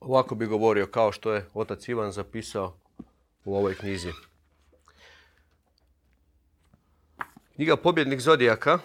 ovako 0.00 0.34
bi 0.34 0.46
govorio 0.46 0.86
kao 0.86 1.12
što 1.12 1.32
je 1.32 1.46
otac 1.54 1.88
Ivan 1.88 2.12
zapisao 2.12 2.78
u 3.44 3.56
ovoj 3.56 3.74
knjizi. 3.74 4.12
Knjiga 7.58 7.76
Pobjednik 7.76 8.20
Zodijaka 8.20 8.78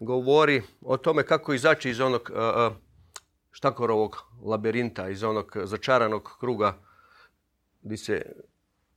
govori 0.00 0.62
o 0.80 0.96
tome 0.96 1.22
kako 1.22 1.54
izaći 1.54 1.90
iz 1.90 2.00
onog 2.00 2.30
štakorovog 3.52 4.16
labirinta, 4.42 5.08
iz 5.08 5.22
onog 5.22 5.56
začaranog 5.64 6.36
kruga 6.40 6.78
gdje 7.82 7.96
se 7.96 8.22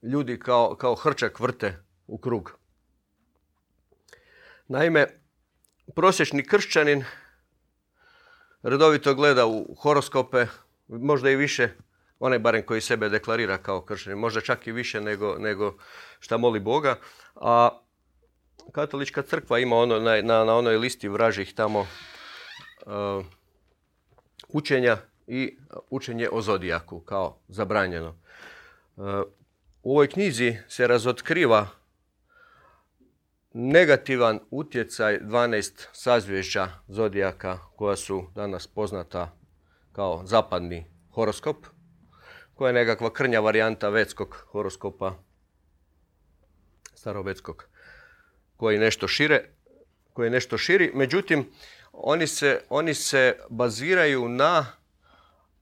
ljudi 0.02 0.40
kao, 0.40 0.76
kao 0.76 0.96
hrčak 0.96 1.40
vrte 1.40 1.84
u 2.08 2.18
krug. 2.18 2.52
Naime, 4.68 5.08
prosječni 5.96 6.48
kršćanin 6.48 7.04
redovito 8.62 9.16
gleda 9.16 9.46
u 9.46 9.76
horoskope, 9.76 10.46
možda 10.88 11.30
i 11.30 11.36
više, 11.36 11.70
onaj 12.20 12.40
barem 12.40 12.66
koji 12.66 12.82
sebe 12.82 13.10
deklarira 13.10 13.58
kao 13.58 13.82
kršćanin, 13.82 14.20
možda 14.20 14.42
čak 14.42 14.68
i 14.68 14.72
više 14.72 15.02
nego, 15.02 15.36
nego 15.40 15.76
šta 16.20 16.38
moli 16.38 16.60
Boga, 16.60 16.96
a 17.36 17.82
katolička 18.72 19.22
crkva 19.22 19.60
ima 19.60 19.76
ono, 19.76 20.00
na, 20.00 20.22
na, 20.22 20.56
onoj 20.56 20.78
listi 20.78 21.08
vražih 21.08 21.54
tamo 21.54 21.80
uh, 21.80 23.26
učenja 24.50 24.98
i 25.28 25.58
učenje 25.90 26.30
o 26.32 26.42
zodijaku 26.42 27.00
kao 27.00 27.38
zabranjeno. 27.48 28.16
Uh, 28.96 29.06
u 29.84 29.92
ovoj 29.92 30.08
knjizi 30.08 30.58
se 30.68 30.88
razotkriva 30.88 31.68
negativan 33.54 34.40
utjecaj 34.52 35.20
12 35.20 35.88
sazvježđa 35.92 36.68
zodijaka 36.88 37.60
koja 37.76 37.96
su 37.96 38.24
danas 38.36 38.68
poznata 38.68 39.38
kao 39.92 40.22
zapadni 40.26 40.86
horoskop, 41.12 41.66
koja 42.54 42.70
je 42.70 42.74
nekakva 42.74 43.14
krnja 43.14 43.40
varijanta 43.40 43.90
vetskog 43.90 44.46
horoskopa, 44.52 45.14
starovetskog, 46.94 47.68
koji 48.58 48.78
nešto 48.78 49.08
šire, 49.08 49.50
koji 50.14 50.30
nešto 50.30 50.58
širi. 50.58 50.92
Međutim, 50.94 51.46
oni 51.94 52.28
se, 52.28 52.62
oni 52.70 52.94
se 52.94 53.36
baziraju 53.50 54.30
na 54.30 54.66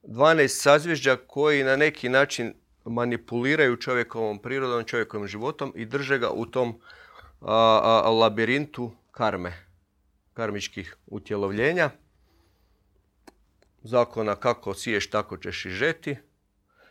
12 0.03 0.47
sazvježđa 0.47 1.17
koji 1.27 1.63
na 1.63 1.75
neki 1.75 2.09
način 2.09 2.53
manipuliraju 2.85 3.77
čovjekovom 3.77 4.39
prirodom, 4.39 4.83
čovjekovim 4.83 5.27
životom 5.27 5.73
i 5.75 5.85
drže 5.85 6.17
ga 6.17 6.29
u 6.29 6.45
tom 6.45 6.79
a, 7.41 8.09
labirintu 8.09 8.91
karme, 9.11 9.53
karmičkih 10.33 10.95
utjelovljenja, 11.07 11.89
zakona 13.83 14.35
kako 14.35 14.73
siješ, 14.73 15.09
tako 15.09 15.37
ćeš 15.37 15.65
i 15.65 15.69
žeti, 15.69 16.17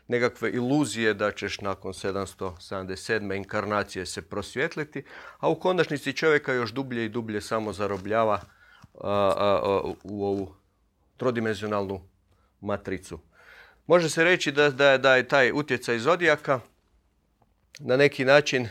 nekakve 0.08 0.50
iluzije 0.50 1.14
da 1.14 1.32
ćeš 1.32 1.60
nakon 1.60 1.92
777. 1.92 3.36
inkarnacije 3.36 4.06
se 4.06 4.22
prosvjetliti, 4.22 5.04
a 5.38 5.48
u 5.48 5.54
konačnici 5.60 6.12
čovjeka 6.12 6.52
još 6.52 6.72
dublje 6.72 7.04
i 7.04 7.08
dublje 7.08 7.40
samo 7.40 7.72
zarobljava 7.72 8.40
u 10.04 10.26
ovu 10.26 10.54
trodimenzionalnu 11.16 12.00
matricu. 12.60 13.18
Može 13.86 14.10
se 14.10 14.24
reći 14.24 14.52
da, 14.52 14.70
da, 14.70 14.98
da 14.98 15.16
je 15.16 15.28
taj 15.28 15.52
utjecaj 15.52 15.98
zodijaka 15.98 16.60
na 17.80 17.96
neki 17.96 18.24
način 18.24 18.68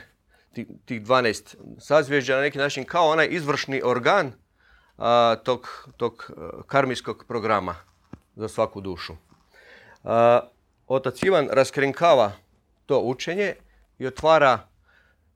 tih 0.85 1.01
12 1.01 1.55
sazvježđa 1.79 2.35
na 2.35 2.41
neki 2.41 2.57
način 2.57 2.85
kao 2.85 3.09
onaj 3.09 3.27
izvršni 3.31 3.81
organ 3.83 4.31
a, 4.97 5.35
tog, 5.43 5.89
tog 5.97 6.29
e, 6.29 6.33
karmijskog 6.67 7.25
programa 7.27 7.75
za 8.35 8.47
svaku 8.47 8.81
dušu. 8.81 9.13
A, 10.03 10.39
otac 10.93 11.23
Ivan 11.23 11.49
raskrinkava 11.51 12.31
to 12.85 12.99
učenje 12.99 13.55
i 13.99 14.07
otvara 14.07 14.67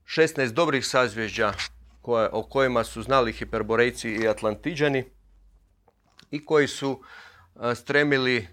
16 0.06 0.52
dobrih 0.52 0.86
sazvježđa 0.86 1.54
koje, 2.02 2.30
o 2.32 2.44
kojima 2.44 2.84
su 2.84 3.02
znali 3.02 3.34
hiperborejci 3.34 4.10
i 4.10 4.28
atlantiđani 4.28 5.06
i 6.32 6.46
koji 6.46 6.68
su 6.68 7.02
a, 7.56 7.76
stremili 7.76 8.48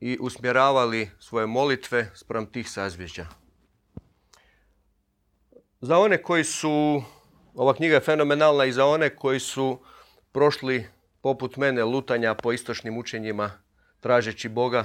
i 0.00 0.18
usmjeravali 0.20 1.10
svoje 1.18 1.46
molitve 1.46 2.10
spram 2.14 2.46
tih 2.46 2.70
sazvježđa. 2.70 3.26
Za 5.80 5.98
one 5.98 6.22
koji 6.22 6.44
su, 6.44 7.02
ova 7.54 7.74
knjiga 7.74 7.94
je 7.94 8.00
fenomenalna 8.00 8.64
i 8.64 8.72
za 8.72 8.86
one 8.86 9.16
koji 9.16 9.40
su 9.40 9.80
prošli 10.32 10.86
poput 11.20 11.56
mene 11.56 11.84
lutanja 11.84 12.34
po 12.34 12.52
istočnim 12.52 12.98
učenjima 12.98 13.50
tražeći 14.00 14.48
Boga, 14.48 14.84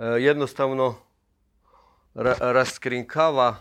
e, 0.00 0.04
jednostavno 0.04 0.94
raskrinkava 2.40 3.56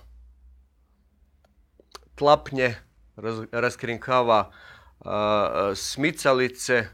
tlapnje, 2.15 2.75
raskrinkava 3.51 4.51
smicalice 5.75 6.88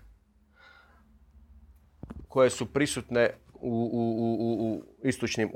koje 2.28 2.50
su 2.50 2.74
prisutne 2.74 3.30
u, 3.54 3.90
u, 3.94 4.38
u 4.70 4.84
istočnim 5.08 5.52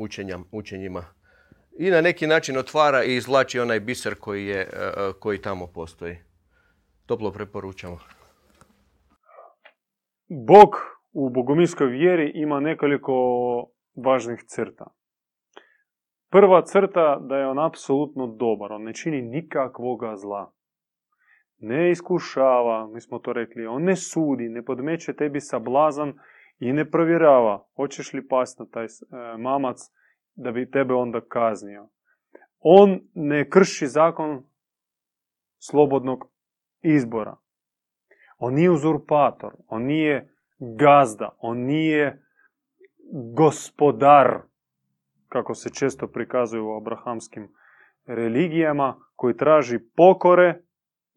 učenjima 0.52 1.06
i 1.78 1.90
na 1.90 2.02
neki 2.02 2.28
način 2.28 2.58
otvara 2.58 3.04
i 3.04 3.16
izvlači 3.16 3.60
onaj 3.60 3.80
biser 3.80 4.16
koji, 4.16 4.46
je, 4.46 4.60
e, 4.60 4.68
e, 4.74 5.14
koji 5.20 5.42
tamo 5.42 5.68
postoji. 5.68 6.18
Toplo 7.06 7.32
preporučamo. 7.32 8.00
Bog 10.28 10.70
u 11.14 11.30
bogomilskoj 11.30 11.88
vjeri 11.88 12.32
ima 12.36 12.60
nekoliko 12.60 13.14
važnih 13.96 14.44
crta. 14.48 14.86
Prva 16.32 16.62
crta 16.66 17.20
da 17.20 17.38
je 17.38 17.48
on 17.48 17.60
apsolutno 17.60 18.28
dobar, 18.28 18.72
on 18.72 18.84
ne 18.84 18.94
čini 18.94 19.22
nikakvoga 19.22 20.16
zla. 20.16 20.52
Ne 21.58 21.92
iskušava, 21.92 22.88
mi 22.88 23.02
smo 23.02 23.20
to 23.20 23.34
rekli, 23.34 23.66
on 23.66 23.84
ne 23.84 23.96
sudi, 23.96 24.50
ne 24.50 24.66
podmeće 24.66 25.14
tebi 25.14 25.42
sablazan 25.42 26.14
i 26.60 26.74
ne 26.74 26.92
provjerava 26.92 27.68
hoćeš 27.76 28.14
li 28.14 28.28
pasti 28.28 28.64
na 28.64 28.70
taj 28.70 28.86
e, 28.86 28.90
mamac 29.38 29.78
da 30.36 30.52
bi 30.52 30.72
tebe 30.72 30.94
onda 30.94 31.22
kaznio. 31.22 31.90
On 32.60 33.00
ne 33.14 33.50
krši 33.50 33.88
zakon 33.88 34.44
slobodnog 35.58 36.28
izbora. 36.82 37.38
On 38.38 38.54
nije 38.54 38.72
uzurpator, 38.72 39.54
on 39.68 39.84
nije 39.84 40.36
gazda, 40.60 41.30
on 41.40 41.58
nije 41.58 42.25
gospodar, 43.12 44.42
kako 45.30 45.54
se 45.54 45.70
često 45.70 46.08
prikazuje 46.08 46.62
u 46.62 46.78
abrahamskim 46.78 47.54
religijama, 48.06 49.00
koji 49.16 49.38
traži 49.38 49.80
pokore 49.96 50.62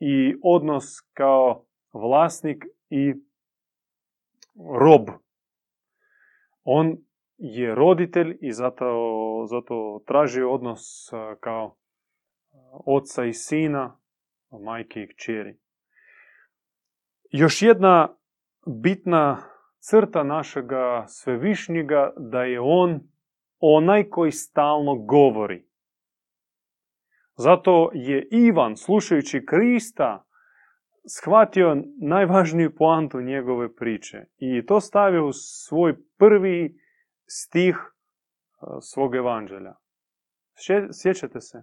i 0.00 0.36
odnos 0.42 0.84
kao 1.12 1.64
vlasnik 1.92 2.64
i 2.90 3.14
rob. 4.80 5.08
On 6.64 6.96
je 7.36 7.74
roditelj 7.74 8.38
i 8.40 8.52
zato, 8.52 8.84
zato 9.50 10.02
traži 10.06 10.42
odnos 10.42 11.10
kao 11.40 11.76
oca 12.86 13.24
i 13.24 13.32
sina, 13.32 14.00
majke 14.50 15.00
i 15.00 15.08
kćeri. 15.08 15.58
Još 17.30 17.62
jedna 17.62 18.16
bitna 18.66 19.42
crta 19.90 20.22
našega 20.22 21.04
svevišnjega 21.08 22.12
da 22.16 22.42
je 22.42 22.60
on 22.60 23.00
onaj 23.58 24.08
koji 24.08 24.32
stalno 24.32 24.94
govori. 24.94 25.68
Zato 27.36 27.90
je 27.94 28.28
Ivan, 28.30 28.76
slušajući 28.76 29.46
Krista, 29.46 30.24
shvatio 31.20 31.82
najvažniju 32.00 32.74
poantu 32.74 33.20
njegove 33.20 33.74
priče 33.74 34.24
i 34.38 34.66
to 34.66 34.80
stavio 34.80 35.26
u 35.26 35.32
svoj 35.32 35.96
prvi 36.18 36.80
stih 37.26 37.76
e, 37.76 38.66
svog 38.80 39.14
evanđelja. 39.14 39.74
Sjećate 41.02 41.40
se? 41.40 41.62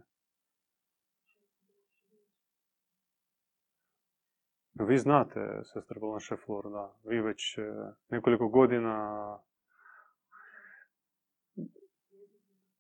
Vi 4.80 4.98
znate, 4.98 5.40
sestra 5.64 6.00
Blanche 6.00 6.36
Flor, 6.46 6.70
da. 6.72 6.94
Vi 7.04 7.22
već 7.22 7.58
e, 7.58 7.62
nekoliko 8.10 8.48
godina 8.48 9.38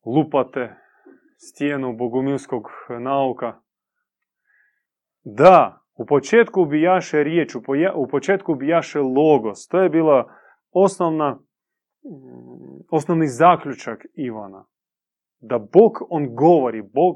lupate 0.05 0.75
stijenu 1.37 1.97
bogumilskog 1.97 2.63
nauka. 2.99 3.59
Da, 5.23 5.81
u 5.95 6.05
početku 6.05 6.65
bijaše 6.65 7.23
riječ, 7.23 7.55
u 7.95 8.07
početku 8.11 8.55
bijaše 8.55 8.99
logos. 8.99 9.67
To 9.67 9.81
je 9.81 9.89
bila 9.89 10.37
osnovna 10.71 11.39
osnovni 12.91 13.27
zaključak 13.27 14.05
Ivana. 14.13 14.65
Da 15.39 15.57
Bog 15.57 15.91
on 16.09 16.35
govori, 16.35 16.81
Bog 16.81 17.15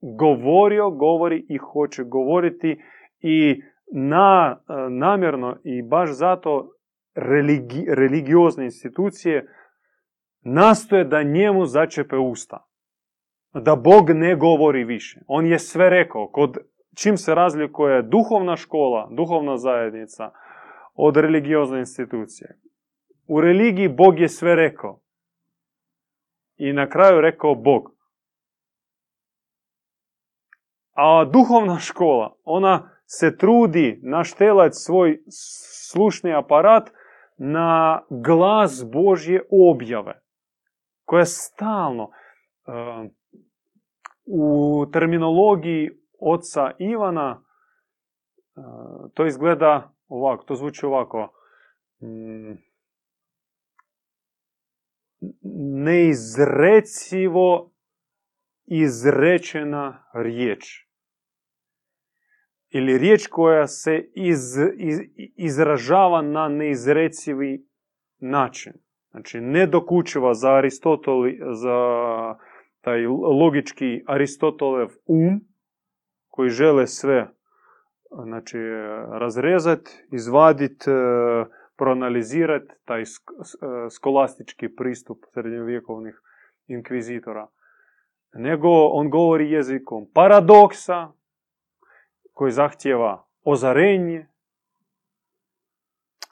govorio, 0.00 0.90
govori 0.90 1.46
i 1.48 1.56
hoće 1.56 2.04
govoriti 2.04 2.82
i 3.20 3.62
na, 3.92 4.58
namjerno 4.90 5.56
i 5.64 5.82
baš 5.82 6.10
zato 6.10 6.72
religi, 7.14 7.84
religiozne 7.88 8.64
institucije 8.64 9.46
nastoje 10.40 11.04
da 11.04 11.22
njemu 11.22 11.66
začepe 11.66 12.16
usta. 12.16 12.64
Da 13.54 13.76
Bog 13.76 14.10
ne 14.10 14.36
govori 14.36 14.84
više. 14.84 15.20
On 15.26 15.46
je 15.46 15.58
sve 15.58 15.90
rekao. 15.90 16.28
Kod, 16.28 16.58
čim 16.96 17.16
se 17.16 17.34
razlikuje 17.34 18.02
duhovna 18.02 18.56
škola, 18.56 19.08
duhovna 19.10 19.56
zajednica 19.56 20.30
od 20.94 21.16
religiozne 21.16 21.78
institucije. 21.78 22.58
U 23.28 23.40
religiji 23.40 23.88
Bog 23.88 24.20
je 24.20 24.28
sve 24.28 24.54
rekao. 24.54 25.00
I 26.56 26.72
na 26.72 26.88
kraju 26.88 27.20
rekao 27.20 27.54
Bog. 27.54 27.98
A 30.92 31.24
duhovna 31.24 31.78
škola, 31.78 32.36
ona 32.44 32.90
se 33.10 33.36
trudi 33.36 34.00
naštelati 34.02 34.74
svoj 34.74 35.22
slušni 35.90 36.34
aparat 36.34 36.90
na 37.38 38.02
glas 38.10 38.84
Božje 38.92 39.42
objave, 39.50 40.22
koja 41.04 41.24
stalno 41.24 42.02
uh, 42.04 42.10
u 44.26 44.86
terminologiji 44.92 45.90
oca 46.20 46.70
Ivana 46.78 47.42
uh, 48.56 49.10
to 49.14 49.26
izgleda 49.26 49.94
ovako, 50.08 50.44
to 50.44 50.54
zvuči 50.54 50.86
ovako 50.86 51.32
mm, 52.02 52.56
neizrecivo 55.84 57.70
izrečena 58.66 60.10
riječ 60.14 60.87
ili 62.70 62.98
riječ 62.98 63.26
koja 63.26 63.66
se 63.66 64.10
iz, 64.14 64.58
iz, 64.76 64.98
izražava 65.36 66.22
na 66.22 66.48
neizrecivi 66.48 67.66
način. 68.18 68.72
Znači, 69.10 69.40
ne 69.40 69.66
dokučiva 69.66 70.34
za 70.34 70.62
za 71.52 71.78
taj 72.80 73.06
logički 73.40 74.02
Aristotolev 74.06 74.88
um, 75.06 75.40
koji 76.28 76.50
žele 76.50 76.86
sve 76.86 77.28
znači, 78.24 78.58
razrezati, 79.10 79.90
izvaditi, 80.12 80.84
proanalizirati 81.76 82.74
taj 82.84 83.02
skolastički 83.90 84.68
pristup 84.68 85.18
srednjovjekovnih 85.32 86.20
inkvizitora. 86.66 87.48
Nego 88.34 88.68
on 88.68 89.10
govori 89.10 89.50
jezikom 89.50 90.06
paradoksa, 90.14 91.12
koji 92.38 92.52
zahtjeva 92.52 93.26
ozarenje, 93.44 94.26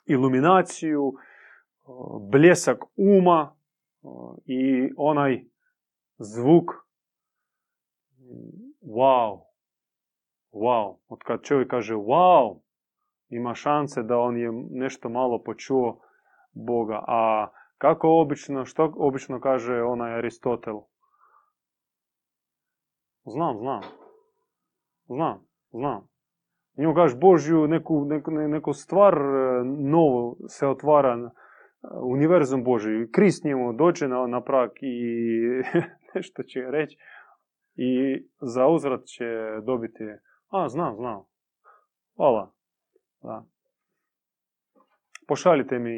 iluminaciju, 0.05 1.13
bljesak 2.31 2.83
uma 2.95 3.55
i 4.45 4.91
onaj 4.97 5.45
zvuk 6.17 6.71
wow, 8.81 9.41
wow. 10.51 10.97
Od 11.07 11.19
kad 11.19 11.43
čovjek 11.43 11.69
kaže 11.69 11.93
wow, 11.93 12.59
ima 13.29 13.55
šanse 13.55 14.03
da 14.03 14.17
on 14.17 14.37
je 14.37 14.51
nešto 14.71 15.09
malo 15.09 15.43
počuo 15.43 15.99
Boga. 16.51 17.03
A 17.07 17.51
kako 17.77 18.07
obično, 18.09 18.65
što 18.65 18.93
obično 18.97 19.39
kaže 19.41 19.81
onaj 19.81 20.13
Aristotel? 20.13 20.75
Znam, 23.25 23.57
znam. 23.57 23.81
Znam. 25.07 25.46
Znam. 25.71 26.07
Njemu 26.77 26.93
kažeš 26.93 27.19
Božju 27.19 27.67
neku, 27.67 28.05
neku, 28.05 28.31
neku 28.31 28.73
stvar 28.73 29.13
e, 29.13 29.63
novu 29.63 30.37
se 30.47 30.67
otvara 30.67 31.13
e, 31.13 31.27
univerzum 32.01 32.63
Boži. 32.63 33.11
Krist 33.11 33.43
njemu 33.43 33.73
dođe 33.73 34.07
na, 34.07 34.27
na 34.27 34.43
prak 34.43 34.71
i 34.81 34.97
nešto 36.15 36.43
će 36.43 36.59
reći 36.59 36.97
i 37.75 38.23
za 38.41 38.67
uzrat 38.67 39.05
će 39.05 39.25
dobiti 39.65 40.03
a, 40.49 40.69
znam, 40.69 40.95
znam. 40.95 41.23
Hvala. 42.15 42.51
Da. 43.21 43.45
Pošaljite 45.27 45.79
mi 45.79 45.97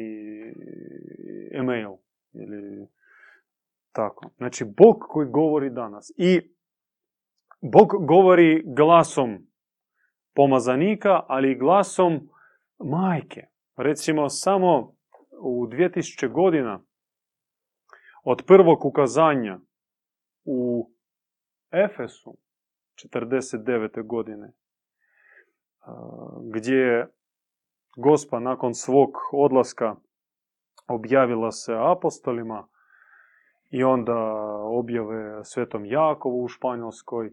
email 1.52 1.90
ili 2.32 2.86
tako. 3.92 4.30
Znači, 4.36 4.64
Bog 4.64 4.96
koji 5.08 5.28
govori 5.28 5.70
danas. 5.70 6.12
I 6.16 6.40
Bog 7.60 8.06
govori 8.06 8.62
glasom 8.76 9.49
pomazanika, 10.34 11.22
ali 11.28 11.50
i 11.50 11.58
glasom 11.58 12.28
majke. 12.78 13.46
Recimo, 13.76 14.28
samo 14.28 14.94
u 15.42 15.66
2000 15.66 16.32
godina 16.32 16.80
od 18.24 18.42
prvog 18.46 18.84
ukazanja 18.84 19.60
u 20.44 20.90
Efesu, 21.70 22.36
49. 23.14 24.06
godine, 24.06 24.52
gdje 26.54 26.76
je 26.76 27.08
gospa 27.96 28.40
nakon 28.40 28.74
svog 28.74 29.10
odlaska 29.32 29.96
objavila 30.88 31.50
se 31.50 31.74
apostolima 31.78 32.68
i 33.70 33.84
onda 33.84 34.16
objave 34.64 35.44
svetom 35.44 35.84
Jakovu 35.84 36.44
u 36.44 36.48
Španjolskoj, 36.48 37.32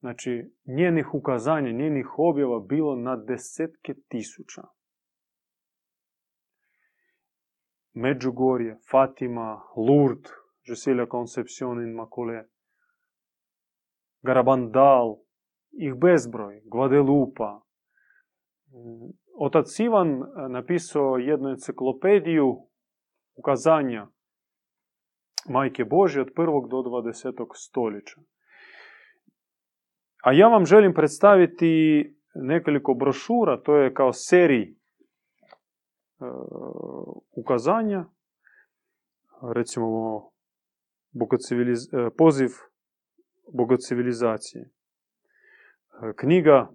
Znači, 0.00 0.52
njenih 0.66 1.14
ukazanja, 1.14 1.72
njenih 1.72 2.06
objava 2.18 2.60
bilo 2.60 2.96
na 2.96 3.16
desetke 3.16 3.94
tisuća. 4.08 4.62
Međugorje, 7.92 8.78
Fatima, 8.90 9.62
Lourdes, 9.76 10.32
Žesilja 10.68 11.06
Concepcion 11.10 11.82
in 11.82 11.94
Makule, 11.94 12.44
Garabandal, 14.22 15.16
ih 15.70 15.94
bezbroj, 15.94 16.62
Guadelupa. 16.64 17.60
Otac 19.38 19.78
Ivan 19.78 20.22
napisao 20.50 21.16
jednu 21.16 21.48
enciklopediju 21.48 22.56
ukazanja 23.34 24.08
Majke 25.48 25.84
Božje 25.84 26.22
od 26.22 26.32
prvog 26.34 26.68
do 26.68 26.76
20. 26.76 27.46
stoljeća. 27.54 28.20
A 30.22 30.32
ja 30.32 30.48
vam 30.48 30.66
želim 30.66 30.94
predstaviti 30.94 32.04
nekoliko 32.34 32.94
brošura, 32.94 33.62
to 33.62 33.76
je 33.76 33.94
kao 33.94 34.12
serij 34.12 34.62
e, 34.62 34.74
ukazanja, 37.36 38.04
recimo 39.54 39.86
e, 41.92 42.10
poziv 42.16 42.48
bogocivilizacije. 43.52 44.62
E, 44.62 44.70
knjiga 46.16 46.70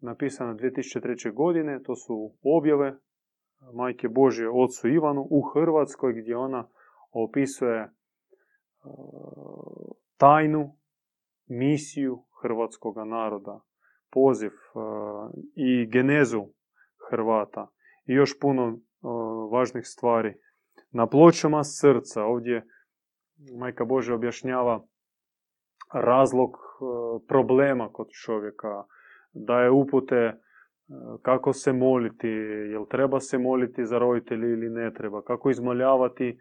napisana 0.00 0.54
2003. 0.54 1.34
godine, 1.34 1.82
to 1.82 1.96
su 1.96 2.32
objave 2.42 2.96
Majke 3.74 4.08
Božje 4.08 4.50
ocu 4.50 4.88
Ivanu 4.88 5.26
u 5.30 5.42
Hrvatskoj 5.42 6.12
gdje 6.12 6.36
ona 6.36 6.68
opisuje 7.12 7.90
tajnu, 10.16 10.76
misiju 11.46 12.24
hrvatskog 12.42 12.96
naroda, 13.06 13.60
poziv 14.12 14.50
e, 14.50 14.78
i 15.56 15.86
genezu 15.86 16.42
Hrvata. 17.10 17.68
I 18.06 18.12
još 18.12 18.38
puno 18.40 18.68
e, 18.68 18.76
važnih 19.52 19.86
stvari. 19.86 20.34
Na 20.90 21.06
pločama 21.06 21.64
srca. 21.64 22.24
Ovdje 22.24 22.66
Majka 23.58 23.84
Bože 23.84 24.14
objašnjava 24.14 24.84
razlog 25.92 26.50
e, 26.50 26.58
problema 27.28 27.92
kod 27.92 28.08
čovjeka, 28.24 28.84
daje 29.32 29.70
upute 29.70 30.42
kako 31.22 31.52
se 31.52 31.72
moliti, 31.72 32.28
jel 32.72 32.86
treba 32.86 33.20
se 33.20 33.38
moliti 33.38 33.86
za 33.86 33.98
roditelji 33.98 34.52
ili 34.52 34.70
ne 34.70 34.92
treba, 34.94 35.22
kako 35.22 35.50
izmoljavati 35.50 36.38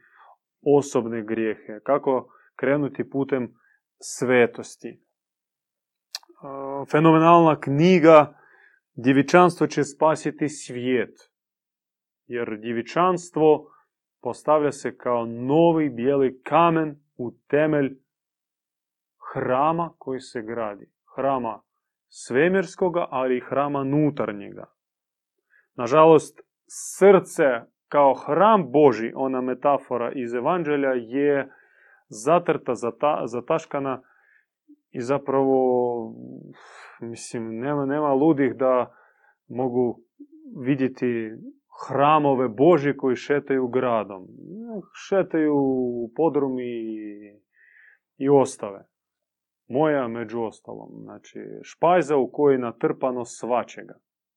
osobne 0.77 1.23
grijehe, 1.23 1.79
kako 1.83 2.27
krenuti 2.55 3.09
putem 3.09 3.53
svetosti 3.99 5.01
fenomenalna 6.91 7.59
knjiga 7.59 8.41
Djevičanstvo 8.95 9.67
će 9.67 9.83
spasiti 9.83 10.49
svijet. 10.49 11.31
Jer 12.27 12.57
djevičanstvo 12.57 13.71
postavlja 14.21 14.71
se 14.71 14.97
kao 14.97 15.25
novi 15.25 15.89
bijeli 15.89 16.41
kamen 16.43 16.95
u 17.17 17.31
temelj 17.47 17.97
hrama 19.33 19.93
koji 19.97 20.19
se 20.19 20.41
gradi. 20.41 20.91
Hrama 21.15 21.61
svemirskoga, 22.09 23.07
ali 23.09 23.37
i 23.37 23.41
hrama 23.49 23.83
nutarnjega. 23.83 24.65
Nažalost, 25.75 26.41
srce 26.67 27.43
kao 27.87 28.13
hram 28.13 28.71
Boži, 28.71 29.11
ona 29.15 29.41
metafora 29.41 30.11
iz 30.11 30.33
Evanđelja, 30.33 30.93
je 30.95 31.51
zatrta, 32.07 32.73
zataškana 33.25 34.01
i 34.91 35.01
zapravo, 35.01 36.13
mislim, 37.01 37.59
nema, 37.59 37.85
nema 37.85 38.13
ludih 38.13 38.55
da 38.55 38.95
mogu 39.47 39.99
vidjeti 40.65 41.31
hramove 41.87 42.49
Boži 42.49 42.97
koji 42.97 43.15
šetaju 43.15 43.67
gradom. 43.67 44.27
Šetaju 45.07 45.55
podrumi 46.15 46.63
i, 46.63 47.39
i 48.17 48.29
ostave. 48.29 48.85
Moja 49.67 50.07
među 50.07 50.41
ostalom. 50.41 50.89
Znači, 51.03 51.39
špajza 51.63 52.17
u 52.17 52.31
kojoj 52.31 52.55
je 52.55 52.59
natrpano 52.59 53.25
svačega. 53.25 53.93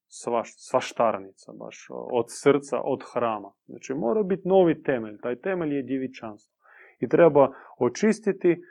Sva, 0.06 0.42
svaštarnica 0.44 1.52
baš. 1.52 1.86
Od 1.90 2.24
srca, 2.28 2.80
od 2.84 3.00
hrama. 3.12 3.52
Znači, 3.66 3.94
mora 3.94 4.22
biti 4.22 4.48
novi 4.48 4.82
temelj. 4.82 5.18
Taj 5.22 5.36
temelj 5.36 5.74
je 5.74 5.82
djevičanstvo. 5.82 6.54
I 7.00 7.08
treba 7.08 7.52
očistiti 7.78 8.62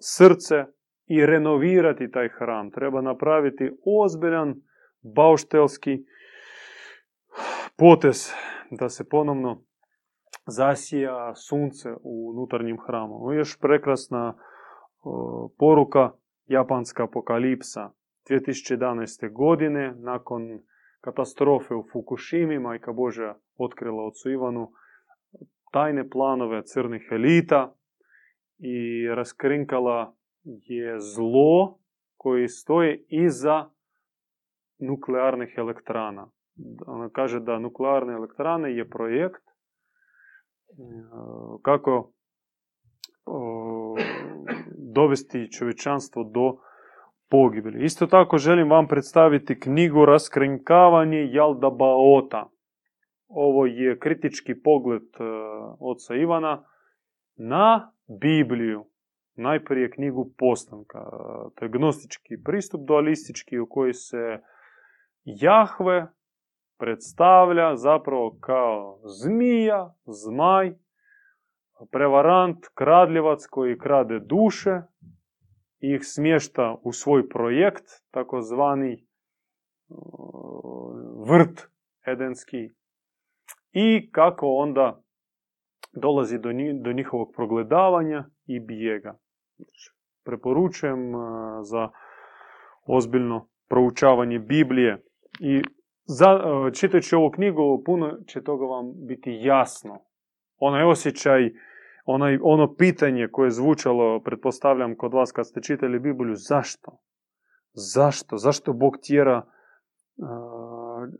srce 0.00 0.64
i 1.06 1.26
renovirati 1.26 2.10
taj 2.10 2.28
hram. 2.28 2.70
Treba 2.70 3.00
napraviti 3.00 3.70
ozbiljan 4.02 4.54
bauštelski 5.14 6.04
potez 7.76 8.32
da 8.70 8.88
se 8.88 9.08
ponovno 9.08 9.62
zasija 10.46 11.34
sunce 11.34 11.88
u 12.02 12.30
unutarnjim. 12.30 12.78
Ovo 12.88 13.32
je 13.32 13.38
još 13.38 13.60
prekrasna 13.60 14.34
poruka 15.58 16.10
japanska 16.46 17.04
apokalipsa 17.04 17.90
2011. 18.30 19.32
godine 19.32 19.94
nakon 19.98 20.60
katastrofe 21.00 21.74
u 21.74 21.84
Fukushimi, 21.92 22.58
majka 22.58 22.92
Božja 22.92 23.38
otkrila 23.58 24.06
ocu 24.06 24.30
Ivanu 24.30 24.72
tajne 25.72 26.08
planove 26.08 26.62
crnih 26.64 27.08
elita 27.12 27.74
i 28.64 29.08
raskrinkala 29.14 30.14
je 30.44 31.00
zlo 31.00 31.78
koji 32.16 32.48
stoji 32.48 33.04
iza 33.08 33.70
nuklearnih 34.78 35.54
elektrana. 35.56 36.30
Ona 36.86 37.10
kaže 37.10 37.40
da 37.40 37.58
nuklearne 37.58 38.12
elektrane 38.12 38.76
je 38.76 38.88
projekt 38.88 39.42
e, 39.42 39.52
kako 41.62 42.12
dovesti 44.94 45.52
čovječanstvo 45.52 46.24
do 46.24 46.56
pogibelji. 47.30 47.84
Isto 47.84 48.06
tako 48.06 48.38
želim 48.38 48.70
vam 48.70 48.88
predstaviti 48.88 49.60
knjigu 49.60 50.04
Raskrinkavanje 50.04 51.28
Jaldabaota. 51.32 52.50
Ovo 53.28 53.66
je 53.66 53.98
kritički 53.98 54.62
pogled 54.62 55.02
e, 55.02 55.24
oca 55.80 56.14
Ivana 56.14 56.64
na 57.36 57.93
Bibliju. 58.06 58.84
Najprije 59.36 59.90
knjigu 59.90 60.32
Postanka. 60.38 61.04
To 61.54 61.64
je 61.64 61.68
gnostički 61.68 62.34
pristup 62.44 62.80
dualistički 62.86 63.58
u 63.58 63.66
koji 63.68 63.92
se 63.92 64.40
Jahve 65.24 66.06
predstavlja 66.78 67.76
zapravo 67.76 68.38
kao 68.40 69.00
zmija, 69.04 69.94
zmaj, 70.06 70.72
prevarant, 71.90 72.58
kradljivac 72.74 73.46
koji 73.50 73.78
krade 73.78 74.20
duše, 74.20 74.80
ih 75.80 76.00
smješta 76.02 76.76
u 76.82 76.92
svoj 76.92 77.28
projekt, 77.28 77.84
takozvani 78.10 79.06
vrt 81.28 81.68
edenski, 82.06 82.70
i 83.72 84.10
kako 84.12 84.46
onda 84.46 85.03
dolazi 85.96 86.38
do, 86.38 86.50
do 86.82 86.92
njihovog 86.92 87.32
progledavanja 87.36 88.24
i 88.46 88.60
bijega. 88.60 89.18
Preporučujem 90.24 91.12
za 91.62 91.88
ozbiljno 92.86 93.48
proučavanje 93.68 94.38
Biblije 94.38 95.02
i 95.40 95.62
za, 96.04 96.40
čitajući 96.72 97.16
ovu 97.16 97.30
knjigu 97.30 97.82
puno 97.86 98.18
će 98.26 98.42
toga 98.42 98.64
vam 98.64 98.92
biti 99.08 99.38
jasno. 99.42 99.98
Onaj 100.58 100.84
osjećaj, 100.84 101.50
onaj, 102.04 102.38
ono 102.42 102.74
pitanje 102.74 103.28
koje 103.32 103.46
je 103.46 103.50
zvučalo, 103.50 104.20
pretpostavljam, 104.20 104.96
kod 104.96 105.12
vas 105.14 105.32
kad 105.32 105.46
ste 105.46 105.62
čitali 105.62 105.98
Bibliju, 105.98 106.34
zašto? 106.34 106.98
Zašto? 107.72 108.36
Zašto 108.36 108.72
Bog 108.72 108.96
tjera 109.02 109.42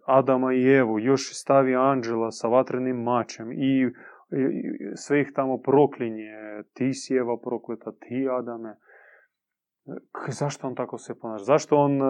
Adama 0.07 0.55
i 0.55 0.63
Evu, 0.63 0.99
još 0.99 1.31
stavi 1.33 1.77
anđela 1.77 2.31
sa 2.31 2.49
vatrenim 2.49 3.03
mačem 3.03 3.53
i, 3.53 3.93
sve 4.97 5.21
ih 5.21 5.33
tamo 5.35 5.59
proklinje, 5.59 6.63
ti 6.73 6.93
si 6.93 7.17
Eva 7.17 7.37
prokleta, 7.45 7.93
ti 7.93 8.29
Adame. 8.39 8.77
Zašto 10.29 10.67
on 10.67 10.75
tako 10.75 10.99
se 10.99 11.19
ponaša? 11.19 11.45
Zašto 11.45 11.77
on 11.77 12.01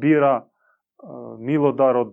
bira 0.00 0.48
milodar 1.38 1.96
od 1.96 2.12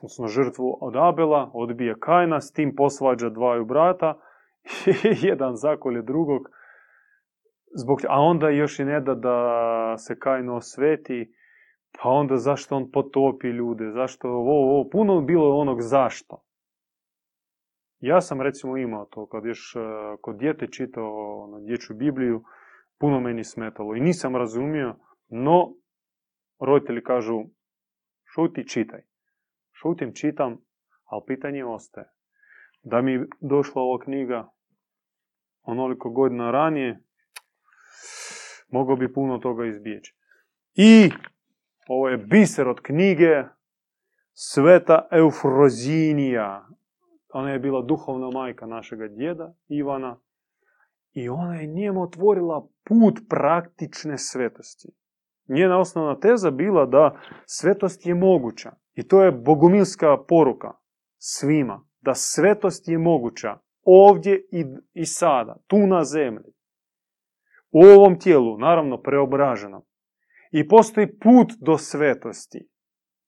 odnosno 0.00 0.26
žrtvu 0.26 0.78
od 0.80 0.96
Abela, 0.96 1.50
odbije 1.54 1.94
Kajna, 2.00 2.40
s 2.40 2.52
tim 2.52 2.74
posvađa 2.76 3.28
dvaju 3.28 3.64
brata, 3.64 4.18
jedan 5.30 5.56
zakolje 5.56 6.02
drugog, 6.02 6.42
zbog, 7.78 7.98
a 8.08 8.20
onda 8.20 8.48
još 8.48 8.78
i 8.78 8.84
ne 8.84 9.00
da 9.00 9.14
da 9.14 9.94
se 9.98 10.18
Kajno 10.18 10.56
osveti, 10.56 11.32
pa 12.02 12.08
onda 12.08 12.36
zašto 12.36 12.76
on 12.76 12.90
potopi 12.90 13.46
ljude, 13.46 13.90
zašto 13.90 14.28
ovo, 14.28 14.72
ovo, 14.72 14.88
puno 14.90 15.20
bilo 15.20 15.56
onog 15.56 15.80
zašto. 15.80 16.42
Ja 18.00 18.20
sam 18.20 18.40
recimo 18.40 18.76
imao 18.76 19.04
to, 19.04 19.26
kad 19.26 19.44
još 19.44 19.76
kod 20.20 20.36
djete 20.38 20.66
čitao 20.66 21.48
na 21.52 21.60
dječju 21.60 21.96
Bibliju, 21.96 22.42
puno 22.98 23.20
meni 23.20 23.44
smetalo 23.44 23.94
i 23.96 24.00
nisam 24.00 24.36
razumio, 24.36 24.96
no 25.28 25.74
roditelji 26.60 27.02
kažu 27.02 27.44
šuti, 28.24 28.68
čitaj. 28.68 29.00
Šutim, 29.72 30.14
čitam, 30.14 30.58
ali 31.04 31.22
pitanje 31.26 31.64
ostaje. 31.64 32.06
Da 32.82 33.02
mi 33.02 33.26
došla 33.40 33.82
ova 33.82 34.04
knjiga 34.04 34.48
onoliko 35.62 36.10
godina 36.10 36.50
ranije, 36.50 37.02
mogao 38.68 38.96
bi 38.96 39.12
puno 39.12 39.38
toga 39.38 39.66
izbjeći. 39.66 40.14
I 40.74 41.10
ovo 41.88 42.08
je 42.08 42.16
biser 42.16 42.68
od 42.68 42.80
knjige 42.80 43.44
Sveta 44.32 45.08
Eufrozinija. 45.12 46.68
Ona 47.32 47.52
je 47.52 47.58
bila 47.58 47.82
duhovna 47.82 48.30
majka 48.30 48.66
našega 48.66 49.08
djeda 49.08 49.54
Ivana 49.68 50.20
i 51.12 51.28
ona 51.28 51.54
je 51.54 51.66
njemu 51.66 52.02
otvorila 52.02 52.68
put 52.84 53.18
praktične 53.28 54.18
svetosti. 54.18 54.88
Njena 55.48 55.78
osnovna 55.78 56.20
teza 56.20 56.50
bila 56.50 56.86
da 56.86 57.20
svetost 57.46 58.06
je 58.06 58.14
moguća. 58.14 58.72
I 58.94 59.08
to 59.08 59.22
je 59.22 59.32
bogumilska 59.32 60.16
poruka 60.28 60.72
svima. 61.18 61.84
Da 62.00 62.14
svetost 62.14 62.88
je 62.88 62.98
moguća 62.98 63.58
ovdje 63.82 64.46
i, 64.52 64.64
i 64.92 65.06
sada, 65.06 65.56
tu 65.66 65.78
na 65.78 66.04
zemlji. 66.04 66.52
U 67.70 67.80
ovom 67.80 68.18
tijelu, 68.18 68.58
naravno 68.58 69.02
preobraženom. 69.02 69.82
I 70.50 70.68
postoji 70.68 71.18
put 71.18 71.52
do 71.60 71.78
svetosti. 71.78 72.68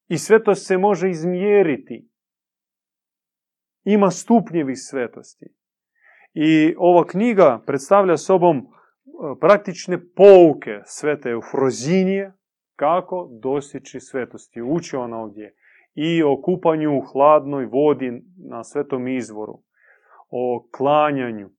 I 0.07 0.17
svetost 0.17 0.67
se 0.67 0.77
može 0.77 1.09
izmjeriti. 1.09 2.08
Ima 3.83 4.11
stupnjevi 4.11 4.75
svetosti. 4.75 5.45
I 6.33 6.75
ova 6.77 7.05
knjiga 7.05 7.63
predstavlja 7.65 8.17
sobom 8.17 8.67
praktične 9.39 9.99
pouke 10.15 10.81
svete 10.85 11.29
Eufrozinije 11.29 12.33
kako 12.75 13.29
dostići 13.41 13.99
svetosti. 13.99 14.61
Uči 14.61 14.95
ona 14.95 15.17
ovdje 15.17 15.55
i 15.95 16.23
o 16.23 16.41
kupanju 16.41 16.97
u 16.97 17.01
hladnoj 17.01 17.65
vodi 17.65 18.11
na 18.49 18.63
svetom 18.63 19.07
izvoru, 19.07 19.59
o 20.29 20.67
klanjanju, 20.77 21.49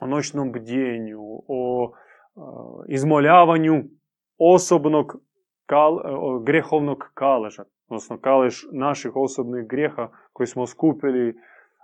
o 0.00 0.06
noćnom 0.06 0.52
bdjenju, 0.52 1.20
o 1.48 1.92
izmoljavanju 2.88 3.84
osobnog 4.38 5.16
kal, 5.66 5.98
grehovnog 6.44 6.98
kaleža, 7.14 7.64
odnosno 7.88 8.20
kalež 8.20 8.54
naših 8.72 9.10
osobnih 9.14 9.66
grijeha 9.68 10.08
koji 10.36 10.46
smo 10.46 10.66
skupili 10.66 11.34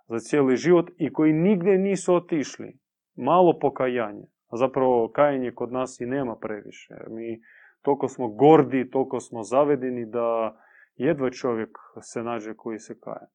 za 0.09 0.19
cijeli 0.19 0.57
život 0.57 0.91
i 0.97 1.13
koji 1.13 1.33
nigdje 1.33 1.79
nisu 1.79 2.15
otišli. 2.15 2.79
Malo 3.17 3.59
pokajanje. 3.59 4.27
A 4.49 4.57
zapravo 4.57 5.11
kajanje 5.15 5.53
kod 5.55 5.73
nas 5.73 6.01
i 6.01 6.07
nema 6.07 6.37
previše. 6.37 6.95
Mi 7.11 7.41
toliko 7.83 8.09
smo 8.09 8.29
gordi, 8.29 8.91
toliko 8.91 9.21
smo 9.21 9.43
zavedeni 9.43 10.07
da 10.07 10.57
jedva 10.97 11.31
čovjek 11.31 11.79
se 12.01 12.23
nađe 12.23 12.55
koji 12.57 12.79
se 12.79 13.01
kaje. 13.01 13.27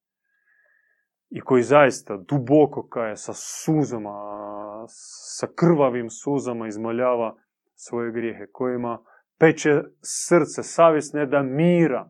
I 1.30 1.42
koji 1.42 1.64
zaista 1.64 2.18
duboko 2.18 2.88
kaje 2.88 3.16
sa 3.16 3.34
suzama, 3.34 4.16
sa 5.38 5.48
krvavim 5.56 6.10
suzama 6.10 6.68
izmoljava 6.68 7.36
svoje 7.76 8.12
grijehe, 8.12 8.46
kojima 8.52 9.00
peče 9.40 9.82
srce, 10.02 10.64
savjest 10.64 11.14
ne 11.14 11.26
da 11.26 11.44
mira, 11.44 12.10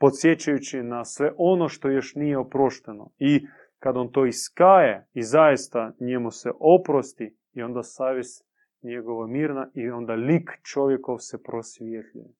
podsjećajući 0.00 0.82
na 0.82 1.04
sve 1.04 1.32
ono 1.36 1.68
što 1.68 1.88
još 1.88 2.14
nije 2.14 2.38
oprošteno. 2.38 3.10
I 3.18 3.46
kad 3.78 3.96
on 3.96 4.12
to 4.12 4.26
iskaje 4.26 5.08
i 5.12 5.22
zaista 5.22 5.92
njemu 6.00 6.30
se 6.30 6.50
oprosti, 6.60 7.36
i 7.52 7.62
onda 7.62 7.82
savjest 7.82 8.46
njegova 8.82 9.26
mirna 9.26 9.70
i 9.74 9.90
onda 9.90 10.14
lik 10.14 10.50
čovjekov 10.62 11.18
se 11.18 11.42
prosvjetljuje. 11.42 12.34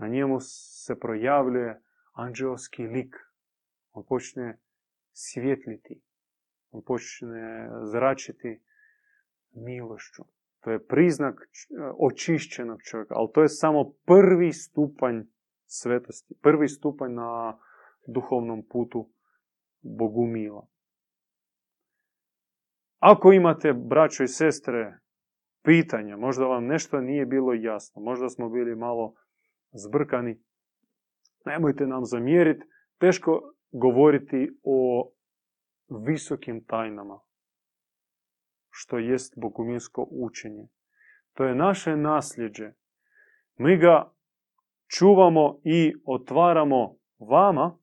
na 0.00 0.08
njemu 0.08 0.36
se 0.40 0.98
projavljuje 0.98 1.80
anđelski 2.12 2.82
lik. 2.82 3.16
On 3.92 4.04
počne 4.08 4.58
svjetliti. 5.12 6.02
On 6.70 6.82
počne 6.84 7.70
zračiti 7.82 8.60
milošću. 9.54 10.22
To 10.60 10.70
je 10.70 10.86
priznak 10.86 11.48
očišćenog 11.98 12.82
čovjeka, 12.82 13.14
ali 13.14 13.28
to 13.34 13.42
je 13.42 13.48
samo 13.48 13.92
prvi 14.04 14.52
stupanj 14.52 15.22
svetosti. 15.68 16.34
Prvi 16.42 16.68
stupanj 16.68 17.12
na 17.12 17.58
duhovnom 18.06 18.66
putu 18.70 19.10
Bogumila. 19.80 20.66
Ako 22.98 23.32
imate, 23.32 23.72
braćo 23.72 24.22
i 24.22 24.28
sestre, 24.28 24.98
pitanja, 25.62 26.16
možda 26.16 26.44
vam 26.44 26.66
nešto 26.66 27.00
nije 27.00 27.26
bilo 27.26 27.54
jasno, 27.54 28.02
možda 28.02 28.28
smo 28.28 28.48
bili 28.48 28.76
malo 28.76 29.14
zbrkani, 29.72 30.42
nemojte 31.46 31.86
nam 31.86 32.04
zamjeriti, 32.04 32.66
teško 32.98 33.54
govoriti 33.72 34.58
o 34.62 35.10
visokim 36.06 36.64
tajnama, 36.64 37.20
što 38.70 38.98
jest 38.98 39.34
boguminsko 39.36 40.06
učenje. 40.10 40.68
To 41.32 41.44
je 41.44 41.54
naše 41.54 41.96
nasljeđe. 41.96 42.72
Mi 43.56 43.76
ga 43.76 44.12
čuvamo 44.88 45.60
i 45.64 45.92
otvaramo 46.04 46.96
vama, 47.18 47.78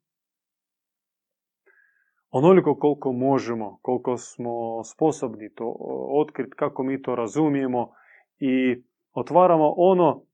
onoliko 2.29 2.75
koliko 2.75 3.11
možemo, 3.11 3.79
koliko 3.81 4.17
smo 4.17 4.83
sposobni 4.83 5.53
to 5.53 5.75
otkriti, 6.21 6.55
kako 6.55 6.83
mi 6.83 7.01
to 7.01 7.15
razumijemo 7.15 7.93
i 8.39 8.83
otvaramo 9.11 9.73
ono 9.77 10.25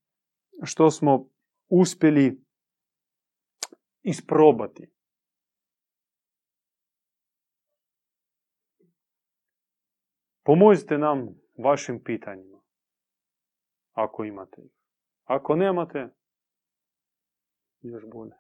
što 0.64 0.91
smo 0.91 1.27
uspjeli 1.69 2.41
isprobati. 4.02 4.91
Pomozite 10.43 10.98
nam 10.98 11.27
vašim 11.64 12.03
pitanjima, 12.03 12.61
ako 13.91 14.23
imate. 14.23 14.61
Ako 15.23 15.56
nemate, 15.56 16.10
još 17.82 18.03
bolje. 18.14 18.36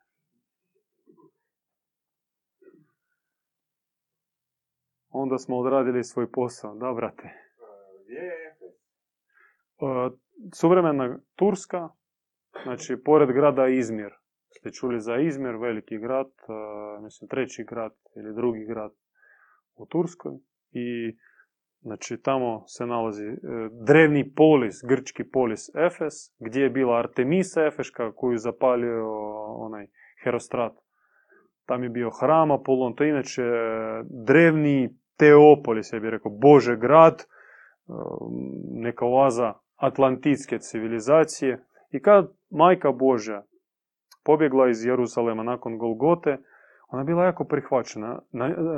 Onda 5.09 5.37
smo 5.37 5.57
odradili 5.57 6.03
svoj 6.03 6.31
posao, 6.31 6.75
da 6.75 6.93
brate. 6.93 7.29
Je 8.07 8.57
Suvremena 10.53 11.19
Turska, 11.35 11.89
znači 12.63 12.97
pored 13.05 13.29
grada 13.29 13.67
Izmir. 13.67 14.11
Ste 14.49 14.71
čuli 14.71 14.99
za 14.99 15.17
Izmir, 15.17 15.55
veliki 15.55 15.97
grad, 15.97 16.31
mislim 17.01 17.29
treći 17.29 17.63
grad 17.63 17.91
ili 18.15 18.35
drugi 18.35 18.65
grad 18.65 18.91
u 19.75 19.85
Turskoj. 19.85 20.31
I 20.71 21.17
znači 21.81 22.17
tamo 22.21 22.63
se 22.67 22.85
nalazi 22.85 23.25
e, 23.25 23.37
drevni 23.85 24.33
polis, 24.35 24.75
grčki 24.87 25.23
polis 25.23 25.69
Efes, 25.75 26.13
gdje 26.39 26.61
je 26.63 26.69
bila 26.69 26.97
Artemisa 26.97 27.65
Efeška 27.65 28.11
koju 28.15 28.37
zapalio 28.37 29.05
onaj 29.55 29.87
Herostrat. 30.23 30.73
Tam 31.65 31.83
je 31.83 31.89
bio 31.89 32.09
hram 32.21 32.51
Apolon, 32.51 32.95
to 32.95 33.03
inače 33.03 33.43
drevni 34.27 34.89
Teopolis, 35.17 35.93
ja 35.93 35.99
bih 35.99 36.09
rekao, 36.09 36.31
Bože 36.31 36.75
grad, 36.75 37.21
e, 37.21 37.23
neka 38.73 39.05
oaza 39.05 39.53
atlantitske 39.75 40.59
civilizacije. 40.59 41.65
I 41.91 42.01
kad 42.01 42.31
majka 42.49 42.91
Božja 42.91 43.43
pobjegla 44.23 44.69
iz 44.69 44.85
Jeruzalema 44.85 45.43
nakon 45.43 45.77
Golgote, 45.77 46.37
ona 46.91 47.01
je 47.01 47.05
bila 47.05 47.25
jako 47.25 47.43
prihvaćena. 47.43 48.19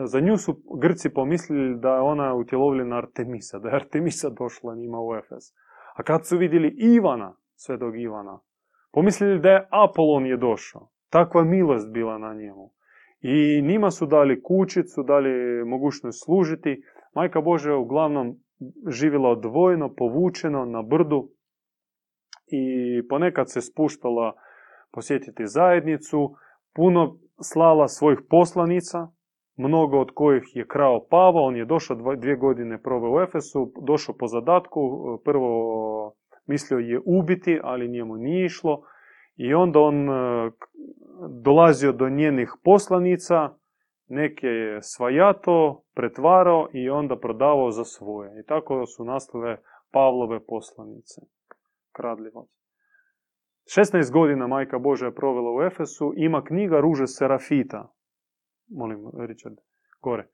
za 0.06 0.20
nju 0.20 0.38
su 0.38 0.56
Grci 0.82 1.14
pomislili 1.14 1.80
da 1.80 1.90
je 1.90 2.02
ona 2.02 2.34
utjelovljena 2.34 2.98
Artemisa, 2.98 3.60
da 3.60 3.70
je 3.70 3.76
Artemisa 3.76 4.30
došla 4.30 4.76
njima 4.76 4.98
u 5.02 5.16
Efes. 5.16 5.44
A 5.96 6.04
kad 6.04 6.28
su 6.28 6.38
vidjeli 6.38 6.76
Ivana, 6.78 7.36
svetog 7.56 8.00
Ivana, 8.00 8.40
pomislili 8.92 9.40
da 9.40 9.50
je 9.50 9.68
Apolon 9.72 10.26
je 10.26 10.38
došao. 10.38 10.90
Takva 11.10 11.44
milost 11.44 11.92
bila 11.92 12.18
na 12.18 12.34
njemu. 12.34 12.72
I 13.22 13.62
njima 13.62 13.92
su 13.92 14.06
dali 14.06 14.44
kućicu, 14.44 15.04
dali 15.04 15.66
mogućnost 15.66 16.26
služiti. 16.26 16.84
Majka 17.16 17.42
Božja 17.42 17.72
je 17.72 17.78
uglavnom 17.78 18.36
živjela 18.88 19.30
odvojeno, 19.30 19.94
povučeno 19.98 20.66
na 20.66 20.82
brdu 20.82 21.30
i 22.48 23.08
ponekad 23.08 23.52
se 23.52 23.62
spuštala 23.62 24.34
posjetiti 24.92 25.48
zajednicu, 25.48 26.36
puno 26.76 27.18
slala 27.42 27.88
svojih 27.88 28.20
poslanica, 28.30 29.08
mnogo 29.58 30.00
od 30.00 30.12
kojih 30.14 30.44
je 30.54 30.68
krao 30.68 31.06
Pavo, 31.10 31.42
on 31.44 31.56
je 31.56 31.66
došao 31.66 32.16
dvije 32.16 32.36
godine 32.36 32.82
proveo 32.82 33.16
u 33.16 33.22
Efesu, 33.22 33.72
došao 33.82 34.16
po 34.20 34.28
zadatku, 34.28 34.80
prvo 35.24 36.14
mislio 36.46 36.78
je 36.78 37.02
ubiti, 37.06 37.60
ali 37.64 37.90
njemu 37.90 38.16
nije 38.18 38.46
išlo, 38.46 38.84
i 39.36 39.54
onda 39.54 39.80
on 39.80 40.10
e, 40.10 40.52
dolazio 41.42 41.92
do 41.92 42.10
njenih 42.10 42.54
poslanica, 42.64 43.50
neke 44.08 44.48
je 44.48 44.82
svajato, 44.82 45.84
pretvarao 45.94 46.68
i 46.74 46.90
onda 46.90 47.20
prodavao 47.20 47.72
za 47.72 47.84
svoje. 47.84 48.40
I 48.42 48.46
tako 48.46 48.86
su 48.86 49.06
nastale 49.06 49.58
Pavlove 49.92 50.40
poslanice. 50.46 51.22
Kradljivo. 51.92 52.48
16 53.66 54.12
godina 54.12 54.48
majka 54.48 54.80
Božja 54.80 55.06
je 55.06 55.16
provela 55.16 55.52
u 55.52 55.62
Efesu, 55.62 56.14
ima 56.16 56.44
knjiga 56.44 56.80
Ruže 56.80 57.08
Serafita. 57.08 57.94
Molim, 58.70 59.00
Richard, 59.28 59.56
gore. 60.02 60.28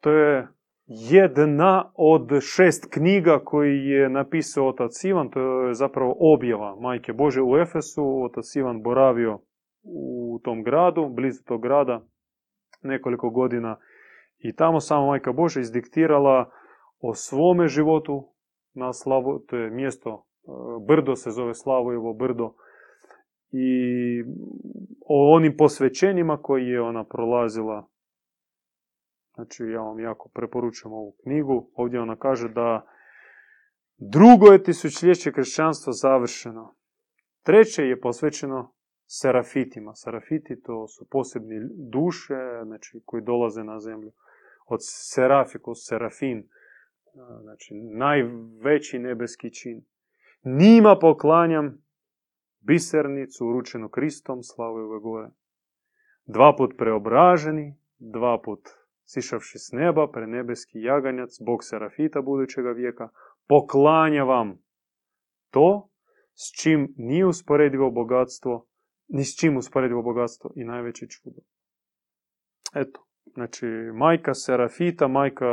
To 0.00 0.10
je 0.10 0.48
jedna 0.86 1.92
od 1.94 2.28
šest 2.40 2.92
knjiga 2.92 3.40
koji 3.44 3.76
je 3.76 4.08
napisao 4.08 4.68
otac 4.68 5.04
Ivan, 5.04 5.30
to 5.30 5.40
je 5.40 5.74
zapravo 5.74 6.16
objava 6.34 6.76
Majke 6.80 7.12
Bože 7.12 7.42
u 7.42 7.56
Efesu. 7.56 8.24
Otac 8.24 8.56
Ivan 8.56 8.82
boravio 8.82 9.38
u 9.82 10.40
tom 10.44 10.62
gradu, 10.62 11.08
blizu 11.08 11.44
tog 11.44 11.62
grada, 11.62 12.06
nekoliko 12.82 13.30
godina. 13.30 13.78
I 14.38 14.56
tamo 14.56 14.80
sama 14.80 15.06
Majka 15.06 15.32
Bože 15.32 15.60
izdiktirala 15.60 16.50
o 17.00 17.14
svome 17.14 17.68
životu 17.68 18.32
na 18.74 18.92
Slavu, 18.92 19.38
to 19.38 19.56
je 19.56 19.70
mjesto, 19.70 20.26
brdo 20.86 21.16
se 21.16 21.30
zove 21.30 21.54
Slavojevo 21.54 22.12
brdo, 22.12 22.54
i 23.52 23.68
o 25.06 25.34
onim 25.34 25.56
posvećenjima 25.56 26.42
koji 26.42 26.66
je 26.66 26.80
ona 26.80 27.04
prolazila 27.04 27.90
Znači, 29.40 29.64
ja 29.64 29.80
vam 29.80 30.00
jako 30.00 30.28
preporučujem 30.34 30.92
ovu 30.92 31.16
knjigu. 31.22 31.70
Ovdje 31.74 32.00
ona 32.00 32.16
kaže 32.16 32.48
da 32.48 32.86
drugo 33.98 34.46
je 34.46 34.62
tisućljeće 34.62 35.32
kršćanstva 35.32 35.92
završeno. 35.92 36.74
Treće 37.42 37.82
je 37.82 38.00
posvećeno 38.00 38.74
serafitima. 39.06 39.94
Serafiti 39.94 40.62
to 40.62 40.88
su 40.88 41.06
posebni 41.10 41.56
duše 41.90 42.34
znači, 42.64 43.02
koji 43.04 43.22
dolaze 43.22 43.64
na 43.64 43.78
zemlju. 43.80 44.12
Od 44.66 44.78
serafikus, 44.82 45.78
serafin, 45.88 46.48
znači 47.42 47.74
najveći 47.74 48.98
nebeski 48.98 49.50
čin. 49.52 49.84
Nima 50.42 50.98
poklanjam 50.98 51.78
bisernicu 52.60 53.46
uručenu 53.46 53.88
Kristom, 53.88 54.42
slavu 54.42 54.76
ove 54.76 55.00
gore. 55.00 55.28
Dva 56.24 56.54
put 56.56 56.74
preobraženi, 56.78 57.76
dva 57.98 58.40
put 58.44 58.68
sišavši 59.04 59.58
s 59.58 59.72
neba, 59.72 60.08
prenebeski 60.12 60.80
jaganjac, 60.80 61.30
bog 61.46 61.64
Serafita 61.64 62.22
budućega 62.22 62.70
vijeka, 62.70 63.08
poklanja 63.48 64.24
vam 64.24 64.58
to 65.50 65.88
s 66.34 66.62
čim 66.62 66.94
nije 66.96 67.26
usporedivo 67.26 67.90
bogatstvo, 67.90 68.66
ni 69.08 69.24
s 69.24 69.36
čim 69.40 69.56
usporedivo 69.56 70.02
bogatstvo 70.02 70.50
i 70.56 70.64
najveće 70.64 71.06
čudo. 71.06 71.40
Eto, 72.74 73.06
znači 73.34 73.66
majka 73.94 74.34
Serafita, 74.34 75.08
majka 75.08 75.46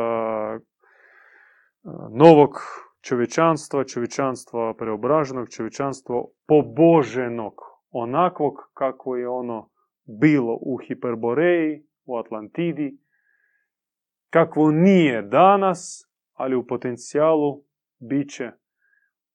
novog 2.12 2.50
čovječanstva, 3.08 3.84
čovječanstva 3.84 4.74
preobraženog, 4.74 5.50
čovječanstva 5.50 6.24
poboženog, 6.48 7.54
onakvog 7.92 8.54
kako 8.74 9.16
je 9.16 9.28
ono 9.28 9.70
bilo 10.20 10.58
u 10.62 10.78
Hiperboreji, 10.88 11.84
u 12.06 12.18
Atlantidi, 12.18 12.98
kakvo 14.30 14.72
nije 14.72 15.22
danas, 15.22 16.10
ali 16.34 16.56
u 16.56 16.68
potencijalu 16.68 17.64
bit 18.00 18.30
će 18.30 18.52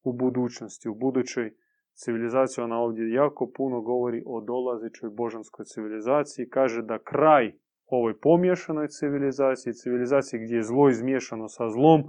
u 0.02 0.12
budućnosti, 0.12 0.88
u 0.88 0.94
budućoj 0.94 1.54
civilizaciji. 1.94 2.64
Ona 2.64 2.78
ovdje 2.78 3.12
jako 3.12 3.50
puno 3.56 3.80
govori 3.80 4.22
o 4.26 4.40
dolazećoj 4.40 5.10
božanskoj 5.10 5.64
civilizaciji. 5.64 6.48
Kaže 6.48 6.82
da 6.82 6.98
kraj 6.98 7.52
ovoj 7.86 8.20
pomješanoj 8.20 8.88
civilizaciji, 8.88 9.72
civilizaciji 9.72 10.40
gdje 10.40 10.56
je 10.56 10.62
zlo 10.62 10.88
izmiješano 10.88 11.48
sa 11.48 11.68
zlom 11.68 12.02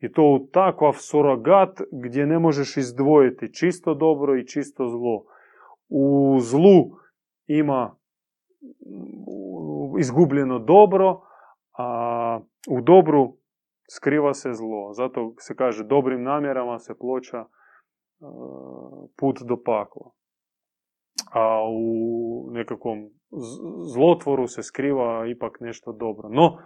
I 0.00 0.12
to 0.12 0.22
u 0.22 0.46
takav 0.52 0.92
surogat 0.92 1.80
gdje 1.92 2.26
ne 2.26 2.38
možeš 2.38 2.76
izdvojiti 2.76 3.54
čisto 3.54 3.94
dobro 3.94 4.36
i 4.36 4.46
čisto 4.46 4.88
zlo. 4.88 5.24
U 5.88 6.36
zlu 6.40 6.90
ima 7.46 7.96
izgubljeno 9.98 10.58
dobro, 10.58 11.20
a 11.78 12.40
u 12.70 12.80
dobru 12.80 13.36
skriva 13.90 14.34
se 14.34 14.52
zlo. 14.52 14.92
Zato 14.92 15.34
se 15.38 15.56
kaže 15.56 15.84
dobrim 15.84 16.22
namjerama 16.22 16.78
se 16.78 16.94
ploča 16.98 17.44
put 19.16 19.38
do 19.48 19.62
pakla. 19.64 20.10
A 21.32 21.62
u 21.68 22.50
nekakvom 22.50 23.10
zlotvoru 23.94 24.46
se 24.46 24.62
skriva 24.62 25.26
ipak 25.26 25.60
nešto 25.60 25.92
dobro. 25.92 26.28
No, 26.28 26.58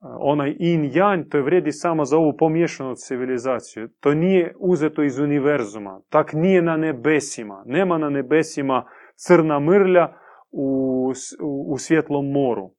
onaj 0.00 0.56
in 0.58 0.90
janj, 0.94 1.28
to 1.28 1.36
je 1.36 1.42
vrijedi 1.42 1.72
samo 1.72 2.04
za 2.04 2.16
ovu 2.16 2.36
pomiješanu 2.38 2.94
civilizaciju. 2.94 3.88
To 4.00 4.14
nije 4.14 4.54
uzeto 4.58 5.02
iz 5.02 5.18
univerzuma. 5.18 6.00
Tak 6.08 6.32
nije 6.32 6.62
na 6.62 6.76
nebesima. 6.76 7.62
Nema 7.66 7.98
na 7.98 8.10
nebesima 8.10 8.84
crna 9.14 9.60
mrlja 9.60 10.16
u, 10.50 11.12
u, 11.42 11.72
u 11.72 11.78
svjetlom 11.78 12.30
moru. 12.30 12.70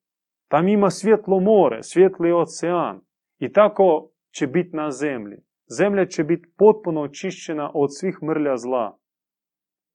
Tam 0.48 0.68
ima 0.68 0.90
svjetlo 0.90 1.40
more, 1.40 1.82
svjetli 1.82 2.32
ocean. 2.32 3.00
I 3.38 3.52
tako 3.52 4.10
će 4.34 4.46
biti 4.46 4.76
na 4.76 4.90
zemlji. 4.90 5.36
Zemlja 5.78 6.06
će 6.06 6.24
biti 6.24 6.52
potpuno 6.58 7.02
očišćena 7.02 7.70
od 7.74 7.88
svih 7.98 8.18
mrlja 8.22 8.56
zla. 8.56 8.98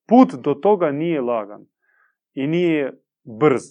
Put 0.07 0.33
do 0.43 0.53
toga 0.53 0.91
nije 0.91 1.21
lagan 1.21 1.65
i 2.33 2.47
nije 2.47 2.93
brz, 3.39 3.61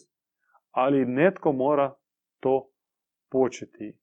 ali 0.70 1.04
netko 1.04 1.52
mora 1.52 1.94
to 2.40 2.70
početi. 3.28 3.98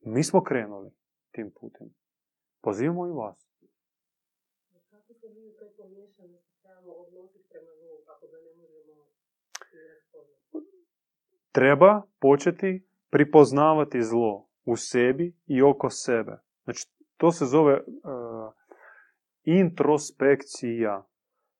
Mi 0.00 0.24
smo 0.24 0.42
krenuli 0.42 0.90
tim 1.30 1.50
putem. 1.60 1.94
Pozivamo 2.60 3.06
i 3.06 3.10
vas. 3.10 3.48
Treba 11.52 12.02
početi 12.20 12.86
pripoznavati 13.10 14.02
zlo 14.02 14.48
u 14.64 14.76
sebi 14.76 15.36
i 15.46 15.62
oko 15.62 15.90
sebe. 15.90 16.38
Znači, 16.64 16.86
to 17.16 17.32
se 17.32 17.44
zove 17.44 17.80
uh, 17.80 18.52
introspekcija. 19.44 21.06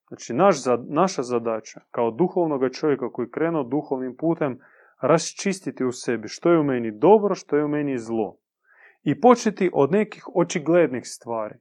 Znači, 0.08 0.34
naš, 0.34 0.56
naša 0.88 1.22
zadaća 1.22 1.80
kao 1.90 2.10
duhovnog 2.10 2.60
čovjeka 2.72 3.12
koji 3.12 3.30
krenuo 3.30 3.64
duhovnim 3.64 4.16
putem 4.16 4.60
raščistiti 5.06 5.84
u 5.84 5.92
sebi 5.92 6.28
što 6.28 6.50
je 6.50 6.58
u 6.58 6.64
meni 6.64 6.98
dobro, 6.98 7.34
što 7.34 7.56
je 7.56 7.64
u 7.64 7.68
meni 7.68 7.98
zlo. 7.98 8.36
I 9.02 9.20
početi 9.20 9.70
od 9.72 9.92
nekih 9.92 10.24
očiglednih 10.34 11.02
stvari. 11.04 11.54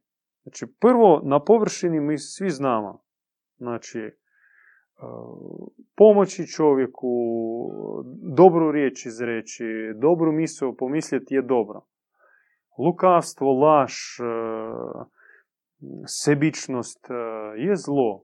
Znači, 0.44 0.66
prvo, 0.80 1.22
na 1.24 1.44
površini 1.44 2.00
mi 2.00 2.18
svi 2.18 2.50
znamo. 2.50 3.04
Znači, 3.58 4.00
e, 4.00 4.12
pomoći 5.96 6.48
čovjeku, 6.48 7.10
dobru 8.36 8.72
riječ 8.72 9.06
izreći, 9.06 9.64
dobru 10.02 10.32
misao 10.32 10.76
pomisliti 10.76 11.36
je 11.36 11.42
dobro. 11.42 11.82
Lukavstvo, 12.78 13.52
laž, 13.52 13.94
e, 13.94 14.24
sebičnost 16.06 17.10
e, 17.10 17.14
je 17.62 17.76
zlo. 17.76 18.24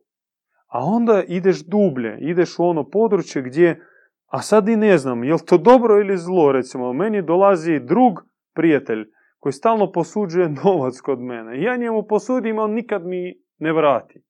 A 0.68 0.80
onda 0.86 1.24
ideš 1.28 1.66
dublje, 1.66 2.18
ideš 2.22 2.60
u 2.60 2.64
ono 2.64 2.90
područje 2.90 3.42
gdje 3.42 3.86
a 4.30 4.42
sad 4.42 4.70
i 4.70 4.76
ne 4.76 4.98
znam, 4.98 5.24
je 5.24 5.34
li 5.34 5.46
to 5.46 5.58
dobro 5.58 6.00
ili 6.00 6.18
zlo, 6.18 6.52
recimo, 6.52 6.94
meni 6.94 7.22
dolazi 7.22 7.80
drug 7.80 8.20
prijatelj 8.56 9.06
koji 9.40 9.54
stalno 9.54 9.92
posuđuje 9.92 10.50
novac 10.64 11.00
kod 11.02 11.20
mene. 11.20 11.62
Ja 11.62 11.78
njemu 11.78 12.08
posudim, 12.08 12.60
on 12.60 12.72
nikad 12.72 13.06
mi 13.06 13.42
ne 13.58 13.74
vrati. 13.74 14.24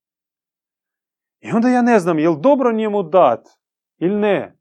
I 1.40 1.52
onda 1.52 1.70
ja 1.70 1.82
ne 1.82 2.00
znam, 2.00 2.20
je 2.20 2.30
li 2.30 2.38
dobro 2.40 2.72
njemu 2.72 3.04
dat 3.04 3.46
ili 3.98 4.20
ne. 4.20 4.60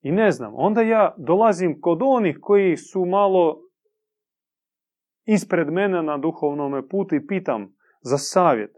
I 0.00 0.12
ne 0.12 0.30
znam, 0.30 0.52
onda 0.54 0.82
ja 0.82 1.14
dolazim 1.18 1.80
kod 1.80 1.98
onih 2.02 2.38
koji 2.40 2.76
su 2.76 3.04
malo 3.04 3.62
ispred 5.24 5.72
mene 5.72 6.02
na 6.02 6.18
duhovnom 6.18 6.88
putu 6.90 7.14
i 7.14 7.26
pitam 7.26 7.74
za 8.00 8.18
savjet. 8.18 8.70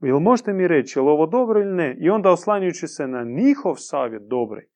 Jel 0.00 0.20
možete 0.20 0.52
mi 0.52 0.68
reći, 0.68 0.98
je 0.98 1.02
li 1.02 1.10
ovo 1.10 1.26
dobro 1.26 1.60
ili 1.60 1.74
ne? 1.74 1.96
I 2.00 2.10
onda 2.10 2.30
oslanjujući 2.30 2.86
se 2.86 3.06
na 3.06 3.24
njihov 3.24 3.74
savjet 3.76 4.22
dobri, 4.22 4.66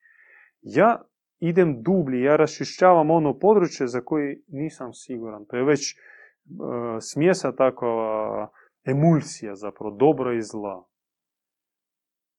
ja 0.65 1.03
idem 1.39 1.82
dublje, 1.82 2.20
ja 2.20 2.36
rašišćavam 2.36 3.11
ono 3.11 3.39
područje 3.39 3.86
za 3.86 4.01
koji 4.01 4.43
nisam 4.49 4.93
siguran. 4.93 5.45
To 5.45 5.57
je 5.57 5.65
već 5.65 5.97
uh, 5.97 6.97
smjesa 7.01 7.53
takva 7.53 8.51
emulsija 8.85 9.55
zapravo, 9.55 9.97
dobro 9.97 10.32
i 10.32 10.43
zla. 10.43 10.89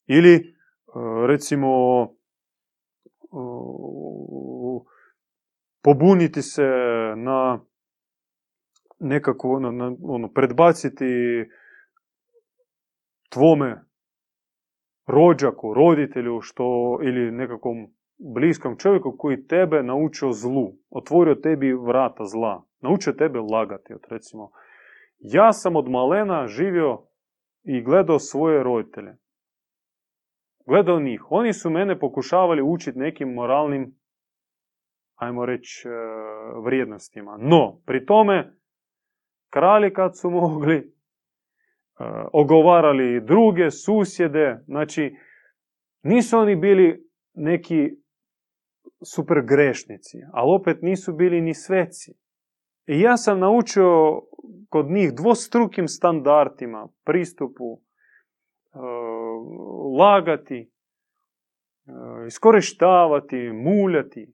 Ili, 0.08 0.56
uh, 0.88 1.26
recimo, 1.28 2.02
uh, 3.32 4.82
pobuniti 5.82 6.42
se 6.42 6.68
na 7.16 7.60
nekako, 9.00 9.50
ono, 9.50 9.72
na, 9.72 9.96
ono, 10.04 10.34
predbaciti 10.34 11.06
tvome 13.30 13.86
rođaku, 15.08 15.74
roditelju, 15.74 16.42
što, 16.42 17.00
ili 17.04 17.32
nekakvom 17.32 17.96
bliskom 18.18 18.78
čovjeku 18.78 19.16
koji 19.18 19.48
tebe 19.48 19.84
naučio 19.84 20.32
zlu, 20.32 20.74
otvorio 20.90 21.36
tebi 21.36 21.74
vrata 21.74 22.24
zla, 22.26 22.64
naučio 22.82 23.14
tebe 23.14 23.40
lagati. 23.40 23.94
Od 23.94 24.02
recimo, 24.10 24.52
ja 25.20 25.54
sam 25.54 25.76
od 25.76 25.90
malena 25.90 26.48
živio 26.48 27.02
i 27.64 27.82
gledao 27.82 28.20
svoje 28.20 28.64
roditelje. 28.64 29.18
Gledao 30.68 31.00
njih. 31.00 31.22
Oni 31.30 31.54
su 31.54 31.70
mene 31.70 32.00
pokušavali 32.00 32.62
učiti 32.62 33.00
nekim 33.00 33.34
moralnim, 33.34 33.96
ajmo 35.16 35.46
reći, 35.46 35.88
e, 35.88 35.92
vrijednostima. 36.64 37.38
No, 37.40 37.82
pri 37.86 38.06
tome, 38.06 38.58
kralji 39.50 39.94
kad 39.94 40.18
su 40.18 40.30
mogli, 40.30 40.76
e, 40.76 40.84
ogovarali 42.34 43.22
druge, 43.22 43.72
susjede, 43.72 44.64
znači, 44.66 45.16
nisu 46.04 46.38
oni 46.38 46.56
bili 46.56 47.10
neki 47.34 48.05
super 49.04 49.38
grešnici, 49.46 50.18
ali 50.34 50.56
opet 50.56 50.82
nisu 50.82 51.14
bili 51.14 51.42
ni 51.42 51.54
sveci. 51.54 52.14
I 52.88 53.02
ja 53.02 53.18
sam 53.18 53.40
naučio 53.40 54.22
kod 54.70 54.92
njih 54.92 55.14
dvostrukim 55.14 55.88
standardima, 55.88 56.88
pristupu, 57.04 57.64
e, 57.74 57.80
lagati, 60.00 60.56
e, 60.60 60.68
iskorištavati, 62.28 63.52
muljati. 63.54 64.34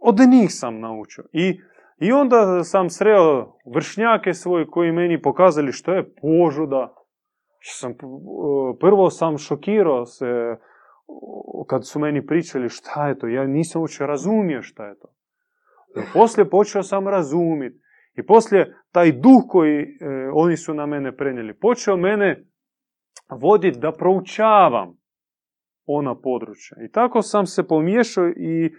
Od 0.00 0.18
njih 0.30 0.48
sam 0.50 0.80
naučio. 0.80 1.24
I, 1.32 1.60
I 1.98 2.12
onda 2.12 2.64
sam 2.64 2.90
sreo 2.90 3.56
vršnjake 3.74 4.34
svoje 4.34 4.66
koji 4.66 4.92
meni 4.92 5.22
pokazali 5.22 5.72
što 5.72 5.92
je 5.92 6.14
požuda. 6.14 6.94
Sam, 7.60 7.90
e, 7.90 7.94
prvo 8.80 9.10
sam 9.10 9.38
šokirao 9.38 10.06
se 10.06 10.56
kad 11.68 11.86
su 11.86 11.98
meni 11.98 12.26
pričali 12.26 12.68
šta 12.68 13.08
je 13.08 13.18
to, 13.18 13.26
ja 13.26 13.46
nisam 13.46 13.80
uopće 13.80 14.06
razumio 14.06 14.62
šta 14.62 14.86
je 14.86 14.98
to. 14.98 15.08
poslije 16.12 16.50
počeo 16.50 16.82
sam 16.82 17.08
razumjeti. 17.08 17.82
I 18.14 18.26
poslije 18.26 18.76
taj 18.90 19.12
duh 19.12 19.42
koji 19.48 19.82
e, 19.82 19.86
oni 20.34 20.56
su 20.56 20.74
na 20.74 20.86
mene 20.86 21.16
prenijeli, 21.16 21.58
počeo 21.58 21.96
mene 21.96 22.44
voditi 23.40 23.78
da 23.78 23.92
proučavam 23.92 24.96
ona 25.86 26.20
područja. 26.20 26.76
I 26.84 26.90
tako 26.90 27.22
sam 27.22 27.46
se 27.46 27.66
pomiješao 27.68 28.28
i 28.28 28.64
e, 28.66 28.70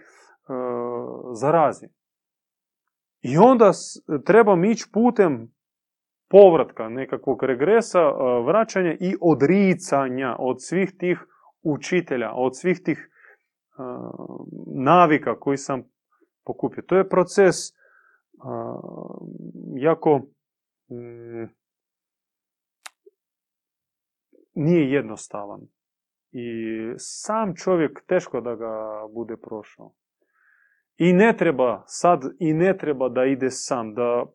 zarazio. 1.34 1.88
I 3.22 3.38
onda 3.38 3.70
trebam 4.26 4.64
ići 4.64 4.84
putem 4.92 5.54
povratka, 6.30 6.88
nekakvog 6.88 7.42
regresa, 7.42 8.00
e, 8.00 8.12
vraćanja 8.46 8.92
i 9.00 9.16
odricanja 9.20 10.36
od 10.38 10.56
svih 10.58 10.92
tih 10.98 11.26
učitelja, 11.64 12.32
od 12.34 12.56
svih 12.56 12.80
tih 12.84 13.10
navika 14.74 15.40
koji 15.40 15.56
sam 15.56 15.82
pokupio. 16.44 16.82
To 16.86 16.96
je 16.96 17.08
proces 17.08 17.56
jako 19.76 20.20
mm, 20.90 21.48
nije 24.54 24.92
jednostavan. 24.92 25.60
I 26.32 26.46
sam 26.96 27.54
čovjek 27.56 28.04
teško 28.06 28.40
da 28.40 28.54
ga 28.54 29.02
bude 29.14 29.36
prošao. 29.36 29.92
I 30.96 31.12
ne 31.12 31.36
treba 31.36 31.82
sad, 31.86 32.22
i 32.38 32.52
ne 32.52 32.76
treba 32.76 33.08
da 33.08 33.24
ide 33.24 33.50
sam, 33.50 33.94
da 33.94 34.26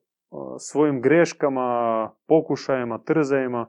svojim 0.59 1.01
greškama, 1.01 2.11
pokušajima, 2.27 2.99
trzajima 3.05 3.67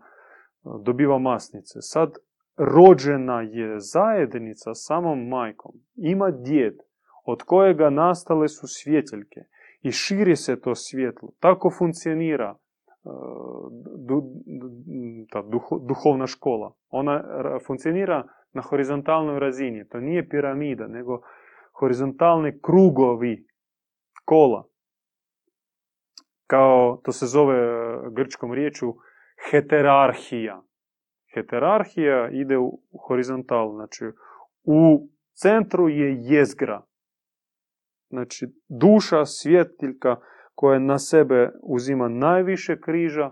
dobiva 0.84 1.18
masnice. 1.18 1.78
Sad 1.80 2.14
rođena 2.74 3.40
je 3.42 3.80
zajednica 3.80 4.74
samom 4.74 5.28
majkom. 5.28 5.72
Ima 5.96 6.30
djed 6.30 6.74
od 7.24 7.42
kojega 7.42 7.90
nastale 7.90 8.48
su 8.48 8.66
svjeteljke. 8.66 9.40
i 9.82 9.92
širi 9.92 10.36
se 10.36 10.60
to 10.60 10.74
svjetlo. 10.74 11.30
Tako 11.40 11.70
funkcionira 11.78 12.56
ta 15.30 15.42
duhovna 15.88 16.26
škola. 16.26 16.74
Ona 16.88 17.24
funkcionira 17.66 18.24
na 18.52 18.62
horizontalnoj 18.62 19.40
razini. 19.40 19.88
To 19.88 20.00
nije 20.00 20.28
piramida, 20.28 20.86
nego 20.86 21.20
horizontalni 21.80 22.60
krugovi 22.62 23.46
kola. 24.24 24.64
Kao 26.46 27.00
to 27.04 27.12
se 27.12 27.26
zove 27.26 27.56
grčkom 28.10 28.52
riječu 28.52 28.94
heterarhija. 29.50 30.62
Heterarhija 31.34 32.28
ide 32.32 32.58
u 32.58 32.80
horizontalu, 33.08 33.74
znači 33.74 34.04
u 34.64 35.08
centru 35.32 35.88
je 35.88 36.16
jezgra. 36.20 36.82
Znači 38.08 38.46
duša, 38.68 39.24
svjetiljka 39.24 40.16
koja 40.54 40.78
na 40.78 40.98
sebe 40.98 41.50
uzima 41.62 42.08
najviše 42.08 42.80
križa, 42.80 43.30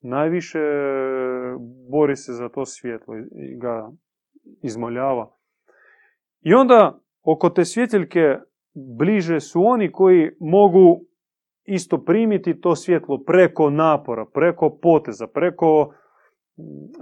najviše 0.00 0.58
bori 1.90 2.16
se 2.16 2.32
za 2.32 2.48
to 2.48 2.66
svjetlo 2.66 3.16
i 3.16 3.56
ga 3.56 3.90
izmoljava. 4.62 5.36
I 6.40 6.54
onda 6.54 7.00
oko 7.22 7.50
te 7.50 7.64
svjetiljke 7.64 8.38
bliže 8.74 9.40
su 9.40 9.62
oni 9.64 9.92
koji 9.92 10.30
mogu 10.40 11.00
isto 11.64 12.04
primiti 12.04 12.60
to 12.60 12.76
svjetlo 12.76 13.18
preko 13.26 13.70
napora, 13.70 14.26
preko 14.34 14.78
poteza, 14.82 15.26
preko 15.26 15.94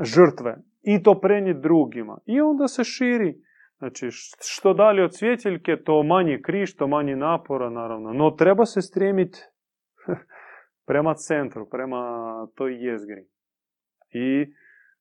žrtve 0.02 0.56
i 0.82 1.02
to 1.02 1.20
prenijeti 1.20 1.60
drugima. 1.60 2.18
I 2.26 2.40
onda 2.40 2.68
se 2.68 2.84
širi. 2.84 3.40
Znači, 3.78 4.08
što 4.40 4.74
dalje 4.74 5.04
od 5.04 5.14
svjetiljke, 5.14 5.76
to 5.84 6.02
manje 6.02 6.40
križ, 6.42 6.74
to 6.74 6.86
manje 6.86 7.16
napora, 7.16 7.70
naravno. 7.70 8.12
No, 8.12 8.30
treba 8.30 8.64
se 8.64 8.82
stremiti 8.82 9.38
prema 10.88 11.14
centru, 11.14 11.68
prema 11.68 12.02
toj 12.54 12.86
jezgri. 12.86 13.26
I 14.10 14.54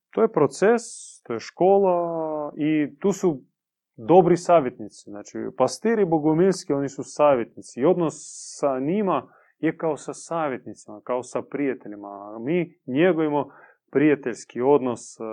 to 0.09 0.21
je 0.21 0.31
proces, 0.31 0.81
to 1.23 1.33
je 1.33 1.39
škola 1.39 1.97
i 2.57 2.99
tu 2.99 3.11
su 3.11 3.41
dobri 3.95 4.37
savjetnici. 4.37 5.09
Znači, 5.09 5.37
pastiri 5.57 6.05
bogomilski, 6.05 6.73
oni 6.73 6.89
su 6.89 7.03
savjetnici. 7.03 7.79
I 7.79 7.85
odnos 7.85 8.13
sa 8.59 8.79
njima 8.79 9.33
je 9.59 9.77
kao 9.77 9.97
sa 9.97 10.13
savjetnicima, 10.13 11.01
kao 11.03 11.23
sa 11.23 11.41
prijateljima. 11.41 12.39
Mi 12.39 12.79
njegujemo 12.87 13.51
prijateljski 13.97 14.61
odnos 14.61 15.19
e, 15.19 15.23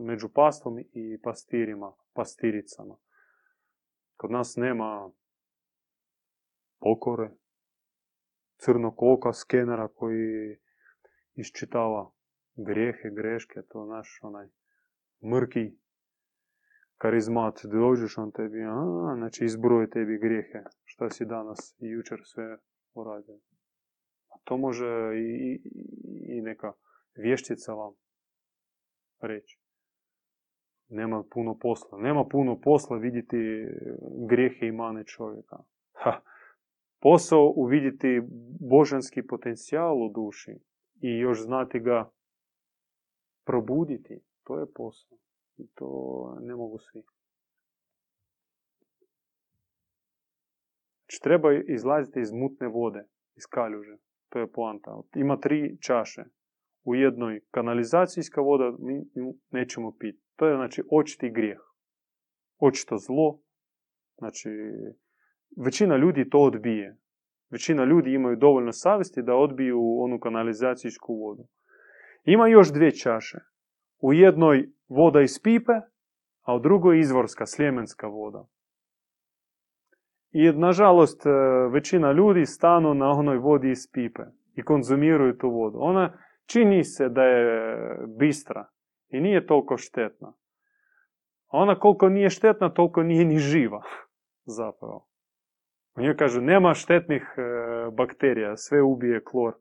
među 0.00 0.28
pastom 0.28 0.78
i 0.78 1.18
pastirima, 1.22 1.92
pastiricama. 2.12 2.96
Kod 4.16 4.30
nas 4.30 4.56
nema 4.56 5.10
pokore, 6.80 7.30
crnog 8.56 8.94
oka, 9.02 9.32
skenera 9.32 9.88
koji 9.88 10.56
iščitava 11.34 12.10
grijehe, 12.56 13.10
greške, 13.10 13.62
to 13.62 13.86
naš 13.86 14.20
onaj 14.22 14.48
mrki 15.30 15.76
karizmat, 16.96 17.60
dođeš 17.64 18.18
on 18.18 18.32
tebi, 18.32 18.64
a, 18.64 19.14
znači 19.16 19.44
izbroje 19.44 19.90
tebi 19.90 20.18
grijehe, 20.18 20.62
šta 20.84 21.10
si 21.10 21.24
danas 21.24 21.76
i 21.78 21.88
jučer 21.88 22.20
sve 22.24 22.58
uradio. 22.94 23.38
A 24.28 24.38
to 24.44 24.56
može 24.56 25.12
i, 25.16 25.60
i 26.36 26.40
neka 26.40 26.72
vještica 27.18 27.72
vam 27.72 27.94
reći. 29.20 29.60
Nema 30.88 31.24
puno 31.30 31.58
posla. 31.58 31.98
Nema 31.98 32.24
puno 32.24 32.60
posla 32.60 32.96
vidjeti 32.96 33.66
grijehe 34.28 34.66
i 34.66 34.72
mane 34.72 35.04
čovjeka. 35.04 35.56
Ha. 35.92 36.20
Posao 37.00 37.52
uvidjeti 37.56 38.20
božanski 38.60 39.26
potencijal 39.26 40.02
u 40.02 40.12
duši 40.12 40.54
i 41.00 41.18
još 41.18 41.42
znati 41.42 41.80
ga 41.80 42.10
probuditi. 43.44 44.20
To 44.44 44.58
je 44.58 44.72
posao. 44.72 45.18
I 45.56 45.66
to 45.74 46.38
ne 46.40 46.54
mogu 46.54 46.78
svi. 46.78 47.02
Znači, 51.08 51.22
treba 51.22 51.48
izlaziti 51.52 52.20
iz 52.20 52.32
mutne 52.32 52.68
vode, 52.68 53.04
iz 53.36 53.46
kaljuže. 53.50 53.96
To 54.28 54.38
je 54.38 54.52
poanta. 54.52 55.00
Ima 55.14 55.40
tri 55.40 55.78
čaše. 55.80 56.24
U 56.88 56.94
jednoj 56.94 57.40
kanalizacijska 57.50 58.40
voda 58.40 58.72
mi 58.78 59.04
nećemo 59.50 59.92
piti. 59.98 60.22
To 60.36 60.46
je 60.46 60.56
znači 60.56 60.82
očiti 60.90 61.30
grijeh. 61.30 61.58
Očito 62.58 62.96
zlo. 62.96 63.40
Znači, 64.18 64.48
većina 65.64 65.96
ljudi 65.96 66.30
to 66.30 66.38
odbije. 66.38 66.96
Većina 67.50 67.84
ljudi 67.84 68.12
imaju 68.12 68.36
dovoljno 68.36 68.72
savjesti 68.72 69.22
da 69.22 69.34
odbiju 69.34 69.78
onu 69.98 70.20
kanalizacijsku 70.20 71.14
vodu. 71.14 71.44
Ima 72.24 72.48
još 72.48 72.72
dvije 72.72 72.90
čaše. 72.90 73.38
U 74.00 74.12
jednoj 74.12 74.68
voda 74.88 75.20
iz 75.20 75.40
pipe, 75.42 75.72
a 76.42 76.54
u 76.56 76.60
drugoj 76.60 76.98
izvorska, 76.98 77.46
sljemenska 77.46 78.06
voda. 78.06 78.46
I 80.30 80.52
nažalost 80.52 81.22
većina 81.72 82.12
ljudi 82.12 82.46
stanu 82.46 82.94
na 82.94 83.10
onoj 83.10 83.38
vodi 83.38 83.70
iz 83.70 83.90
pipe 83.92 84.22
i 84.54 84.62
konzumiraju 84.62 85.38
tu 85.38 85.50
vodu. 85.50 85.78
Ona 85.80 86.18
čini 86.48 86.84
se 86.84 87.08
da 87.08 87.22
je 87.22 87.98
bistra 88.18 88.68
i 89.08 89.20
nije 89.20 89.46
toliko 89.46 89.76
štetna. 89.76 90.32
Ona 91.48 91.78
koliko 91.78 92.08
nije 92.08 92.30
štetna, 92.30 92.74
toliko 92.74 93.02
nije 93.02 93.24
ni 93.24 93.38
živa 93.38 93.82
zapravo. 94.58 95.08
U 95.96 96.00
njoj 96.00 96.16
kažu 96.16 96.40
nema 96.40 96.74
štetnih 96.74 97.22
e, 97.36 97.42
bakterija, 97.90 98.56
sve 98.56 98.82
ubije 98.82 99.24
klor. 99.24 99.54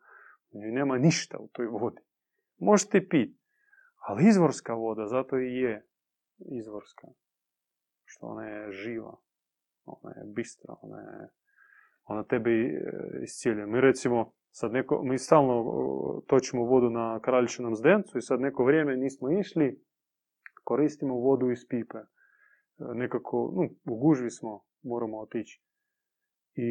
U 0.51 0.59
njoj 0.59 0.71
nema 0.71 0.97
ništa 0.97 1.37
u 1.39 1.47
toj 1.47 1.65
vodi. 1.65 2.01
Možete 2.57 3.07
piti. 3.09 3.39
Ali 4.07 4.27
izvorska 4.27 4.73
voda, 4.73 5.05
zato 5.05 5.39
i 5.39 5.55
je 5.55 5.85
izvorska. 6.37 7.07
Što 8.05 8.25
ona 8.25 8.47
je 8.47 8.71
živa. 8.71 9.17
Ona 9.85 10.15
je 10.15 10.23
bistra. 10.35 10.75
Ona, 10.81 10.97
je, 10.97 11.29
ona 12.03 12.23
tebe 12.23 12.49
iscijelja. 13.23 13.65
Mi 13.65 13.81
recimo, 13.81 14.33
sad 14.51 14.71
neko, 14.71 15.01
mi 15.03 15.17
stalno 15.17 15.63
točimo 16.27 16.63
vodu 16.63 16.89
na 16.89 17.19
kraljičinom 17.19 17.75
zdencu 17.75 18.17
i 18.17 18.21
sad 18.21 18.41
neko 18.41 18.63
vrijeme 18.63 18.97
nismo 18.97 19.31
išli, 19.31 19.81
koristimo 20.63 21.15
vodu 21.15 21.51
iz 21.51 21.67
pipe. 21.69 21.97
Nekako, 22.77 23.53
nu, 23.55 23.93
u 23.93 23.99
gužvi 23.99 24.29
smo, 24.29 24.63
moramo 24.83 25.19
otići. 25.19 25.61
I 26.55 26.69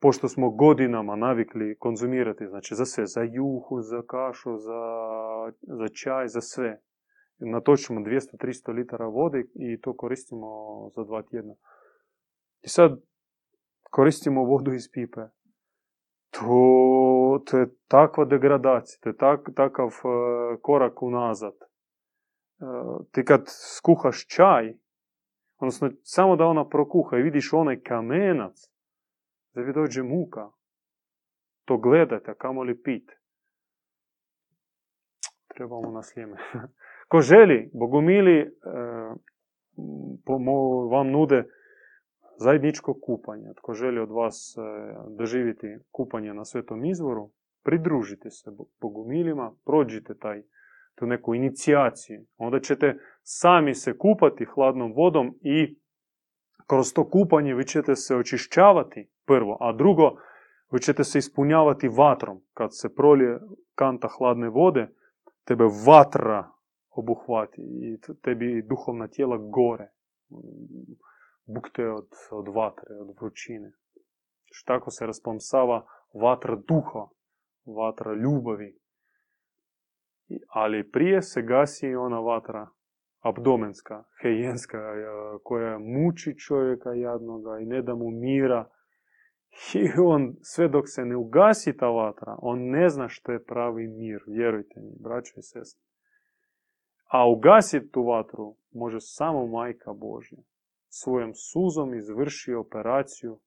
pošto 0.00 0.28
smo 0.28 0.50
godinama 0.50 1.16
navikli 1.16 1.76
konzumirati, 1.78 2.46
znači 2.46 2.74
za 2.74 2.84
sve, 2.84 3.06
za 3.06 3.22
juhu, 3.22 3.80
za 3.80 4.02
kašu, 4.06 4.56
za, 4.56 4.82
za 5.62 5.88
čaj, 5.88 6.28
za 6.28 6.40
sve. 6.40 6.80
Natočimo 7.38 8.00
200-300 8.00 8.74
litara 8.74 9.06
vode 9.06 9.44
i 9.54 9.80
to 9.80 9.96
koristimo 9.96 10.46
za 10.96 11.04
dva 11.04 11.22
tjedna. 11.22 11.54
I 12.62 12.68
sad 12.68 13.00
koristimo 13.90 14.44
vodu 14.44 14.72
iz 14.72 14.90
pipe. 14.92 15.20
To, 16.30 17.42
to 17.46 17.58
je 17.58 17.66
takva 17.88 18.24
degradacija, 18.24 19.00
to 19.02 19.08
je 19.08 19.16
tak, 19.16 19.50
takav 19.56 19.86
uh, 19.86 20.60
korak 20.62 21.02
unazad. 21.02 21.54
Uh, 22.60 23.06
ti 23.12 23.24
kad 23.24 23.44
skuhaš 23.46 24.26
čaj, 24.26 24.74
odnosno 25.58 25.90
samo 26.02 26.36
da 26.36 26.46
ona 26.46 26.68
prokuha 26.68 27.18
i 27.18 27.22
vidiš 27.22 27.52
onaj 27.52 27.80
kamenac, 27.80 28.70
da 29.54 29.60
vi 29.60 30.02
muka. 30.02 30.50
To 31.64 31.76
gledate, 31.76 32.34
kamo 32.38 32.62
li 32.62 32.82
pit. 32.82 33.12
Trebamo 35.54 35.90
na 35.90 36.02
slijeme. 36.02 36.36
Ko 37.10 37.20
želi, 37.20 37.70
bogumili 37.74 38.40
e, 38.40 38.48
vam 40.90 41.10
nude 41.10 41.44
zajedničko 42.40 42.94
kupanje. 42.94 43.54
Tko 43.56 43.74
želi 43.74 44.00
od 44.00 44.10
vas 44.10 44.56
e, 44.58 44.60
doživjeti 45.18 45.78
kupanje 45.90 46.34
na 46.34 46.44
svetom 46.44 46.84
izvoru, 46.84 47.30
pridružite 47.62 48.30
se 48.30 48.50
bogumilima, 48.80 49.52
prođite 49.64 50.14
taj, 50.14 50.42
tu 50.94 51.06
neku 51.06 51.34
inicijaciju. 51.34 52.24
Onda 52.36 52.60
ćete 52.60 52.98
sami 53.22 53.74
se 53.74 53.98
kupati 53.98 54.44
hladnom 54.44 54.92
vodom 54.92 55.38
i 55.40 55.78
kroz 56.66 56.92
to 56.92 57.10
kupanje 57.10 57.54
vi 57.54 57.64
ćete 57.64 57.96
se 57.96 58.16
očišćavati 58.16 59.10
prvo, 59.26 59.56
a 59.60 59.72
drugo, 59.72 60.10
vi 60.72 60.80
ćete 60.80 61.04
se 61.04 61.18
ispunjavati 61.18 61.88
vatrom. 61.88 62.40
Kad 62.54 62.68
se 62.72 62.94
prolije 62.94 63.40
kanta 63.74 64.08
hladne 64.18 64.48
vode, 64.48 64.88
tebe 65.44 65.64
vatra 65.86 66.50
obuhvati 66.90 67.62
i 67.62 67.98
tebi 68.22 68.62
duhovna 68.62 69.08
tijela 69.08 69.36
gore. 69.36 69.90
Bukte 71.54 71.90
od, 71.90 72.08
od 72.30 72.48
vatre, 72.54 72.94
od 73.00 73.16
vrućine. 73.20 73.72
Tako 74.66 74.90
se 74.90 75.06
raspomsava 75.06 75.86
vatra 76.14 76.56
duha, 76.56 77.08
vatra 77.66 78.14
ljubavi. 78.14 78.78
Ali 80.48 80.90
prije 80.90 81.22
se 81.22 81.42
gasi 81.42 81.94
ona 81.94 82.20
vatra 82.20 82.68
abdomenska, 83.20 84.04
hejenska, 84.22 84.78
koja 85.44 85.78
muči 85.78 86.38
čovjeka 86.38 86.92
jadnoga 86.92 87.58
i 87.58 87.66
ne 87.66 87.82
da 87.82 87.94
mu 87.94 88.10
mira 88.10 88.70
I 89.74 89.88
on, 89.98 90.36
sve 90.42 90.68
dok 90.68 90.84
se 90.86 91.04
ne 91.04 91.16
ugasi 91.16 91.76
ta 91.76 91.88
vatra, 91.88 92.36
on 92.38 92.58
ne 92.58 92.88
zna 92.88 93.08
što 93.08 93.32
je 93.32 93.44
pravi 93.44 93.88
mir, 93.88 94.20
vjerujte 94.26 94.80
mi, 94.80 94.92
braćo 95.00 95.34
i 95.36 95.42
sestre. 95.42 95.86
A 97.06 97.28
ugasiti 97.28 97.90
tu 97.90 98.02
vatru 98.02 98.56
može 98.72 99.00
samo 99.00 99.46
majka 99.46 99.92
Božja. 99.92 100.38
Svojom 100.92 101.34
suzom 101.34 101.94
izvrši 101.94 102.54
operaciju, 102.54 103.38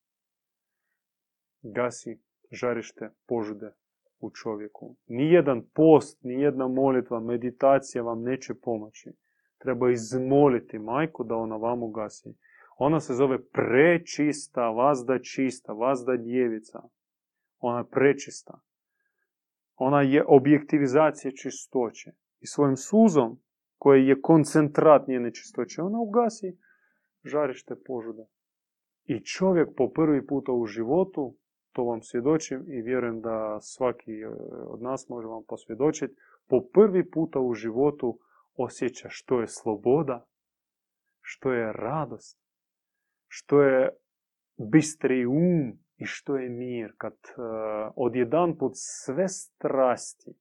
gasi 1.61 2.21
žarište 2.51 3.09
požude 3.27 3.71
u 4.19 4.31
čovjeku. 4.31 4.95
Nijedan 5.07 5.61
post, 5.73 6.23
nijedna 6.23 6.67
molitva, 6.67 7.19
meditacija 7.19 8.03
vam 8.03 8.21
neće 8.21 8.53
pomoći. 8.53 9.11
Treba 9.57 9.91
izmoliti 9.91 10.79
majku 10.79 11.23
da 11.23 11.35
ona 11.35 11.55
vam 11.55 11.83
ugasi. 11.83 12.35
Ona 12.77 12.99
se 12.99 13.13
zove 13.13 13.37
prečista, 13.43 14.69
vazda 14.69 15.19
čista, 15.19 15.73
vazda 15.73 16.17
djevica. 16.17 16.81
Ona 17.59 17.77
je 17.77 17.89
prečista. 17.91 18.59
Ona 19.75 20.01
je 20.01 20.25
objektivizacija 20.27 21.31
čistoće. 21.31 22.11
I 22.39 22.47
svojim 22.47 22.77
suzom, 22.77 23.39
koji 23.77 24.07
je 24.07 24.21
koncentrat 24.21 25.07
njene 25.07 25.33
čistoće, 25.33 25.81
ona 25.81 25.99
ugasi 25.99 26.57
žarište 27.23 27.75
požude. 27.85 28.25
I 29.05 29.23
čovjek 29.23 29.69
po 29.77 29.89
prvi 29.89 30.27
puta 30.27 30.51
u 30.51 30.65
životu, 30.65 31.35
to 31.71 31.83
vam 31.83 32.01
svjedočim 32.01 32.65
i 32.67 32.81
vjerujem 32.81 33.21
da 33.21 33.59
svaki 33.61 34.11
e, 34.11 34.27
od 34.67 34.81
nas 34.81 35.09
može 35.09 35.27
vam 35.27 35.43
posvjedočiti, 35.47 36.15
po 36.47 36.61
prvi 36.73 37.09
puta 37.09 37.39
u 37.39 37.53
životu 37.53 38.19
osjeća 38.55 39.07
što 39.09 39.41
je 39.41 39.47
sloboda, 39.47 40.25
što 41.21 41.53
je 41.53 41.73
radost, 41.73 42.39
što 43.27 43.61
je 43.61 43.89
bistri 44.71 45.25
um 45.25 45.79
i 45.97 46.05
što 46.05 46.37
je 46.37 46.49
mir. 46.49 46.93
Kad 46.97 47.13
uh, 47.13 47.93
odjedan 47.95 48.57
put 48.57 48.71
sve 48.75 49.27
strasti 49.27 50.31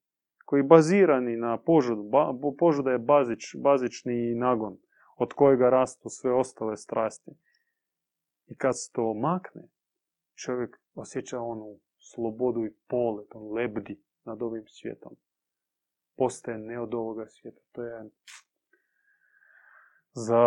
koji 0.44 0.62
bazirani 0.62 1.36
na 1.36 1.59
požudu, 1.59 2.02
ba, 2.02 2.32
požuda 2.59 2.90
je 2.90 2.98
bazič, 2.98 3.56
bazični 3.62 4.34
nagon 4.34 4.76
od 5.16 5.32
kojega 5.32 5.70
rastu 5.70 6.09
sve 6.09 6.34
ostale 6.34 6.76
strasti. 6.76 7.30
I 8.47 8.56
kad 8.56 8.72
se 8.74 8.93
to 8.93 9.14
makne, 9.14 9.62
čovjek 10.34 10.80
osjeća 10.94 11.40
onu 11.40 11.78
slobodu 11.98 12.64
i 12.64 12.74
polet, 12.89 13.34
on 13.34 13.52
lebdi 13.52 14.02
nad 14.24 14.43
ovim 14.43 14.64
svijetom. 14.66 15.16
Postaje 16.16 16.59
ne 16.59 16.80
od 16.80 16.94
ovoga 16.94 17.26
svijeta. 17.26 17.60
To 17.72 17.82
je 17.82 18.10
za 20.12 20.44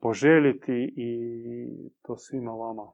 poželjeti 0.00 0.94
i 0.96 1.10
to 2.02 2.16
svima 2.16 2.52
vama 2.52 2.92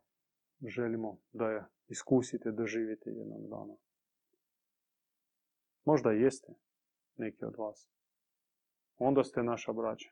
želimo 0.68 1.18
da 1.32 1.50
je 1.50 1.64
iskusite, 1.88 2.50
doživite 2.50 3.10
jednog 3.10 3.48
dana. 3.48 3.74
Možda 5.84 6.10
jeste 6.10 6.52
neki 7.16 7.44
od 7.44 7.54
vas. 7.58 7.88
Onda 8.96 9.24
ste 9.24 9.42
naša 9.42 9.72
braća. 9.72 10.10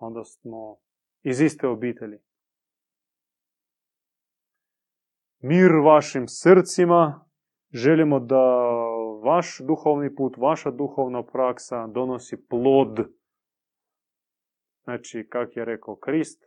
Onda 0.00 0.24
smo 0.24 0.76
iz 1.22 1.40
iste 1.40 1.68
obitelji. 1.68 2.18
Mir 5.42 5.72
vašim 5.84 6.24
srcima. 6.28 7.26
Želimo 7.72 8.20
da 8.20 8.70
vaš 9.24 9.58
duhovni 9.66 10.14
put, 10.14 10.36
vaša 10.36 10.70
duhovna 10.70 11.22
praksa 11.22 11.86
donosi 11.86 12.46
plod 12.48 12.98
Znači, 14.84 15.26
kak 15.28 15.56
je 15.56 15.64
rekao 15.64 15.96
Krist, 15.96 16.44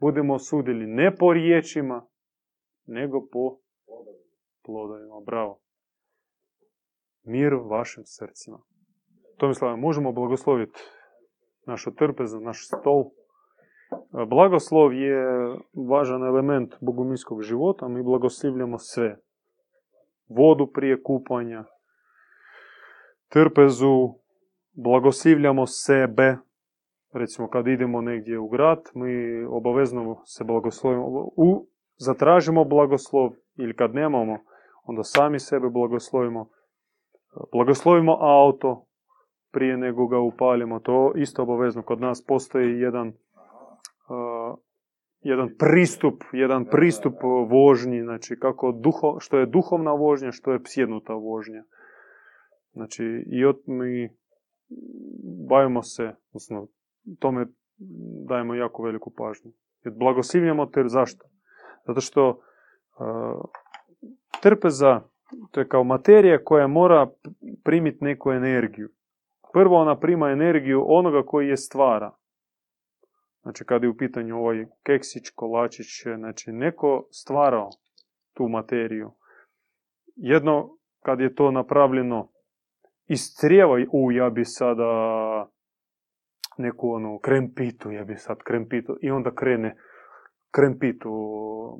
budemo 0.00 0.38
sudili 0.38 0.86
ne 0.86 1.16
po 1.16 1.32
riječima, 1.32 2.06
nego 2.86 3.26
po 3.32 3.58
plodovima. 4.64 5.20
Bravo. 5.26 5.60
Mir 7.22 7.54
vašim 7.54 8.02
srcima. 8.06 8.58
Tomislava, 9.36 9.76
možemo 9.76 10.12
blagosloviti 10.12 10.80
našu 11.68 11.94
trpezu, 11.94 12.40
naš 12.40 12.66
stol. 12.66 13.10
Blagoslov 14.26 14.92
je 14.92 15.16
važan 15.88 16.24
element 16.24 16.74
bogumilskog 16.80 17.42
života. 17.42 17.88
Mi 17.88 18.02
blagoslivljamo 18.02 18.78
sve. 18.78 19.16
Vodu 20.28 20.66
prije 20.66 21.02
kupanja, 21.02 21.64
trpezu, 23.28 24.14
blagoslivljamo 24.72 25.66
sebe, 25.66 26.36
recimo 27.12 27.48
kad 27.48 27.66
idemo 27.66 28.00
negdje 28.00 28.38
u 28.38 28.48
grad, 28.48 28.82
mi 28.94 29.44
obavezno 29.44 30.22
se 30.24 30.44
blagoslovimo, 30.44 31.04
u, 31.36 31.66
zatražimo 31.96 32.64
blagoslov 32.64 33.30
ili 33.56 33.76
kad 33.76 33.94
nemamo, 33.94 34.38
onda 34.84 35.02
sami 35.02 35.38
sebe 35.38 35.68
blagoslovimo. 35.68 36.48
Blagoslovimo 37.52 38.16
auto 38.20 38.87
prije 39.50 39.76
nego 39.76 40.06
ga 40.06 40.18
upalimo, 40.18 40.80
to 40.80 41.12
isto 41.16 41.42
obavezno. 41.42 41.82
Kod 41.82 42.00
nas 42.00 42.24
postoji 42.26 42.80
jedan, 42.80 43.08
uh, 43.08 44.58
jedan 45.20 45.48
pristup, 45.58 46.24
jedan 46.32 46.64
pristup 46.64 47.14
vožnji, 47.48 48.02
znači 48.02 48.36
kako 48.40 48.72
duho, 48.72 49.16
što 49.20 49.38
je 49.38 49.46
duhovna 49.46 49.92
vožnja, 49.92 50.32
što 50.32 50.52
je 50.52 50.62
psjednuta 50.62 51.12
vožnja. 51.12 51.62
Znači, 52.72 53.04
i 53.26 53.44
od 53.44 53.62
mi 53.66 54.10
bavimo 55.48 55.82
se, 55.82 56.14
odnosno 56.28 56.66
tome 57.18 57.46
dajemo 58.28 58.54
jako 58.54 58.82
veliku 58.82 59.12
pažnju. 59.16 59.52
Jer 59.84 59.94
blagoslivljamo 59.94 60.66
ter 60.66 60.88
zašto? 60.88 61.24
Zato 61.86 62.00
što 62.00 62.28
uh, 62.28 63.44
trpeza, 64.42 65.00
to 65.50 65.60
je 65.60 65.68
kao 65.68 65.84
materija 65.84 66.44
koja 66.44 66.66
mora 66.66 67.10
primiti 67.64 68.04
neku 68.04 68.30
energiju. 68.30 68.88
Prvo 69.52 69.76
ona 69.76 69.98
prima 69.98 70.30
energiju 70.30 70.84
onoga 70.86 71.22
koji 71.26 71.48
je 71.48 71.56
stvara. 71.56 72.14
Znači 73.42 73.64
kad 73.64 73.82
je 73.82 73.88
u 73.88 73.96
pitanju 73.96 74.36
ovaj 74.36 74.66
keksić, 74.82 75.30
kolačić, 75.34 75.86
znači 76.18 76.52
neko 76.52 77.08
stvarao 77.10 77.70
tu 78.34 78.48
materiju. 78.48 79.10
Jedno 80.16 80.76
kad 81.04 81.20
je 81.20 81.34
to 81.34 81.50
napravljeno 81.50 82.28
iz 83.06 83.20
crijeva, 83.40 83.74
u 83.92 84.12
ja 84.12 84.30
bi 84.30 84.44
sada 84.44 84.90
neku 86.58 86.90
onu 86.90 87.18
krempitu, 87.18 87.90
ja 87.90 88.04
bi 88.04 88.16
sad 88.16 88.38
krempitu, 88.38 88.96
i 89.02 89.10
onda 89.10 89.34
krene 89.34 89.76
krempitu 90.50 91.10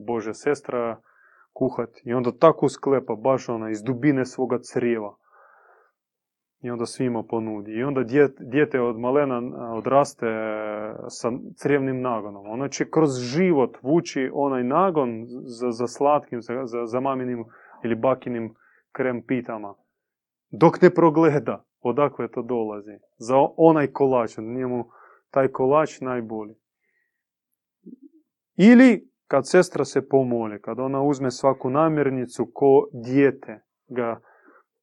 Bože 0.07 0.35
sestra 0.35 1.01
kuhat 1.53 1.91
i 2.05 2.13
onda 2.15 2.31
tako 2.41 2.69
sklepa 2.69 3.15
baš 3.15 3.49
ona 3.49 3.71
iz 3.71 3.83
dubine 3.83 4.25
svoga 4.25 4.59
crijeva. 4.59 5.17
I 6.61 6.71
onda 6.71 6.87
svima 6.87 7.23
ponudi. 7.23 7.73
I 7.73 7.83
onda 7.83 8.05
dijete 8.41 8.81
od 8.81 8.99
malena 8.99 9.43
odraste 9.75 10.27
sa 11.09 11.33
crijevnim 11.57 12.01
nagonom. 12.01 12.51
Ono 12.51 12.69
će 12.69 12.91
kroz 12.91 13.11
život 13.19 13.77
vući 13.83 14.31
onaj 14.33 14.65
nagon 14.65 15.25
za, 15.45 15.71
za 15.71 15.87
slatkim, 15.87 16.43
za, 16.43 16.87
za, 16.87 17.01
maminim 17.01 17.45
ili 17.85 17.95
bakinim 17.95 18.55
krempitama. 18.93 19.75
Dok 20.51 20.83
ne 20.83 20.91
progleda 20.91 21.65
odakle 21.81 22.29
to 22.31 22.43
dolazi. 22.43 22.99
Za 23.17 23.37
onaj 23.57 23.87
kolač, 23.87 24.37
njemu 24.39 24.85
taj 25.31 25.49
kolač 25.49 26.01
najbolji. 26.01 26.55
Ili 28.57 29.09
kad 29.27 29.49
sestra 29.49 29.85
se 29.85 30.09
pomoli, 30.09 30.61
kad 30.61 30.79
ona 30.79 31.03
uzme 31.03 31.31
svaku 31.31 31.71
namirnicu 31.71 32.51
ko 32.55 32.89
dijete, 32.93 33.61
ga 33.89 34.21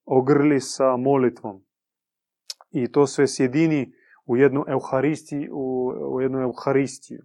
ogrli 0.05 0.59
sa 0.59 0.97
molitvom. 0.97 1.64
I 2.75 2.91
to 2.91 3.07
sve 3.07 3.27
sjedini 3.27 3.91
u 4.25 4.37
jednu 4.37 4.65
euharistiju, 4.67 5.51
u, 5.53 5.87
u 6.15 6.21
jednu 6.21 6.41
euharistiju. 6.41 7.21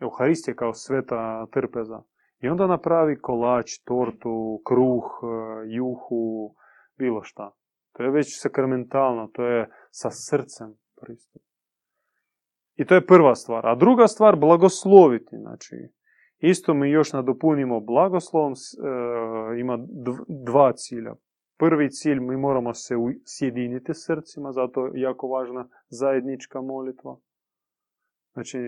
Euharistija 0.00 0.54
kao 0.54 0.72
sveta 0.72 1.46
trpeza. 1.46 2.02
I 2.40 2.48
onda 2.48 2.66
napravi 2.66 3.18
kolač, 3.18 3.70
tortu, 3.84 4.62
kruh, 4.66 5.04
juhu, 5.66 6.54
bilo 6.98 7.22
šta. 7.22 7.50
To 7.92 8.02
je 8.02 8.10
već 8.10 8.40
sakramentalno, 8.40 9.30
to 9.32 9.44
je 9.44 9.68
sa 9.90 10.10
srcem 10.10 10.74
pristup. 11.00 11.42
I 12.74 12.84
to 12.86 12.94
je 12.94 13.06
prva 13.06 13.34
stvar. 13.34 13.66
A 13.66 13.74
druga 13.74 14.06
stvar, 14.06 14.36
blagosloviti. 14.36 15.36
Znači, 15.36 15.76
isto 16.38 16.74
mi 16.74 16.90
još 16.90 17.12
nadopunimo 17.12 17.80
blagoslovom, 17.80 18.52
e, 18.52 19.60
ima 19.60 19.78
dva 20.44 20.72
cilja. 20.72 21.14
Prvi 21.58 21.90
cilj, 21.90 22.20
mi 22.20 22.36
moramo 22.36 22.74
se 22.74 22.94
sjediniti 23.24 23.94
srcima, 23.94 24.52
zato 24.52 24.86
je 24.86 25.00
jako 25.00 25.28
važna 25.28 25.68
zajednička 25.88 26.60
molitva. 26.60 27.16
Znači, 28.32 28.58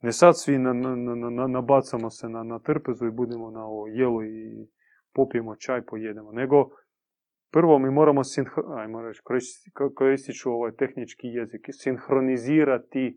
ne 0.00 0.12
sad 0.12 0.38
svi 0.38 0.58
na, 0.58 0.72
na, 0.72 0.94
na, 1.30 1.46
nabacamo 1.46 2.10
se 2.10 2.28
na, 2.28 2.42
na 2.42 2.58
trpezu 2.58 3.06
i 3.06 3.10
budemo 3.10 3.50
na 3.50 3.64
ovo 3.64 3.86
jelo 3.86 4.24
i 4.24 4.68
popijemo 5.14 5.56
čaj, 5.56 5.82
pojedemo, 5.82 6.32
nego 6.32 6.70
Prvo 7.50 7.78
mi 7.78 7.90
moramo 7.90 8.22
ajmo 8.76 9.02
reći, 9.02 9.20
koristit 9.94 10.36
ću 10.36 10.50
ovaj 10.50 10.72
tehnički 10.72 11.26
jezik, 11.26 11.66
sinhronizirati 11.72 13.06
e, 13.06 13.12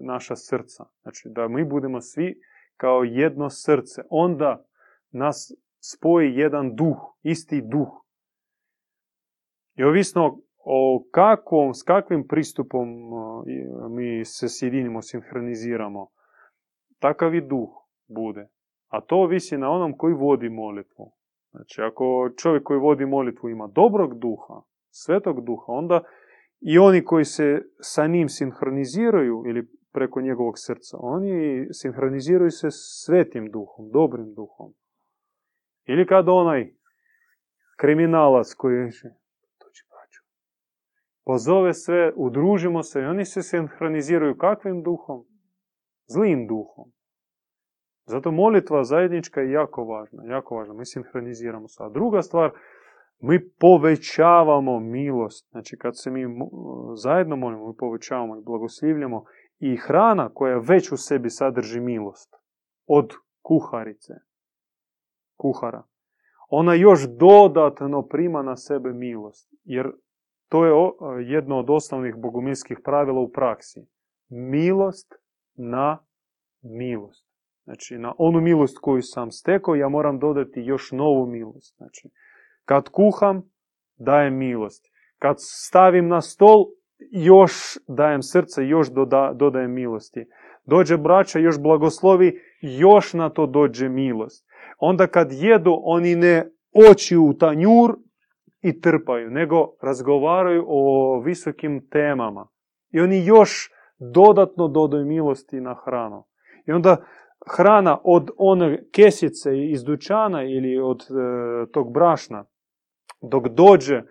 naša 0.00 0.36
srca. 0.36 0.84
Znači 1.02 1.28
da 1.30 1.48
mi 1.48 1.64
budemo 1.64 2.00
svi 2.00 2.40
kao 2.76 3.04
jedno 3.04 3.50
srce. 3.50 4.02
Onda 4.10 4.64
nas 5.10 5.52
spoji 5.82 6.36
jedan 6.36 6.74
duh, 6.74 6.96
isti 7.22 7.60
duh. 7.60 7.88
I 9.78 9.84
ovisno 9.84 10.38
o 10.64 11.04
kakvom, 11.10 11.74
s 11.74 11.82
kakvim 11.82 12.26
pristupom 12.28 12.88
mi 13.90 14.24
se 14.24 14.48
sjedinimo, 14.48 15.02
sinhroniziramo, 15.02 16.06
takav 16.98 17.34
i 17.34 17.40
duh 17.40 17.70
bude. 18.08 18.48
A 18.88 19.00
to 19.00 19.16
ovisi 19.16 19.58
na 19.58 19.70
onom 19.70 19.96
koji 19.96 20.14
vodi 20.14 20.48
molitvu. 20.48 21.12
Znači, 21.50 21.82
ako 21.82 22.30
čovjek 22.42 22.62
koji 22.62 22.80
vodi 22.80 23.06
molitvu 23.06 23.48
ima 23.48 23.66
dobrog 23.66 24.18
duha, 24.18 24.62
svetog 24.90 25.44
duha, 25.44 25.64
onda 25.66 26.00
i 26.60 26.78
oni 26.78 27.04
koji 27.04 27.24
se 27.24 27.62
sa 27.80 28.06
njim 28.06 28.28
sinhroniziraju 28.28 29.42
ili 29.46 29.68
preko 29.92 30.20
njegovog 30.20 30.54
srca, 30.56 30.96
oni 31.00 31.66
sinhroniziraju 31.72 32.50
se 32.50 32.68
svetim 32.70 33.50
duhom, 33.50 33.90
dobrim 33.92 34.34
duhom. 34.34 34.72
Ili 35.86 36.06
kad 36.06 36.28
onaj 36.28 36.74
kriminalac 37.76 38.54
koji 38.54 38.74
je 38.74 38.90
pozove 41.24 41.74
sve, 41.74 42.12
udružimo 42.16 42.82
se 42.82 43.00
i 43.00 43.04
oni 43.04 43.24
se 43.24 43.42
sinhroniziraju 43.42 44.36
kakvim 44.36 44.82
duhom? 44.82 45.24
Zlim 46.06 46.46
duhom. 46.46 46.92
Zato 48.04 48.30
molitva 48.30 48.84
zajednička 48.84 49.40
je 49.40 49.52
jako 49.52 49.84
važna, 49.84 50.22
jako 50.24 50.56
važna. 50.56 50.74
Mi 50.74 50.86
sinhroniziramo 50.86 51.68
se. 51.68 51.82
A 51.82 51.88
druga 51.88 52.22
stvar, 52.22 52.50
mi 53.20 53.50
povećavamo 53.50 54.80
milost. 54.80 55.50
Znači 55.50 55.78
kad 55.78 55.92
se 55.94 56.10
mi 56.10 56.24
zajedno 56.96 57.36
molimo, 57.36 57.68
mi 57.68 57.76
povećavamo 57.76 58.36
i 58.36 58.42
blagoslivljamo 58.44 59.24
i 59.58 59.76
hrana 59.76 60.30
koja 60.34 60.58
već 60.58 60.92
u 60.92 60.96
sebi 60.96 61.30
sadrži 61.30 61.80
milost. 61.80 62.34
Od 62.86 63.12
kuharice, 63.42 64.12
kuhara. 65.36 65.82
Ona 66.48 66.74
još 66.74 67.00
dodatno 67.18 68.02
prima 68.02 68.42
na 68.42 68.56
sebe 68.56 68.92
milost. 68.92 69.54
Jer 69.64 69.92
to 70.48 70.64
je 70.64 70.72
jedno 71.26 71.58
od 71.58 71.70
osnovnih 71.70 72.14
bogumilskih 72.16 72.78
pravila 72.84 73.20
u 73.20 73.32
praksi. 73.32 73.80
Milost 74.28 75.14
na 75.54 75.98
milost. 76.62 77.32
Znači, 77.64 77.98
na 77.98 78.14
onu 78.18 78.40
milost 78.40 78.78
koju 78.78 79.02
sam 79.02 79.30
stekao, 79.30 79.74
ja 79.74 79.88
moram 79.88 80.18
dodati 80.18 80.60
još 80.60 80.92
novu 80.92 81.26
milost. 81.26 81.76
Znači, 81.76 82.08
kad 82.64 82.88
kuham, 82.88 83.42
dajem 83.96 84.36
milost. 84.36 84.84
Kad 85.18 85.36
stavim 85.38 86.08
na 86.08 86.20
stol, 86.20 86.66
još 87.10 87.52
dajem 87.88 88.22
srce, 88.22 88.66
još 88.66 88.88
dodajem 89.34 89.72
milosti. 89.72 90.26
Dođe 90.64 90.96
braća, 90.96 91.38
još 91.38 91.60
blagoslovi, 91.60 92.40
još 92.62 93.12
na 93.12 93.30
to 93.30 93.46
dođe 93.46 93.88
milost. 93.88 94.46
Onda 94.78 95.06
kad 95.06 95.32
jedu, 95.32 95.78
oni 95.82 96.16
ne 96.16 96.50
oči 96.90 97.16
u 97.16 97.34
tanjur 97.38 97.96
i 98.62 98.80
trpaju, 98.80 99.30
nego 99.30 99.68
razgovaraju 99.82 100.64
o 100.66 101.20
visokim 101.20 101.88
temama. 101.90 102.48
I 102.90 103.00
oni 103.00 103.26
još 103.26 103.70
dodatno 103.98 104.68
dodaju 104.68 105.06
milosti 105.06 105.60
na 105.60 105.74
hranu. 105.84 106.24
I 106.66 106.72
onda 106.72 106.96
hrana 107.56 107.98
od 108.04 108.30
one 108.36 108.84
kesice 108.94 109.50
iz 109.70 109.84
dućana 109.84 110.42
ili 110.42 110.78
od 110.78 111.00
e, 111.00 111.70
tog 111.72 111.92
brašna, 111.92 112.44
dok 113.22 113.48
dođe 113.48 113.94
e, 113.94 114.04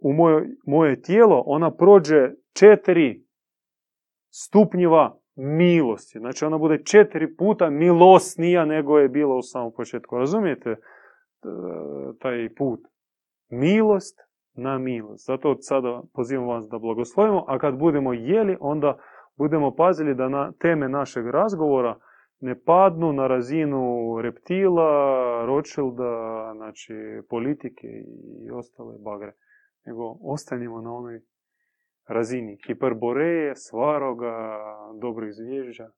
u 0.00 0.12
moje, 0.12 0.56
moje 0.66 1.02
tijelo, 1.02 1.42
ona 1.46 1.76
prođe 1.76 2.30
četiri 2.58 3.24
stupnjiva 4.30 5.18
milosti. 5.38 6.18
Znači 6.18 6.44
ona 6.44 6.58
bude 6.58 6.82
četiri 6.84 7.36
puta 7.36 7.70
milosnija 7.70 8.64
nego 8.64 8.98
je 8.98 9.08
bila 9.08 9.36
u 9.36 9.42
samom 9.42 9.72
početku. 9.72 10.18
Razumijete 10.18 10.70
e, 10.70 10.78
taj 12.20 12.54
put? 12.54 12.80
Milost 13.50 14.20
na 14.54 14.78
milost. 14.78 15.26
Zato 15.26 15.50
od 15.50 15.58
sada 15.60 16.02
pozivam 16.14 16.46
vas 16.46 16.68
da 16.68 16.78
blagoslovimo, 16.78 17.44
a 17.48 17.58
kad 17.58 17.78
budemo 17.78 18.12
jeli, 18.12 18.56
onda 18.60 18.98
budemo 19.36 19.74
pazili 19.74 20.14
da 20.14 20.28
na 20.28 20.52
teme 20.52 20.88
našeg 20.88 21.26
razgovora 21.26 21.98
ne 22.40 22.60
padnu 22.60 23.12
na 23.12 23.26
razinu 23.26 23.80
reptila, 24.22 24.90
Rothschilda, 25.46 26.52
znači 26.56 26.94
politike 27.28 27.86
i 28.46 28.50
ostale 28.50 28.94
bagre, 29.04 29.32
nego 29.86 30.16
ostanimo 30.22 30.80
na 30.80 30.92
onoj 30.92 31.20
разини. 32.10 32.58
Кипърборея, 32.58 33.56
сварога, 33.56 34.58
добро 34.94 35.24
извежда. 35.24 35.88